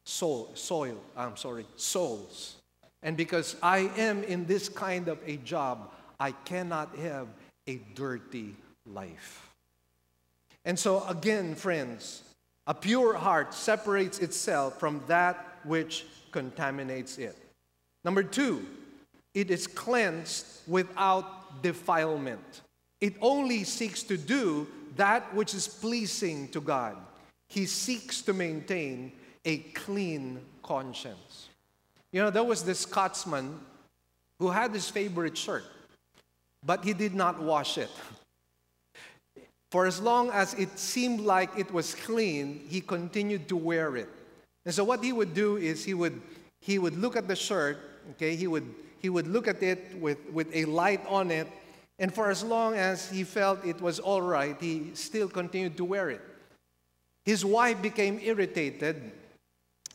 Soul, 0.04 0.50
soil, 0.54 0.98
I'm 1.16 1.36
sorry, 1.36 1.66
souls. 1.76 2.56
And 3.03 3.16
because 3.16 3.57
I 3.62 3.90
am 3.97 4.22
in 4.24 4.47
this 4.47 4.68
kind 4.68 5.09
of 5.09 5.18
a 5.26 5.36
job, 5.38 5.92
I 6.18 6.32
cannot 6.32 6.97
have 6.97 7.28
a 7.66 7.76
dirty 7.94 8.55
life. 8.86 9.51
And 10.64 10.78
so, 10.78 11.07
again, 11.07 11.55
friends, 11.55 12.22
a 12.66 12.74
pure 12.74 13.14
heart 13.14 13.55
separates 13.55 14.18
itself 14.18 14.80
from 14.80 15.03
that 15.07 15.59
which 15.64 16.05
contaminates 16.32 17.18
it. 17.18 17.36
Number 18.05 18.22
two, 18.22 18.66
it 19.34 19.51
is 19.51 19.66
cleansed 19.66 20.47
without 20.66 21.62
defilement. 21.62 22.62
It 23.01 23.14
only 23.20 23.64
seeks 23.64 24.03
to 24.05 24.16
do 24.16 24.66
that 24.97 25.34
which 25.34 25.55
is 25.55 25.68
pleasing 25.68 26.49
to 26.49 26.61
God. 26.61 26.97
He 27.49 27.66
seeks 27.66 28.22
to 28.22 28.32
maintain 28.32 29.12
a 29.44 29.59
clean 29.59 30.40
conscience. 30.62 31.45
You 32.16 32.22
know, 32.22 32.30
there 32.30 32.44
was 32.44 32.62
this 32.64 32.80
Scotsman 32.80 33.60
who 34.38 34.48
had 34.48 34.72
his 34.72 34.88
favorite 34.88 35.36
shirt, 35.36 35.64
but 36.64 36.82
he 36.82 36.94
did 36.94 37.14
not 37.14 37.42
wash 37.42 37.76
it. 37.76 37.90
For 39.70 39.84
as 39.84 40.00
long 40.00 40.30
as 40.30 40.54
it 40.54 40.78
seemed 40.78 41.20
like 41.20 41.50
it 41.58 41.70
was 41.70 41.94
clean, 41.94 42.64
he 42.70 42.80
continued 42.80 43.50
to 43.50 43.56
wear 43.58 43.98
it. 43.98 44.08
And 44.64 44.72
so 44.72 44.82
what 44.82 45.04
he 45.04 45.12
would 45.12 45.34
do 45.34 45.58
is 45.58 45.84
he 45.84 45.92
would 45.92 46.18
he 46.58 46.78
would 46.78 46.96
look 46.96 47.16
at 47.16 47.28
the 47.28 47.36
shirt, 47.36 47.76
okay, 48.12 48.34
he 48.34 48.46
would 48.46 48.64
he 48.98 49.10
would 49.10 49.26
look 49.26 49.46
at 49.46 49.62
it 49.62 50.00
with, 50.00 50.16
with 50.32 50.48
a 50.54 50.64
light 50.64 51.04
on 51.08 51.30
it, 51.30 51.46
and 51.98 52.14
for 52.14 52.30
as 52.30 52.42
long 52.42 52.76
as 52.76 53.10
he 53.10 53.24
felt 53.24 53.62
it 53.62 53.78
was 53.82 53.98
all 53.98 54.22
right, 54.22 54.56
he 54.58 54.90
still 54.94 55.28
continued 55.28 55.76
to 55.76 55.84
wear 55.84 56.08
it. 56.08 56.22
His 57.26 57.44
wife 57.44 57.82
became 57.82 58.18
irritated. 58.22 59.12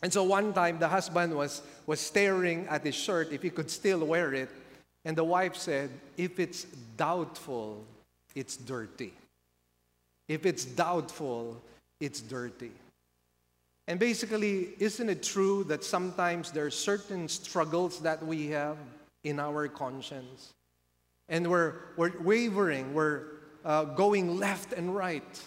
And 0.01 0.11
so 0.11 0.23
one 0.23 0.53
time 0.53 0.79
the 0.79 0.87
husband 0.87 1.35
was, 1.35 1.61
was 1.85 1.99
staring 1.99 2.67
at 2.67 2.83
his 2.83 2.95
shirt 2.95 3.31
if 3.31 3.43
he 3.43 3.49
could 3.49 3.69
still 3.69 4.05
wear 4.05 4.33
it. 4.33 4.49
And 5.05 5.17
the 5.17 5.23
wife 5.23 5.55
said, 5.55 5.89
If 6.17 6.39
it's 6.39 6.63
doubtful, 6.97 7.83
it's 8.35 8.57
dirty. 8.57 9.13
If 10.27 10.45
it's 10.45 10.65
doubtful, 10.65 11.61
it's 11.99 12.21
dirty. 12.21 12.71
And 13.87 13.99
basically, 13.99 14.69
isn't 14.79 15.09
it 15.09 15.23
true 15.23 15.63
that 15.65 15.83
sometimes 15.83 16.51
there 16.51 16.65
are 16.65 16.71
certain 16.71 17.27
struggles 17.27 17.99
that 17.99 18.25
we 18.25 18.47
have 18.47 18.77
in 19.23 19.39
our 19.39 19.67
conscience? 19.67 20.53
and 21.31 21.49
we're, 21.49 21.75
we're 21.95 22.11
wavering, 22.21 22.93
we're 22.93 23.23
uh, 23.63 23.85
going 23.85 24.37
left 24.37 24.73
and 24.73 24.93
right. 24.93 25.41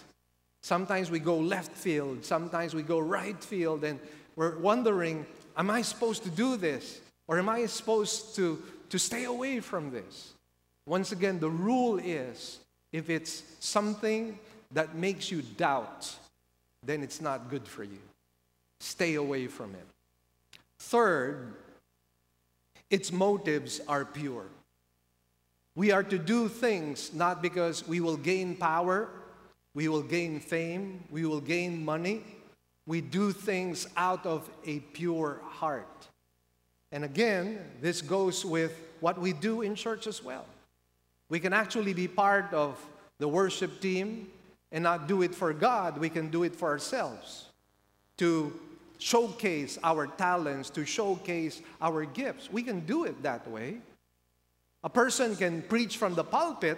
Sometimes 0.61 1.11
we 1.11 1.19
go 1.19 1.37
left 1.37 1.71
field, 1.71 2.25
sometimes 2.25 2.73
we 2.73 2.81
go 2.81 2.97
right 2.97 3.41
field, 3.41 3.83
and 3.83 3.99
we're 4.35 4.57
wondering, 4.57 5.25
am 5.57 5.69
I 5.69 5.81
supposed 5.81 6.23
to 6.23 6.29
do 6.29 6.57
this? 6.57 6.99
Or 7.27 7.39
am 7.39 7.49
I 7.49 7.65
supposed 7.65 8.35
to, 8.35 8.61
to 8.89 8.99
stay 8.99 9.23
away 9.23 9.59
from 9.59 9.91
this? 9.91 10.33
Once 10.85 11.11
again, 11.11 11.39
the 11.39 11.49
rule 11.49 11.97
is 11.97 12.59
if 12.91 13.09
it's 13.09 13.43
something 13.59 14.37
that 14.71 14.95
makes 14.95 15.31
you 15.31 15.41
doubt, 15.41 16.13
then 16.83 17.01
it's 17.01 17.21
not 17.21 17.49
good 17.49 17.67
for 17.67 17.83
you. 17.83 17.99
Stay 18.79 19.15
away 19.15 19.47
from 19.47 19.71
it. 19.73 19.87
Third, 20.77 21.53
its 22.89 23.11
motives 23.11 23.81
are 23.87 24.05
pure. 24.05 24.45
We 25.75 25.91
are 25.91 26.03
to 26.03 26.17
do 26.17 26.47
things 26.47 27.13
not 27.13 27.41
because 27.41 27.87
we 27.87 27.99
will 27.99 28.17
gain 28.17 28.55
power, 28.55 29.09
we 29.73 29.87
will 29.87 30.03
gain 30.03 30.39
fame, 30.39 31.03
we 31.09 31.25
will 31.25 31.41
gain 31.41 31.83
money. 31.83 32.21
We 32.87 33.01
do 33.01 33.31
things 33.31 33.87
out 33.97 34.25
of 34.25 34.49
a 34.65 34.79
pure 34.79 35.41
heart. 35.43 36.07
And 36.91 37.03
again, 37.03 37.59
this 37.81 38.01
goes 38.01 38.45
with 38.45 38.79
what 38.99 39.19
we 39.19 39.33
do 39.33 39.61
in 39.61 39.75
church 39.75 40.07
as 40.07 40.23
well. 40.23 40.45
We 41.29 41.39
can 41.39 41.53
actually 41.53 41.93
be 41.93 42.07
part 42.07 42.53
of 42.53 42.79
the 43.17 43.27
worship 43.27 43.81
team 43.81 44.27
and 44.71 44.83
not 44.83 45.07
do 45.07 45.21
it 45.21 45.33
for 45.33 45.53
God, 45.53 45.97
we 45.97 46.09
can 46.09 46.29
do 46.29 46.43
it 46.43 46.55
for 46.55 46.69
ourselves 46.69 47.45
to 48.17 48.53
showcase 48.97 49.77
our 49.83 50.07
talents, 50.07 50.69
to 50.71 50.85
showcase 50.85 51.61
our 51.81 52.05
gifts. 52.05 52.51
We 52.51 52.63
can 52.63 52.81
do 52.81 53.03
it 53.05 53.21
that 53.23 53.47
way. 53.49 53.77
A 54.83 54.89
person 54.89 55.35
can 55.35 55.61
preach 55.63 55.97
from 55.97 56.15
the 56.15 56.23
pulpit, 56.23 56.77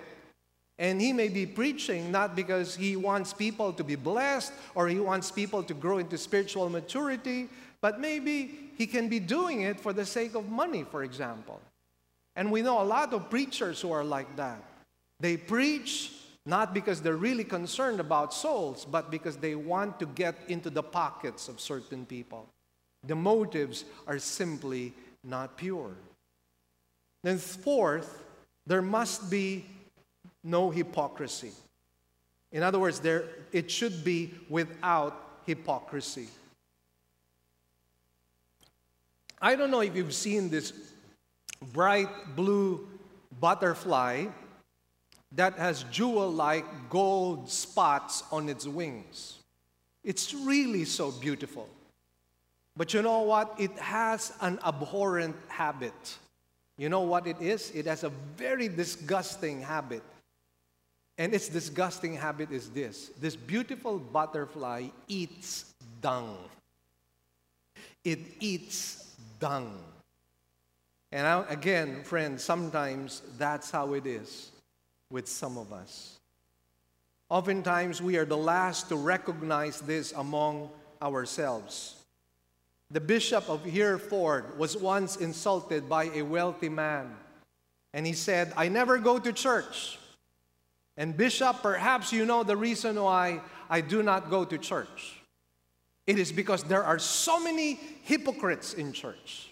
and 0.80 1.02
he 1.02 1.12
may 1.12 1.28
be 1.28 1.46
preaching 1.46 2.12
not 2.12 2.36
because 2.36 2.76
he 2.76 2.96
wants 2.96 3.34
people 3.34 3.74
to 3.74 3.84
be 3.84 3.96
blessed 3.96 4.54
or 4.76 4.88
he 4.88 5.00
wants 5.00 5.32
people 5.32 5.64
to 5.64 5.74
grow 5.74 5.98
into 5.98 6.18
spiritual 6.18 6.70
maturity, 6.70 7.50
but 7.82 8.00
maybe 8.00 8.72
he 8.78 8.86
can 8.86 9.10
be 9.10 9.20
doing 9.20 9.62
it 9.62 9.80
for 9.80 9.94
the 9.94 10.06
sake 10.06 10.36
of 10.36 10.50
money, 10.50 10.84
for 10.84 11.04
example. 11.04 11.60
And 12.36 12.52
we 12.52 12.62
know 12.62 12.82
a 12.82 12.84
lot 12.84 13.14
of 13.14 13.30
preachers 13.30 13.82
who 13.82 13.92
are 13.92 14.04
like 14.04 14.36
that. 14.36 14.64
They 15.20 15.38
preach 15.38 16.14
not 16.46 16.74
because 16.74 17.02
they're 17.02 17.18
really 17.18 17.44
concerned 17.44 18.00
about 18.00 18.34
souls, 18.34 18.86
but 18.86 19.12
because 19.12 19.36
they 19.36 19.56
want 19.56 20.00
to 20.00 20.06
get 20.06 20.36
into 20.48 20.70
the 20.70 20.84
pockets 20.84 21.50
of 21.50 21.60
certain 21.60 22.06
people. 22.06 22.48
The 23.06 23.16
motives 23.16 23.84
are 24.08 24.20
simply 24.20 24.94
not 25.24 25.58
pure. 25.58 25.92
Then, 27.24 27.38
fourth, 27.38 28.24
there 28.66 28.82
must 28.82 29.30
be 29.30 29.66
no 30.48 30.70
hypocrisy. 30.70 31.52
In 32.52 32.64
other 32.64 32.80
words, 32.80 33.00
there, 33.00 33.26
it 33.52 33.70
should 33.70 34.04
be 34.04 34.34
without 34.50 35.42
hypocrisy. 35.46 36.28
I 39.42 39.56
don't 39.56 39.70
know 39.70 39.82
if 39.82 39.96
you've 39.96 40.16
seen 40.16 40.50
this 40.50 40.74
bright 41.74 42.10
blue 42.36 42.88
butterfly 43.40 44.28
that 45.34 45.58
has 45.58 45.84
jewel 45.92 46.32
like 46.32 46.66
gold 46.90 47.50
spots 47.50 48.24
on 48.32 48.50
its 48.50 48.66
wings. 48.66 49.40
It's 50.04 50.34
really 50.34 50.86
so 50.86 51.12
beautiful. 51.12 51.68
But 52.78 52.94
you 52.94 53.02
know 53.02 53.22
what? 53.22 53.54
It 53.60 53.78
has 53.78 54.32
an 54.40 54.60
abhorrent 54.66 55.36
habit. 55.50 56.18
You 56.78 56.90
know 56.90 57.02
what 57.02 57.28
it 57.28 57.42
is? 57.42 57.72
It 57.72 57.88
has 57.88 58.04
a 58.04 58.10
very 58.38 58.70
disgusting 58.70 59.62
habit. 59.62 60.04
And 61.18 61.34
its 61.34 61.50
disgusting 61.50 62.16
habit 62.16 62.52
is 62.52 62.70
this 62.70 63.10
this 63.20 63.36
beautiful 63.36 63.98
butterfly 63.98 64.88
eats 65.08 65.74
dung. 66.02 66.38
It 68.04 68.20
eats 68.40 69.16
dung. 69.40 69.78
And 71.12 71.46
again, 71.50 72.04
friends, 72.04 72.44
sometimes 72.44 73.22
that's 73.38 73.72
how 73.72 73.94
it 73.94 74.06
is 74.06 74.52
with 75.10 75.28
some 75.28 75.58
of 75.58 75.72
us. 75.72 76.18
Oftentimes, 77.30 78.02
we 78.02 78.18
are 78.18 78.26
the 78.26 78.38
last 78.38 78.90
to 78.90 78.96
recognize 78.96 79.82
this 79.82 80.12
among 80.14 80.70
ourselves. 81.02 81.96
The 82.92 83.02
bishop 83.02 83.50
of 83.50 83.66
Hereford 83.66 84.58
was 84.58 84.78
once 84.78 85.18
insulted 85.18 85.90
by 85.90 86.06
a 86.06 86.22
wealthy 86.22 86.70
man. 86.70 87.14
And 87.94 88.06
he 88.06 88.14
said, 88.14 88.54
I 88.56 88.70
never 88.70 88.98
go 88.98 89.20
to 89.20 89.34
church. 89.34 90.00
And, 90.98 91.16
Bishop, 91.16 91.62
perhaps 91.62 92.12
you 92.12 92.26
know 92.26 92.44
the 92.44 92.58
reason 92.58 93.02
why 93.02 93.42
I 93.70 93.82
do 93.82 94.02
not 94.02 94.30
go 94.30 94.44
to 94.46 94.58
church. 94.58 95.22
It 96.08 96.18
is 96.18 96.32
because 96.32 96.64
there 96.64 96.84
are 96.84 96.98
so 97.00 97.40
many 97.40 97.80
hypocrites 98.04 98.74
in 98.74 98.94
church. 98.94 99.50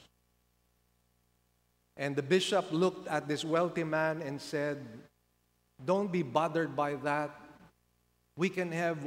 And 1.98 2.16
the 2.16 2.24
bishop 2.24 2.72
looked 2.72 3.08
at 3.08 3.28
this 3.28 3.44
wealthy 3.46 3.84
man 3.84 4.22
and 4.22 4.42
said, 4.42 4.86
Don't 5.86 6.12
be 6.12 6.24
bothered 6.24 6.76
by 6.76 6.96
that. 6.96 7.32
We 8.38 8.50
can 8.50 8.72
have 8.72 8.98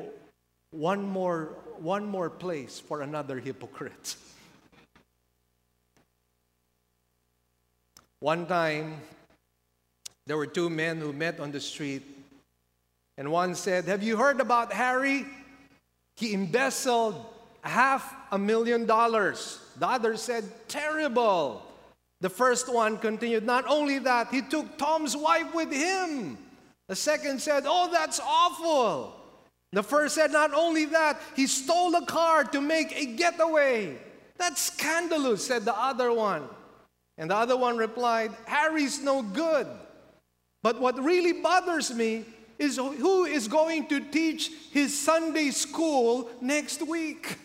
one 0.70 1.03
more, 1.03 1.57
one 1.78 2.07
more 2.07 2.30
place 2.30 2.78
for 2.80 3.03
another 3.03 3.41
hypocrite. 3.41 4.16
One 8.20 8.47
time, 8.47 9.01
there 10.26 10.36
were 10.36 10.49
two 10.49 10.68
men 10.68 10.99
who 10.99 11.12
met 11.12 11.39
on 11.39 11.53
the 11.53 11.61
street, 11.61 12.18
and 13.19 13.33
one 13.33 13.57
said, 13.57 13.87
Have 13.87 14.03
you 14.03 14.16
heard 14.16 14.41
about 14.41 14.73
Harry? 14.73 15.27
He 16.16 16.33
embezzled 16.33 17.27
half 17.62 18.14
a 18.31 18.39
million 18.39 18.87
dollars. 18.87 19.61
The 19.79 19.89
other 19.89 20.16
said, 20.16 20.45
Terrible. 20.69 21.62
The 22.21 22.31
first 22.31 22.73
one 22.73 22.97
continued, 22.97 23.45
Not 23.45 23.66
only 23.66 23.99
that, 23.99 24.29
he 24.29 24.41
took 24.41 24.79
Tom's 24.79 25.16
wife 25.16 25.53
with 25.53 25.73
him. 25.73 26.39
The 26.87 26.97
second 26.97 27.43
said, 27.43 27.64
Oh, 27.66 27.91
that's 27.93 28.21
awful. 28.21 29.14
The 29.73 29.83
first 29.83 30.14
said, 30.14 30.31
Not 30.31 30.55
only 30.55 30.85
that, 30.87 31.21
he 31.35 31.49
stole 31.49 31.95
a 31.97 32.07
car 32.07 32.45
to 32.45 32.61
make 32.61 32.97
a 32.97 33.05
getaway. 33.05 33.99
That's 34.37 34.62
scandalous, 34.62 35.45
said 35.45 35.64
the 35.64 35.77
other 35.77 36.12
one. 36.12 36.45
And 37.19 37.33
the 37.33 37.35
other 37.35 37.57
one 37.57 37.77
replied, 37.77 38.31
Harry's 38.47 39.03
no 39.03 39.23
good. 39.23 39.66
But 40.62 40.81
what 40.81 41.03
really 41.03 41.43
bothers 41.43 41.93
me 41.93 42.25
is 42.59 42.77
who 42.77 43.25
is 43.25 43.49
going 43.49 43.87
to 43.87 44.01
teach 44.01 44.51
his 44.73 44.99
Sunday 44.99 45.51
school 45.51 46.29
next 46.41 46.87
week. 46.87 47.39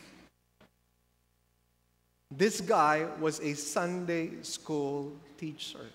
This 2.32 2.62
guy 2.62 3.06
was 3.20 3.40
a 3.42 3.54
Sunday 3.54 4.32
school 4.42 5.14
teacher. 5.38 5.86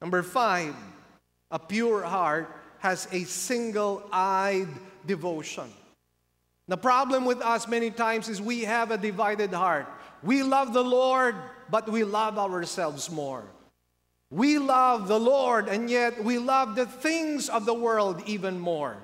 Number 0.00 0.22
five, 0.22 0.74
a 1.50 1.58
pure 1.58 2.02
heart 2.02 2.56
has 2.78 3.08
a 3.10 3.24
single 3.24 4.02
eyed 4.12 4.68
devotion. 5.06 5.70
The 6.68 6.76
problem 6.76 7.24
with 7.24 7.40
us 7.40 7.66
many 7.66 7.90
times 7.90 8.28
is 8.28 8.40
we 8.40 8.62
have 8.62 8.92
a 8.92 8.98
divided 8.98 9.52
heart. 9.52 9.88
We 10.22 10.44
love 10.44 10.72
the 10.72 10.84
Lord, 10.84 11.34
but 11.70 11.88
we 11.88 12.04
love 12.04 12.38
ourselves 12.38 13.10
more. 13.10 13.44
We 14.32 14.58
love 14.58 15.08
the 15.08 15.20
Lord, 15.20 15.68
and 15.68 15.90
yet 15.90 16.24
we 16.24 16.38
love 16.38 16.74
the 16.74 16.86
things 16.86 17.50
of 17.50 17.66
the 17.66 17.74
world 17.74 18.22
even 18.24 18.58
more. 18.58 18.96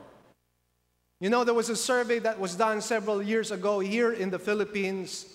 You 1.20 1.28
know, 1.28 1.44
there 1.44 1.52
was 1.52 1.68
a 1.68 1.76
survey 1.76 2.18
that 2.20 2.40
was 2.40 2.54
done 2.54 2.80
several 2.80 3.22
years 3.22 3.50
ago 3.50 3.78
here 3.78 4.10
in 4.10 4.30
the 4.30 4.38
Philippines, 4.38 5.26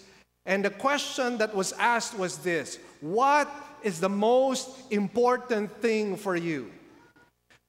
and 0.47 0.65
the 0.65 0.71
question 0.71 1.37
that 1.37 1.53
was 1.53 1.73
asked 1.73 2.17
was 2.17 2.39
this 2.39 2.79
What 3.01 3.47
is 3.83 3.99
the 3.99 4.09
most 4.09 4.91
important 4.91 5.71
thing 5.79 6.17
for 6.17 6.35
you? 6.35 6.71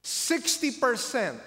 60% 0.03 1.37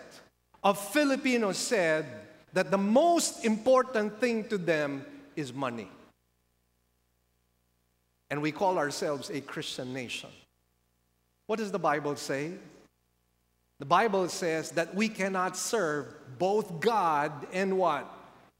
of 0.62 0.78
Filipinos 0.92 1.58
said 1.58 2.06
that 2.52 2.70
the 2.70 2.78
most 2.78 3.44
important 3.44 4.20
thing 4.20 4.44
to 4.44 4.56
them 4.56 5.04
is 5.34 5.52
money. 5.52 5.88
And 8.30 8.40
we 8.40 8.52
call 8.52 8.78
ourselves 8.78 9.28
a 9.30 9.40
Christian 9.40 9.92
nation. 9.92 10.30
What 11.48 11.58
does 11.58 11.72
the 11.72 11.78
Bible 11.78 12.14
say? 12.16 12.52
The 13.78 13.86
Bible 13.86 14.28
says 14.28 14.72
that 14.72 14.94
we 14.94 15.08
cannot 15.08 15.56
serve 15.56 16.06
both 16.38 16.78
God 16.78 17.32
and 17.54 17.78
what? 17.78 18.06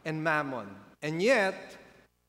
And 0.06 0.24
mammon. 0.24 0.66
And 1.02 1.22
yet, 1.22 1.76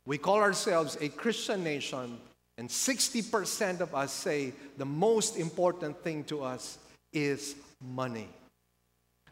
we 0.05 0.17
call 0.17 0.41
ourselves 0.41 0.97
a 0.99 1.07
Christian 1.07 1.63
nation, 1.63 2.19
and 2.57 2.67
60% 2.67 3.79
of 3.79 3.95
us 3.95 4.11
say 4.11 4.51
the 4.77 4.85
most 4.85 5.37
important 5.37 6.03
thing 6.03 6.25
to 6.25 6.43
us 6.43 6.77
is 7.13 7.55
money. 7.81 8.27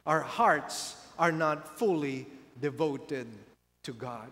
Our 0.05 0.21
hearts 0.21 0.95
are 1.19 1.33
not 1.33 1.77
fully 1.77 2.25
devoted 2.61 3.27
to 3.83 3.91
God. 3.91 4.31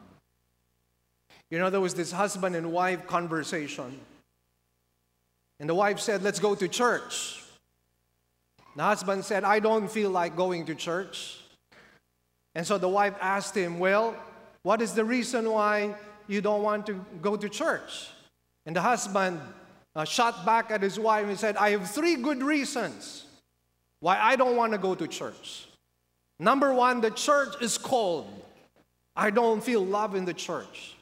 You 1.49 1.59
know, 1.59 1.69
there 1.69 1.81
was 1.81 1.93
this 1.93 2.13
husband 2.13 2.55
and 2.55 2.71
wife 2.71 3.05
conversation 3.05 3.99
and 5.59 5.69
the 5.69 5.75
wife 5.75 5.99
said, 5.99 6.23
Let's 6.23 6.39
go 6.39 6.55
to 6.55 6.67
church. 6.67 7.41
The 8.75 8.83
husband 8.83 9.23
said, 9.23 9.43
I 9.43 9.59
don't 9.59 9.89
feel 9.89 10.09
like 10.09 10.35
going 10.35 10.65
to 10.65 10.75
church. 10.75 11.37
And 12.53 12.65
so 12.65 12.77
the 12.77 12.89
wife 12.89 13.15
asked 13.21 13.55
him, 13.55 13.79
Well, 13.79 14.15
what 14.63 14.81
is 14.81 14.93
the 14.93 15.05
reason 15.05 15.49
why 15.49 15.95
you 16.27 16.41
don't 16.41 16.63
want 16.63 16.85
to 16.87 17.05
go 17.21 17.35
to 17.37 17.47
church? 17.47 18.09
And 18.65 18.75
the 18.75 18.81
husband 18.81 19.39
uh, 19.95 20.05
shot 20.05 20.45
back 20.45 20.71
at 20.71 20.81
his 20.81 20.99
wife 20.99 21.27
and 21.27 21.37
said, 21.37 21.55
I 21.57 21.71
have 21.71 21.89
three 21.89 22.15
good 22.15 22.41
reasons 22.41 23.25
why 23.99 24.19
I 24.19 24.35
don't 24.35 24.57
want 24.57 24.73
to 24.73 24.77
go 24.77 24.95
to 24.95 25.07
church. 25.07 25.67
Number 26.39 26.73
one, 26.73 26.99
the 26.99 27.11
church 27.11 27.55
is 27.61 27.77
cold. 27.77 28.27
I 29.15 29.29
don't 29.29 29.63
feel 29.63 29.85
love 29.85 30.15
in 30.15 30.25
the 30.25 30.33
church. 30.33 30.95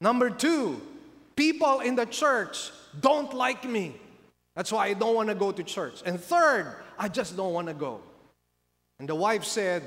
Number 0.00 0.30
two, 0.30 0.80
people 1.36 1.80
in 1.80 1.94
the 1.94 2.06
church 2.06 2.70
don't 3.00 3.32
like 3.34 3.64
me. 3.64 3.94
That's 4.54 4.72
why 4.72 4.86
I 4.86 4.94
don't 4.94 5.14
want 5.14 5.28
to 5.28 5.34
go 5.34 5.52
to 5.52 5.62
church. 5.62 6.02
And 6.06 6.18
third, 6.18 6.74
I 6.98 7.08
just 7.08 7.36
don't 7.36 7.52
want 7.52 7.68
to 7.68 7.74
go. 7.74 8.00
And 8.98 9.08
the 9.08 9.14
wife 9.14 9.44
said, 9.44 9.82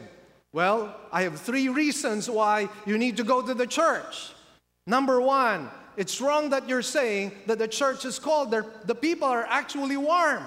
Well, 0.54 0.95
I 1.12 1.24
have 1.24 1.39
three 1.39 1.70
reasons 1.70 2.30
why 2.30 2.70
you 2.86 2.97
need 2.97 3.18
to 3.18 3.24
go 3.24 3.41
to 3.41 3.54
the 3.54 3.66
church. 3.66 4.32
Number 4.86 5.20
one, 5.20 5.70
it's 5.97 6.22
wrong 6.22 6.52
that 6.52 6.70
you're 6.70 6.84
saying 6.84 7.32
that 7.47 7.60
the 7.60 7.68
church 7.68 8.06
is 8.06 8.20
cold. 8.20 8.52
The 8.52 8.95
people 8.95 9.28
are 9.28 9.45
actually 9.45 9.97
warm. 9.97 10.45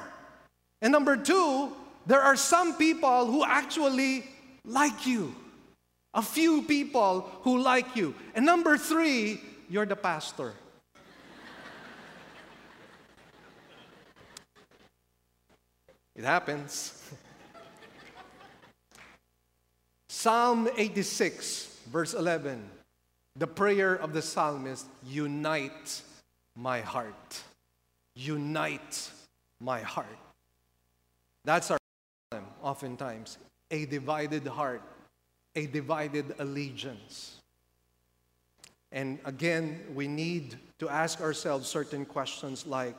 And 0.81 0.93
number 0.93 1.17
two, 1.17 1.73
there 2.07 2.21
are 2.21 2.37
some 2.37 2.75
people 2.77 3.27
who 3.27 3.45
actually 3.45 4.25
like 4.65 5.07
you. 5.07 5.35
A 6.15 6.23
few 6.23 6.63
people 6.63 7.29
who 7.43 7.59
like 7.59 7.97
you. 7.97 8.15
And 8.35 8.47
number 8.47 8.77
three, 8.77 9.41
you're 9.69 9.87
the 9.87 9.97
pastor. 9.97 10.55
It 16.15 16.25
happens. 16.25 17.11
Psalm 20.09 20.69
86, 20.77 21.81
verse 21.91 22.15
11. 22.15 22.63
The 23.37 23.47
prayer 23.47 23.95
of 23.95 24.13
the 24.13 24.21
psalmist 24.21 24.87
unite 25.07 26.03
my 26.55 26.81
heart. 26.81 27.43
Unite 28.15 29.11
my 29.61 29.81
heart. 29.81 30.07
That's 31.45 31.71
our 31.71 31.79
problem, 32.31 32.51
oftentimes. 32.63 33.39
A 33.71 33.87
divided 33.87 34.47
heart, 34.47 34.83
a 35.57 35.67
divided 35.67 36.35
allegiance. 36.39 37.37
And 38.93 39.19
again, 39.25 39.81
we 39.95 40.07
need 40.07 40.59
to 40.79 40.91
ask 40.91 41.23
ourselves 41.23 41.67
certain 41.67 42.05
questions 42.05 42.67
like 42.67 42.95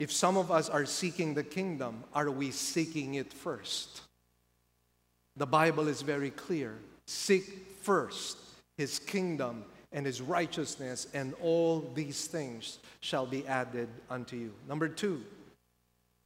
if 0.00 0.10
some 0.10 0.38
of 0.38 0.50
us 0.50 0.70
are 0.70 0.86
seeking 0.86 1.34
the 1.34 1.44
kingdom, 1.44 2.02
are 2.14 2.30
we 2.30 2.50
seeking 2.50 3.14
it 3.14 3.32
first? 3.32 4.00
The 5.36 5.46
Bible 5.46 5.88
is 5.88 6.00
very 6.00 6.30
clear. 6.30 6.78
Seek 7.06 7.76
first 7.82 8.38
his 8.78 8.98
kingdom 8.98 9.62
and 9.92 10.06
his 10.06 10.22
righteousness, 10.22 11.06
and 11.12 11.34
all 11.42 11.80
these 11.94 12.26
things 12.26 12.78
shall 13.00 13.26
be 13.26 13.46
added 13.46 13.88
unto 14.08 14.36
you. 14.36 14.54
Number 14.66 14.88
two, 14.88 15.22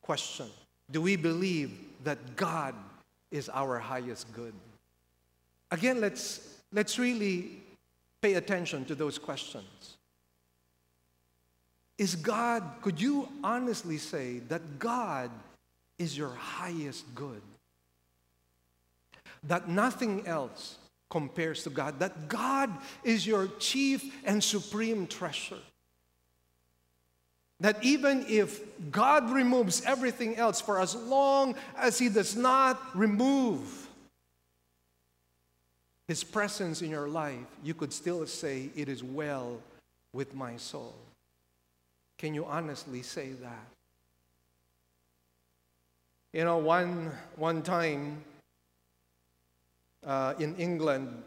question 0.02 0.46
Do 0.90 1.02
we 1.02 1.16
believe 1.16 1.72
that 2.04 2.36
God 2.36 2.76
is 3.32 3.50
our 3.52 3.80
highest 3.80 4.32
good? 4.32 4.54
Again, 5.72 6.00
let's, 6.00 6.60
let's 6.72 6.96
really 6.96 7.62
pay 8.22 8.34
attention 8.34 8.84
to 8.84 8.94
those 8.94 9.18
questions. 9.18 9.93
Is 11.98 12.16
God, 12.16 12.64
could 12.82 13.00
you 13.00 13.28
honestly 13.42 13.98
say 13.98 14.40
that 14.48 14.78
God 14.78 15.30
is 15.98 16.16
your 16.18 16.30
highest 16.30 17.04
good? 17.14 17.42
That 19.44 19.68
nothing 19.68 20.26
else 20.26 20.78
compares 21.08 21.62
to 21.62 21.70
God, 21.70 22.00
that 22.00 22.28
God 22.28 22.70
is 23.04 23.26
your 23.26 23.46
chief 23.58 24.12
and 24.24 24.42
supreme 24.42 25.06
treasure. 25.06 25.58
That 27.60 27.82
even 27.84 28.26
if 28.28 28.60
God 28.90 29.30
removes 29.30 29.84
everything 29.84 30.36
else 30.36 30.60
for 30.60 30.80
as 30.80 30.96
long 30.96 31.54
as 31.76 31.98
He 31.98 32.08
does 32.08 32.34
not 32.34 32.80
remove 32.96 33.88
His 36.08 36.24
presence 36.24 36.82
in 36.82 36.90
your 36.90 37.08
life, 37.08 37.46
you 37.62 37.74
could 37.74 37.92
still 37.92 38.26
say, 38.26 38.70
It 38.74 38.88
is 38.88 39.04
well 39.04 39.60
with 40.12 40.34
my 40.34 40.56
soul. 40.56 40.94
Can 42.18 42.34
you 42.34 42.44
honestly 42.44 43.02
say 43.02 43.30
that? 43.42 43.66
You 46.32 46.44
know, 46.44 46.58
one, 46.58 47.12
one 47.36 47.62
time 47.62 48.24
uh, 50.04 50.34
in 50.38 50.56
England, 50.56 51.22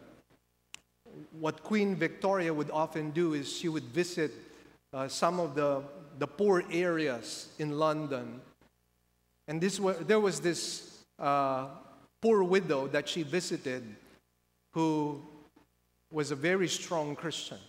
what 1.40 1.64
Queen 1.64 1.96
Victoria 1.96 2.54
would 2.54 2.70
often 2.72 3.12
do 3.12 3.34
is 3.34 3.52
she 3.52 3.70
would 3.70 3.86
visit 3.86 4.32
uh, 4.94 5.08
some 5.08 5.40
of 5.40 5.56
the, 5.56 5.82
the 6.20 6.28
poor 6.28 6.64
areas 6.72 7.50
in 7.60 7.78
London. 7.78 8.42
And 9.48 9.62
this, 9.62 9.80
there 10.02 10.20
was 10.20 10.40
this 10.40 11.04
uh, 11.20 11.68
poor 12.22 12.44
widow 12.44 12.88
that 12.88 13.08
she 13.08 13.24
visited 13.24 13.84
who 14.72 15.22
was 16.12 16.32
a 16.32 16.36
very 16.36 16.68
strong 16.68 17.16
Christian. 17.16 17.60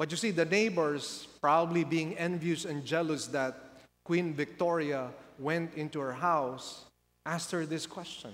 But 0.00 0.10
you 0.10 0.16
see, 0.16 0.30
the 0.30 0.46
neighbors, 0.46 1.28
probably 1.42 1.84
being 1.84 2.16
envious 2.16 2.64
and 2.64 2.86
jealous 2.86 3.26
that 3.26 3.54
Queen 4.02 4.32
Victoria 4.32 5.10
went 5.38 5.74
into 5.74 6.00
her 6.00 6.14
house, 6.14 6.86
asked 7.26 7.50
her 7.50 7.66
this 7.66 7.86
question, 7.86 8.30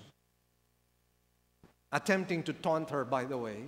attempting 1.90 2.44
to 2.44 2.52
taunt 2.52 2.90
her, 2.90 3.04
by 3.04 3.24
the 3.24 3.36
way. 3.36 3.64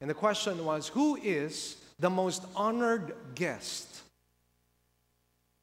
And 0.00 0.08
the 0.08 0.14
question 0.14 0.64
was 0.64 0.88
Who 0.88 1.16
is 1.16 1.76
the 1.98 2.08
most 2.08 2.46
honored 2.56 3.14
guest 3.34 4.04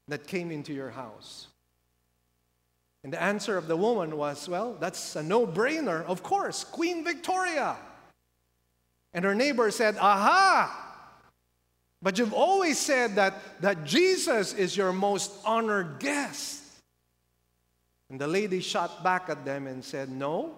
that 0.07 0.27
came 0.27 0.51
into 0.51 0.71
your 0.71 0.91
house? 0.91 1.47
And 3.03 3.11
the 3.11 3.19
answer 3.19 3.57
of 3.57 3.67
the 3.67 3.75
woman 3.75 4.17
was, 4.17 4.47
Well, 4.47 4.77
that's 4.79 5.15
a 5.15 5.23
no 5.23 5.47
brainer. 5.47 6.05
Of 6.05 6.21
course, 6.21 6.63
Queen 6.63 7.03
Victoria. 7.03 7.75
And 9.15 9.25
her 9.25 9.33
neighbor 9.33 9.71
said, 9.71 9.97
Aha! 9.97 10.88
But 12.01 12.17
you've 12.17 12.33
always 12.33 12.77
said 12.77 13.15
that, 13.15 13.61
that 13.61 13.83
Jesus 13.83 14.53
is 14.53 14.75
your 14.77 14.93
most 14.93 15.31
honored 15.45 15.99
guest. 15.99 16.63
And 18.09 18.19
the 18.19 18.27
lady 18.27 18.61
shot 18.61 19.03
back 19.03 19.29
at 19.29 19.45
them 19.45 19.67
and 19.67 19.83
said, 19.83 20.09
No, 20.09 20.55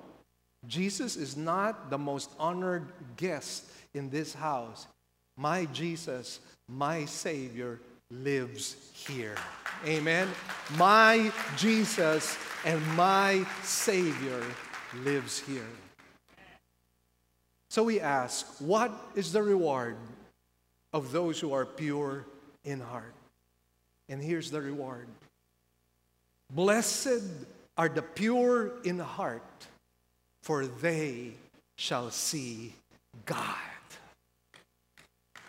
Jesus 0.68 1.16
is 1.16 1.36
not 1.36 1.90
the 1.90 1.98
most 1.98 2.30
honored 2.40 2.88
guest 3.18 3.70
in 3.94 4.10
this 4.10 4.34
house. 4.34 4.88
My 5.36 5.66
Jesus, 5.66 6.40
my 6.68 7.06
Savior, 7.06 7.80
lives 8.12 8.76
here. 9.08 9.36
Amen. 9.86 10.28
My 10.78 11.32
Jesus 11.58 12.38
and 12.66 12.86
my 12.96 13.46
Savior 13.64 14.44
lives 15.04 15.40
here. 15.40 15.68
So 17.70 17.84
we 17.84 18.00
ask, 18.00 18.46
what 18.60 18.92
is 19.16 19.32
the 19.32 19.42
reward 19.42 19.96
of 20.94 21.12
those 21.12 21.40
who 21.40 21.54
are 21.54 21.66
pure 21.66 22.26
in 22.64 22.80
heart? 22.80 23.14
And 24.10 24.22
here's 24.22 24.52
the 24.52 24.62
reward 24.62 25.08
Blessed 26.50 27.24
are 27.78 27.90
the 27.90 28.02
pure 28.02 28.74
in 28.84 29.00
heart, 29.00 29.68
for 30.42 30.66
they 30.66 31.32
shall 31.78 32.12
see 32.12 32.74
God. 33.26 33.56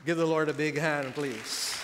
Give 0.06 0.16
the 0.16 0.26
Lord 0.26 0.48
a 0.48 0.54
big 0.54 0.78
hand, 0.78 1.14
please. 1.14 1.76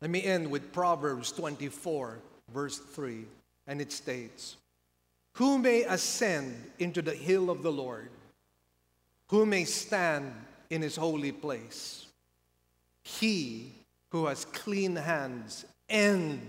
Let 0.00 0.10
me 0.10 0.22
end 0.22 0.48
with 0.48 0.72
Proverbs 0.72 1.32
24, 1.32 2.18
verse 2.52 2.78
3, 2.78 3.24
and 3.66 3.80
it 3.80 3.90
states 3.92 4.56
who 5.38 5.56
may 5.56 5.84
ascend 5.84 6.52
into 6.80 7.00
the 7.00 7.14
hill 7.14 7.48
of 7.48 7.62
the 7.62 7.70
Lord? 7.70 8.08
Who 9.28 9.46
may 9.46 9.64
stand 9.64 10.32
in 10.68 10.82
his 10.82 10.96
holy 10.96 11.30
place? 11.30 12.06
He 13.04 13.70
who 14.10 14.26
has 14.26 14.44
clean 14.46 14.96
hands 14.96 15.64
and 15.88 16.40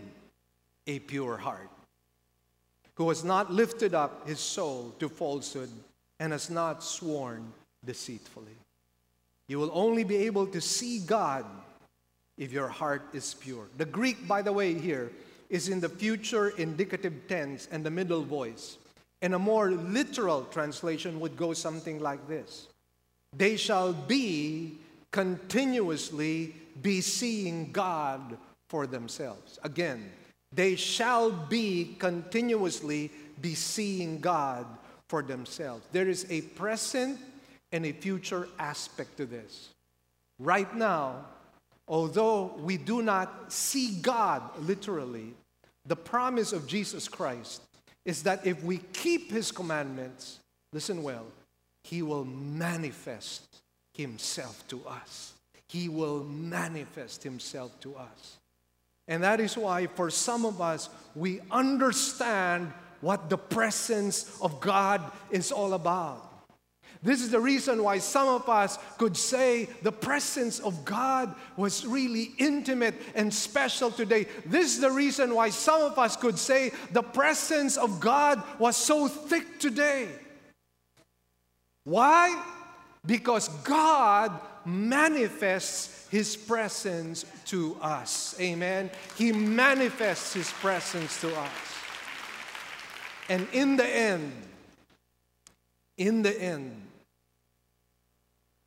a 0.87 0.97
pure 0.97 1.37
heart, 1.37 1.69
who 2.95 3.09
has 3.09 3.23
not 3.23 3.53
lifted 3.53 3.93
up 3.93 4.27
his 4.27 4.39
soul 4.39 4.95
to 4.97 5.07
falsehood 5.07 5.69
and 6.19 6.31
has 6.31 6.49
not 6.49 6.83
sworn 6.83 7.53
deceitfully. 7.85 8.57
You 9.47 9.59
will 9.59 9.71
only 9.71 10.03
be 10.03 10.17
able 10.17 10.47
to 10.47 10.59
see 10.59 10.97
God 10.97 11.45
if 12.39 12.51
your 12.51 12.67
heart 12.67 13.03
is 13.13 13.35
pure. 13.35 13.67
The 13.77 13.85
Greek, 13.85 14.27
by 14.27 14.41
the 14.41 14.51
way, 14.51 14.73
here 14.73 15.11
is 15.49 15.69
in 15.69 15.79
the 15.79 15.89
future 15.89 16.49
indicative 16.49 17.27
tense 17.27 17.67
and 17.71 17.85
the 17.85 17.91
middle 17.91 18.23
voice. 18.23 18.77
And 19.22 19.34
a 19.34 19.39
more 19.39 19.72
literal 19.72 20.45
translation 20.45 21.20
would 21.20 21.36
go 21.36 21.53
something 21.53 21.99
like 21.99 22.28
this 22.28 22.67
They 23.36 23.57
shall 23.57 23.93
be 23.93 24.78
continuously 25.11 26.55
be 26.82 27.01
seeing 27.01 27.72
God 27.72 28.38
for 28.70 28.88
themselves. 28.88 29.59
Again, 29.63 30.09
they 30.53 30.76
shall 30.76 31.32
be 31.32 31.95
continuously 31.99 33.11
be 33.41 33.55
seeing 33.55 34.20
God 34.20 34.65
for 35.07 35.22
themselves. 35.22 35.86
There 35.91 36.07
is 36.07 36.26
a 36.30 36.41
present 36.41 37.20
and 37.72 37.86
a 37.86 37.91
future 37.91 38.47
aspect 38.57 39.17
to 39.17 39.26
this. 39.26 39.70
Right 40.39 40.74
now, 40.76 41.26
although 41.88 42.55
we 42.59 42.78
do 42.78 43.01
not 43.01 43.51
see 43.51 43.99
God 44.01 44.41
literally, 44.59 45.34
the 45.86 45.95
promise 45.95 46.53
of 46.53 46.67
Jesus 46.67 47.07
Christ 47.07 47.61
is 48.06 48.24
that 48.24 48.45
if 48.45 48.64
we 48.64 48.78
keep 48.93 49.32
his 49.32 49.52
commandments, 49.52 50.39
listen 50.74 51.04
well, 51.04 51.26
he 51.84 52.02
will 52.02 52.26
manifest 52.26 53.43
himself 53.93 54.68
to 54.68 54.82
us. 54.88 55.34
He 55.68 55.89
will 55.89 56.24
manifest 56.24 57.24
himself 57.24 57.80
to 57.82 57.95
us. 57.95 58.38
And 59.08 59.24
that 59.24 59.39
is 59.39 59.58
why, 59.58 59.88
for 59.88 60.10
some 60.10 60.45
of 60.45 60.62
us, 60.62 60.89
we 61.16 61.41
understand 61.52 62.72
what 63.02 63.30
the 63.30 63.38
presence 63.38 64.39
of 64.41 64.60
God 64.60 65.02
is 65.32 65.52
all 65.52 65.74
about. 65.74 66.28
This 67.02 67.22
is 67.22 67.32
the 67.32 67.39
reason 67.39 67.82
why 67.82 68.00
some 68.00 68.28
of 68.28 68.50
us 68.50 68.78
could 68.97 69.16
say 69.16 69.70
the 69.84 69.91
presence 69.91 70.60
of 70.60 70.84
God 70.84 71.34
was 71.56 71.86
really 71.86 72.32
intimate 72.38 72.95
and 73.16 73.34
special 73.34 73.89
today. 73.89 74.28
This 74.45 74.76
is 74.76 74.82
the 74.82 74.91
reason 74.91 75.34
why 75.34 75.50
some 75.50 75.82
of 75.82 75.97
us 75.97 76.18
could 76.18 76.38
say 76.38 76.74
the 76.91 77.02
presence 77.02 77.78
of 77.78 78.02
God 78.02 78.43
was 78.60 78.76
so 78.76 79.08
thick 79.08 79.60
today. 79.60 80.10
Why? 81.86 82.43
Because 83.06 83.47
God 83.64 84.38
manifests 84.66 86.10
His 86.10 86.36
presence 86.36 87.24
to 87.45 87.78
us. 87.82 88.36
Amen. 88.41 88.91
He 89.16 89.32
manifests 89.32 90.34
His 90.34 90.52
presence 90.52 91.22
to 91.22 91.34
us. 91.34 91.50
And 93.30 93.47
in 93.54 93.78
the 93.78 93.88
end, 93.88 94.34
in 95.97 96.24
the 96.24 96.41
end, 96.41 96.88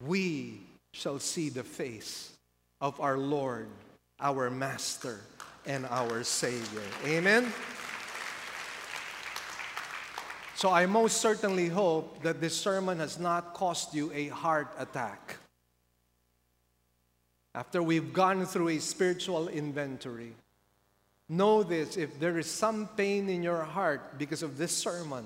we 0.07 0.61
shall 0.93 1.19
see 1.19 1.49
the 1.49 1.63
face 1.63 2.33
of 2.81 3.01
our 3.01 3.17
Lord, 3.17 3.69
our 4.21 4.51
Master, 4.51 5.21
and 5.67 5.87
our 5.87 6.25
Savior. 6.25 6.83
Amen? 7.07 7.53
So 10.57 10.71
I 10.71 10.87
most 10.87 11.21
certainly 11.21 11.69
hope 11.69 12.23
that 12.23 12.41
this 12.41 12.57
sermon 12.57 12.99
has 12.99 13.19
not 13.19 13.55
cost 13.55 13.95
you 13.95 14.13
a 14.13 14.29
heart 14.29 14.69
attack. 14.79 15.37
After 17.55 17.83
we've 17.83 18.13
gone 18.13 18.47
through 18.47 18.69
a 18.69 18.79
spiritual 18.79 19.49
inventory, 19.49 20.35
know 21.29 21.63
this 21.63 21.97
if 21.97 22.19
there 22.19 22.39
is 22.39 22.51
some 22.51 22.89
pain 22.97 23.29
in 23.29 23.43
your 23.43 23.63
heart 23.63 24.19
because 24.19 24.43
of 24.43 24.57
this 24.57 24.73
sermon, 24.73 25.25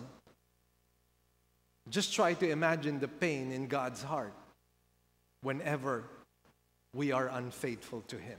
just 1.88 2.12
try 2.12 2.34
to 2.34 2.50
imagine 2.50 2.98
the 2.98 3.08
pain 3.08 3.52
in 3.52 3.68
God's 3.68 4.02
heart 4.02 4.32
whenever 5.42 6.04
we 6.94 7.12
are 7.12 7.28
unfaithful 7.28 8.02
to 8.08 8.16
Him. 8.16 8.38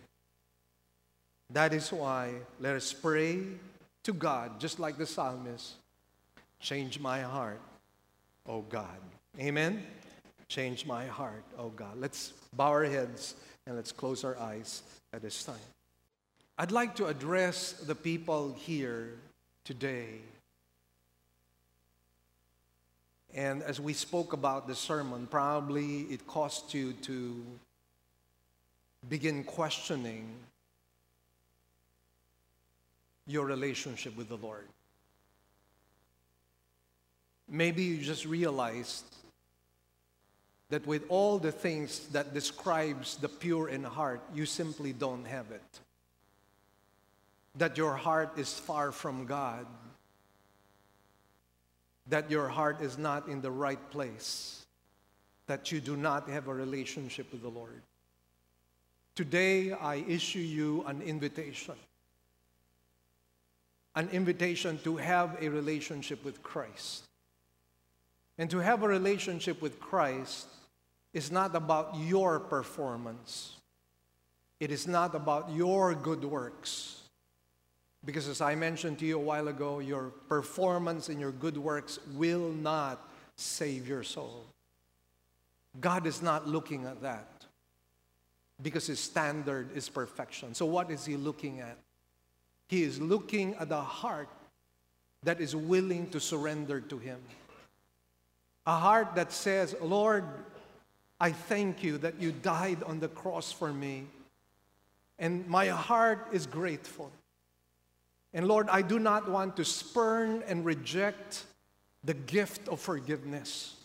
That 1.51 1.73
is 1.73 1.91
why 1.91 2.33
let 2.59 2.75
us 2.75 2.91
pray 2.91 3.39
to 4.03 4.13
God, 4.13 4.59
just 4.59 4.79
like 4.79 4.97
the 4.97 5.05
psalmist 5.05 5.75
change 6.59 6.99
my 6.99 7.21
heart, 7.21 7.61
oh 8.47 8.61
God. 8.61 8.99
Amen? 9.39 9.85
Change 10.47 10.85
my 10.85 11.05
heart, 11.05 11.43
oh 11.57 11.69
God. 11.69 11.99
Let's 11.99 12.33
bow 12.55 12.69
our 12.69 12.85
heads 12.85 13.35
and 13.65 13.75
let's 13.75 13.91
close 13.91 14.23
our 14.23 14.37
eyes 14.37 14.81
at 15.13 15.21
this 15.21 15.43
time. 15.43 15.55
I'd 16.57 16.71
like 16.71 16.95
to 16.95 17.05
address 17.05 17.73
the 17.73 17.95
people 17.95 18.55
here 18.57 19.13
today 19.63 20.21
and 23.34 23.61
as 23.63 23.80
we 23.80 23.93
spoke 23.93 24.34
about 24.34 24.67
the 24.67 24.75
sermon, 24.75 25.28
probably 25.28 26.01
it 26.03 26.25
caused 26.28 26.73
you 26.73 26.93
to 26.93 27.43
begin 29.09 29.43
questioning 29.43 30.28
your 33.25 33.45
relationship 33.45 34.15
with 34.15 34.30
the 34.30 34.38
Lord. 34.38 34.67
Maybe 37.49 37.84
you 37.84 37.97
just 37.97 38.25
realized 38.25 39.05
that 40.69 40.86
with 40.86 41.03
all 41.07 41.38
the 41.38 41.51
things 41.51 42.07
that 42.07 42.34
describes 42.34 43.15
the 43.17 43.30
pure 43.30 43.69
in 43.69 43.84
heart, 43.84 44.21
you 44.34 44.45
simply 44.45 44.91
don't 44.93 45.25
have 45.25 45.51
it. 45.51 45.80
That 47.55 47.78
your 47.78 47.95
heart 47.95 48.38
is 48.38 48.53
far 48.53 48.91
from 48.91 49.25
God 49.25 49.65
that 52.09 52.31
your 52.31 52.47
heart 52.47 52.81
is 52.81 52.97
not 52.97 53.27
in 53.27 53.41
the 53.41 53.51
right 53.51 53.79
place, 53.91 54.65
that 55.47 55.71
you 55.71 55.79
do 55.79 55.97
not 55.97 56.29
have 56.29 56.47
a 56.47 56.53
relationship 56.53 57.31
with 57.31 57.41
the 57.41 57.49
Lord. 57.49 57.81
Today, 59.15 59.71
I 59.71 59.95
issue 60.07 60.39
you 60.39 60.83
an 60.85 61.01
invitation. 61.01 61.75
An 63.95 64.09
invitation 64.09 64.79
to 64.83 64.97
have 64.97 65.37
a 65.41 65.49
relationship 65.49 66.23
with 66.23 66.43
Christ. 66.43 67.03
And 68.37 68.49
to 68.51 68.59
have 68.59 68.83
a 68.83 68.87
relationship 68.87 69.61
with 69.61 69.79
Christ 69.79 70.47
is 71.13 71.31
not 71.31 71.55
about 71.55 71.97
your 71.97 72.39
performance. 72.39 73.55
It 74.59 74.71
is 74.71 74.87
not 74.87 75.15
about 75.15 75.49
your 75.51 75.95
good 75.95 76.23
works. 76.23 76.96
Because 78.05 78.27
as 78.27 78.41
I 78.41 78.55
mentioned 78.55 78.99
to 78.99 79.05
you 79.05 79.17
a 79.17 79.21
while 79.21 79.47
ago, 79.47 79.79
your 79.79 80.11
performance 80.29 81.09
and 81.09 81.19
your 81.19 81.31
good 81.31 81.57
works 81.57 81.99
will 82.13 82.49
not 82.49 83.09
save 83.35 83.87
your 83.87 84.03
soul. 84.03 84.45
God 85.79 86.07
is 86.07 86.21
not 86.21 86.47
looking 86.47 86.85
at 86.85 87.01
that 87.01 87.45
because 88.61 88.87
his 88.87 88.99
standard 88.99 89.75
is 89.75 89.89
perfection. 89.89 90.53
So, 90.53 90.65
what 90.65 90.89
is 90.89 91.05
he 91.05 91.17
looking 91.17 91.59
at? 91.59 91.77
He 92.67 92.83
is 92.83 92.99
looking 92.99 93.55
at 93.55 93.71
a 93.71 93.81
heart 93.81 94.29
that 95.23 95.39
is 95.39 95.55
willing 95.55 96.09
to 96.09 96.19
surrender 96.19 96.79
to 96.81 96.97
him. 96.97 97.19
A 98.65 98.77
heart 98.77 99.15
that 99.15 99.31
says, 99.31 99.75
Lord, 99.81 100.25
I 101.19 101.31
thank 101.31 101.83
you 101.83 101.97
that 101.99 102.19
you 102.19 102.31
died 102.31 102.83
on 102.83 102.99
the 102.99 103.07
cross 103.07 103.51
for 103.51 103.71
me. 103.71 104.05
And 105.19 105.47
my 105.47 105.67
heart 105.67 106.27
is 106.31 106.45
grateful. 106.45 107.11
And 108.34 108.47
Lord, 108.47 108.69
I 108.69 108.82
do 108.82 108.99
not 108.99 109.30
want 109.30 109.55
to 109.57 109.65
spurn 109.65 110.43
and 110.47 110.65
reject 110.65 111.43
the 112.03 112.13
gift 112.13 112.67
of 112.67 112.80
forgiveness. 112.80 113.75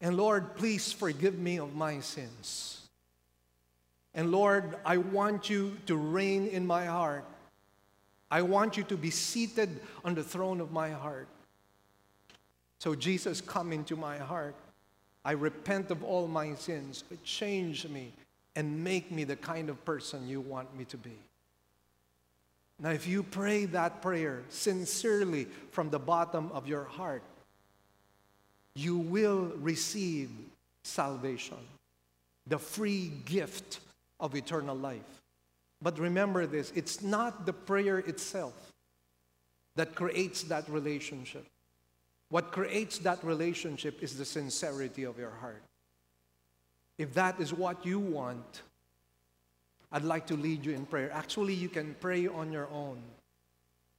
And 0.00 0.16
Lord, 0.16 0.56
please 0.56 0.92
forgive 0.92 1.38
me 1.38 1.58
of 1.58 1.74
my 1.74 2.00
sins. 2.00 2.82
And 4.14 4.30
Lord, 4.30 4.76
I 4.84 4.96
want 4.96 5.48
you 5.50 5.76
to 5.86 5.96
reign 5.96 6.46
in 6.46 6.66
my 6.66 6.86
heart. 6.86 7.24
I 8.30 8.42
want 8.42 8.76
you 8.76 8.82
to 8.84 8.96
be 8.96 9.10
seated 9.10 9.80
on 10.04 10.14
the 10.14 10.24
throne 10.24 10.60
of 10.60 10.72
my 10.72 10.90
heart. 10.90 11.28
So, 12.78 12.94
Jesus, 12.94 13.40
come 13.40 13.72
into 13.72 13.96
my 13.96 14.18
heart. 14.18 14.54
I 15.24 15.32
repent 15.32 15.90
of 15.90 16.02
all 16.02 16.26
my 16.26 16.54
sins. 16.54 17.04
Change 17.24 17.88
me 17.88 18.12
and 18.54 18.82
make 18.82 19.10
me 19.10 19.24
the 19.24 19.36
kind 19.36 19.68
of 19.68 19.84
person 19.84 20.28
you 20.28 20.40
want 20.40 20.76
me 20.76 20.84
to 20.86 20.96
be. 20.96 21.18
Now, 22.78 22.90
if 22.90 23.06
you 23.06 23.22
pray 23.22 23.64
that 23.66 24.02
prayer 24.02 24.42
sincerely 24.50 25.46
from 25.70 25.90
the 25.90 25.98
bottom 25.98 26.50
of 26.52 26.68
your 26.68 26.84
heart, 26.84 27.22
you 28.74 28.98
will 28.98 29.52
receive 29.56 30.30
salvation, 30.82 31.56
the 32.46 32.58
free 32.58 33.10
gift 33.24 33.80
of 34.20 34.34
eternal 34.34 34.76
life. 34.76 35.22
But 35.80 35.98
remember 35.98 36.46
this 36.46 36.72
it's 36.74 37.02
not 37.02 37.46
the 37.46 37.52
prayer 37.52 37.98
itself 37.98 38.54
that 39.76 39.94
creates 39.94 40.42
that 40.44 40.68
relationship. 40.68 41.46
What 42.28 42.50
creates 42.50 42.98
that 42.98 43.22
relationship 43.22 44.02
is 44.02 44.18
the 44.18 44.24
sincerity 44.24 45.04
of 45.04 45.18
your 45.18 45.30
heart. 45.30 45.62
If 46.98 47.14
that 47.14 47.40
is 47.40 47.52
what 47.52 47.86
you 47.86 48.00
want, 48.00 48.62
I'd 49.96 50.04
like 50.04 50.26
to 50.26 50.36
lead 50.36 50.66
you 50.66 50.72
in 50.72 50.84
prayer. 50.84 51.10
Actually, 51.10 51.54
you 51.54 51.70
can 51.70 51.96
pray 51.98 52.26
on 52.26 52.52
your 52.52 52.68
own. 52.70 52.98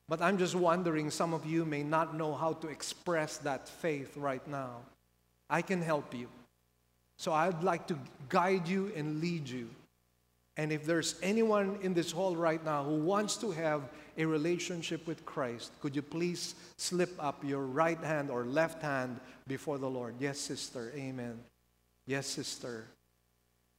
But 0.07 0.21
I'm 0.21 0.37
just 0.37 0.53
wondering, 0.53 1.09
some 1.09 1.33
of 1.33 1.43
you 1.43 1.65
may 1.65 1.81
not 1.81 2.15
know 2.15 2.35
how 2.35 2.53
to 2.53 2.67
express 2.67 3.37
that 3.37 3.67
faith 3.67 4.15
right 4.15 4.47
now. 4.47 4.75
I 5.49 5.63
can 5.63 5.81
help 5.81 6.13
you. 6.13 6.27
So 7.17 7.33
I'd 7.33 7.63
like 7.63 7.87
to 7.87 7.97
guide 8.29 8.67
you 8.67 8.91
and 8.95 9.21
lead 9.21 9.49
you. 9.49 9.71
And 10.55 10.71
if 10.71 10.85
there's 10.85 11.15
anyone 11.23 11.79
in 11.81 11.95
this 11.95 12.11
hall 12.11 12.35
right 12.35 12.63
now 12.63 12.83
who 12.83 12.97
wants 12.97 13.35
to 13.37 13.49
have 13.49 13.81
a 14.17 14.25
relationship 14.25 15.07
with 15.07 15.25
Christ, 15.25 15.71
could 15.81 15.95
you 15.95 16.03
please 16.03 16.53
slip 16.77 17.11
up 17.17 17.43
your 17.43 17.63
right 17.63 18.03
hand 18.03 18.29
or 18.29 18.45
left 18.45 18.83
hand 18.83 19.19
before 19.47 19.79
the 19.79 19.89
Lord? 19.89 20.13
Yes, 20.19 20.37
sister. 20.37 20.93
Amen. 20.95 21.39
Yes, 22.05 22.27
sister. 22.27 22.85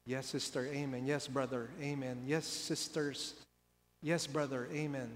Yes, 0.09 0.24
sister. 0.28 0.66
Amen. 0.72 1.04
Yes, 1.04 1.28
brother. 1.28 1.68
Amen. 1.82 2.22
Yes, 2.26 2.46
sisters. 2.46 3.34
Yes, 4.02 4.26
brother. 4.26 4.66
Amen. 4.72 5.11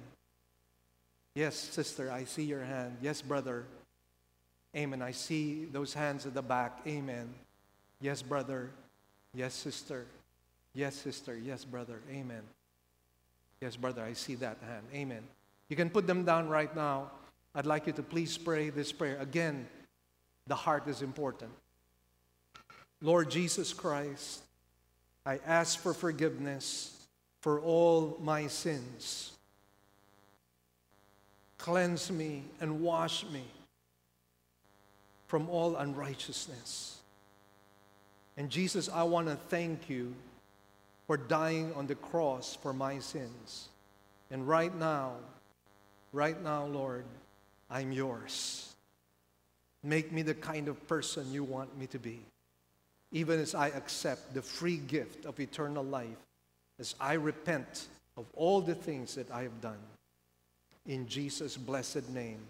Yes, 1.35 1.57
sister. 1.57 2.13
I 2.13 2.25
see 2.25 2.43
your 2.43 2.63
hand. 2.63 2.99
Yes, 3.01 3.23
brother. 3.23 3.65
Amen. 4.77 5.01
I 5.01 5.13
see 5.13 5.65
those 5.65 5.95
hands 5.95 6.27
at 6.27 6.35
the 6.35 6.43
back. 6.43 6.81
Amen. 6.87 7.33
Yes, 8.03 8.21
brother. 8.21 8.69
Yes, 9.33 9.55
sister. 9.55 10.05
Yes, 10.75 10.95
sister. 10.95 11.39
Yes, 11.39 11.65
brother. 11.65 12.01
Amen. 12.11 12.43
Yes, 13.63 13.77
brother. 13.77 14.03
I 14.03 14.13
see 14.13 14.35
that 14.35 14.59
hand. 14.61 14.85
Amen. 14.95 15.23
You 15.71 15.77
can 15.77 15.89
put 15.89 16.07
them 16.07 16.23
down 16.27 16.51
right 16.51 16.77
now. 16.77 17.13
I'd 17.55 17.65
like 17.65 17.87
you 17.87 17.95
to 17.95 18.03
please 18.03 18.37
pray 18.37 18.69
this 18.69 18.93
prayer. 18.93 19.17
Again, 19.21 19.67
the 20.49 20.55
heart 20.55 20.87
is 20.87 21.01
important. 21.01 21.53
Lord 23.01 23.31
Jesus 23.31 23.73
Christ, 23.73 24.43
I 25.25 25.39
ask 25.47 25.79
for 25.79 25.95
forgiveness 25.95 26.93
for 27.41 27.61
all 27.61 28.19
my 28.21 28.47
sins. 28.49 29.33
Cleanse 31.59 32.11
me 32.11 32.45
and 32.61 32.81
wash 32.81 33.25
me 33.27 33.45
from 35.29 35.49
all 35.49 35.77
unrighteousness. 35.77 36.99
And 38.37 38.51
Jesus, 38.51 38.89
I 38.89 39.05
want 39.05 39.29
to 39.29 39.37
thank 39.49 39.89
you 39.89 40.15
for 41.07 41.17
dying 41.17 41.73
on 41.75 41.87
the 41.87 41.95
cross 41.95 42.57
for 42.61 42.73
my 42.73 42.99
sins. 42.99 43.69
And 44.31 44.49
right 44.49 44.75
now, 44.75 45.13
right 46.13 46.43
now, 46.43 46.67
Lord, 46.67 47.05
I'm 47.71 47.93
yours. 47.93 48.75
Make 49.85 50.11
me 50.11 50.23
the 50.23 50.35
kind 50.35 50.69
of 50.69 50.87
person 50.89 51.33
you 51.33 51.45
want 51.45 51.77
me 51.79 51.87
to 51.89 51.99
be 51.99 52.21
even 53.13 53.39
as 53.39 53.55
I 53.55 53.69
accept 53.69 54.35
the 54.35 54.43
free 54.43 54.79
gift 54.79 55.27
of 55.27 55.39
eternal 55.39 55.85
life, 55.85 56.09
as 56.79 56.95
I 57.01 57.15
repent 57.15 57.87
of 58.17 58.27
all 58.35 58.61
the 58.61 58.75
things 58.75 59.15
that 59.15 59.31
I 59.31 59.43
have 59.43 59.61
done. 59.61 59.79
In 60.87 61.07
Jesus' 61.07 61.57
blessed 61.57 62.09
name. 62.09 62.41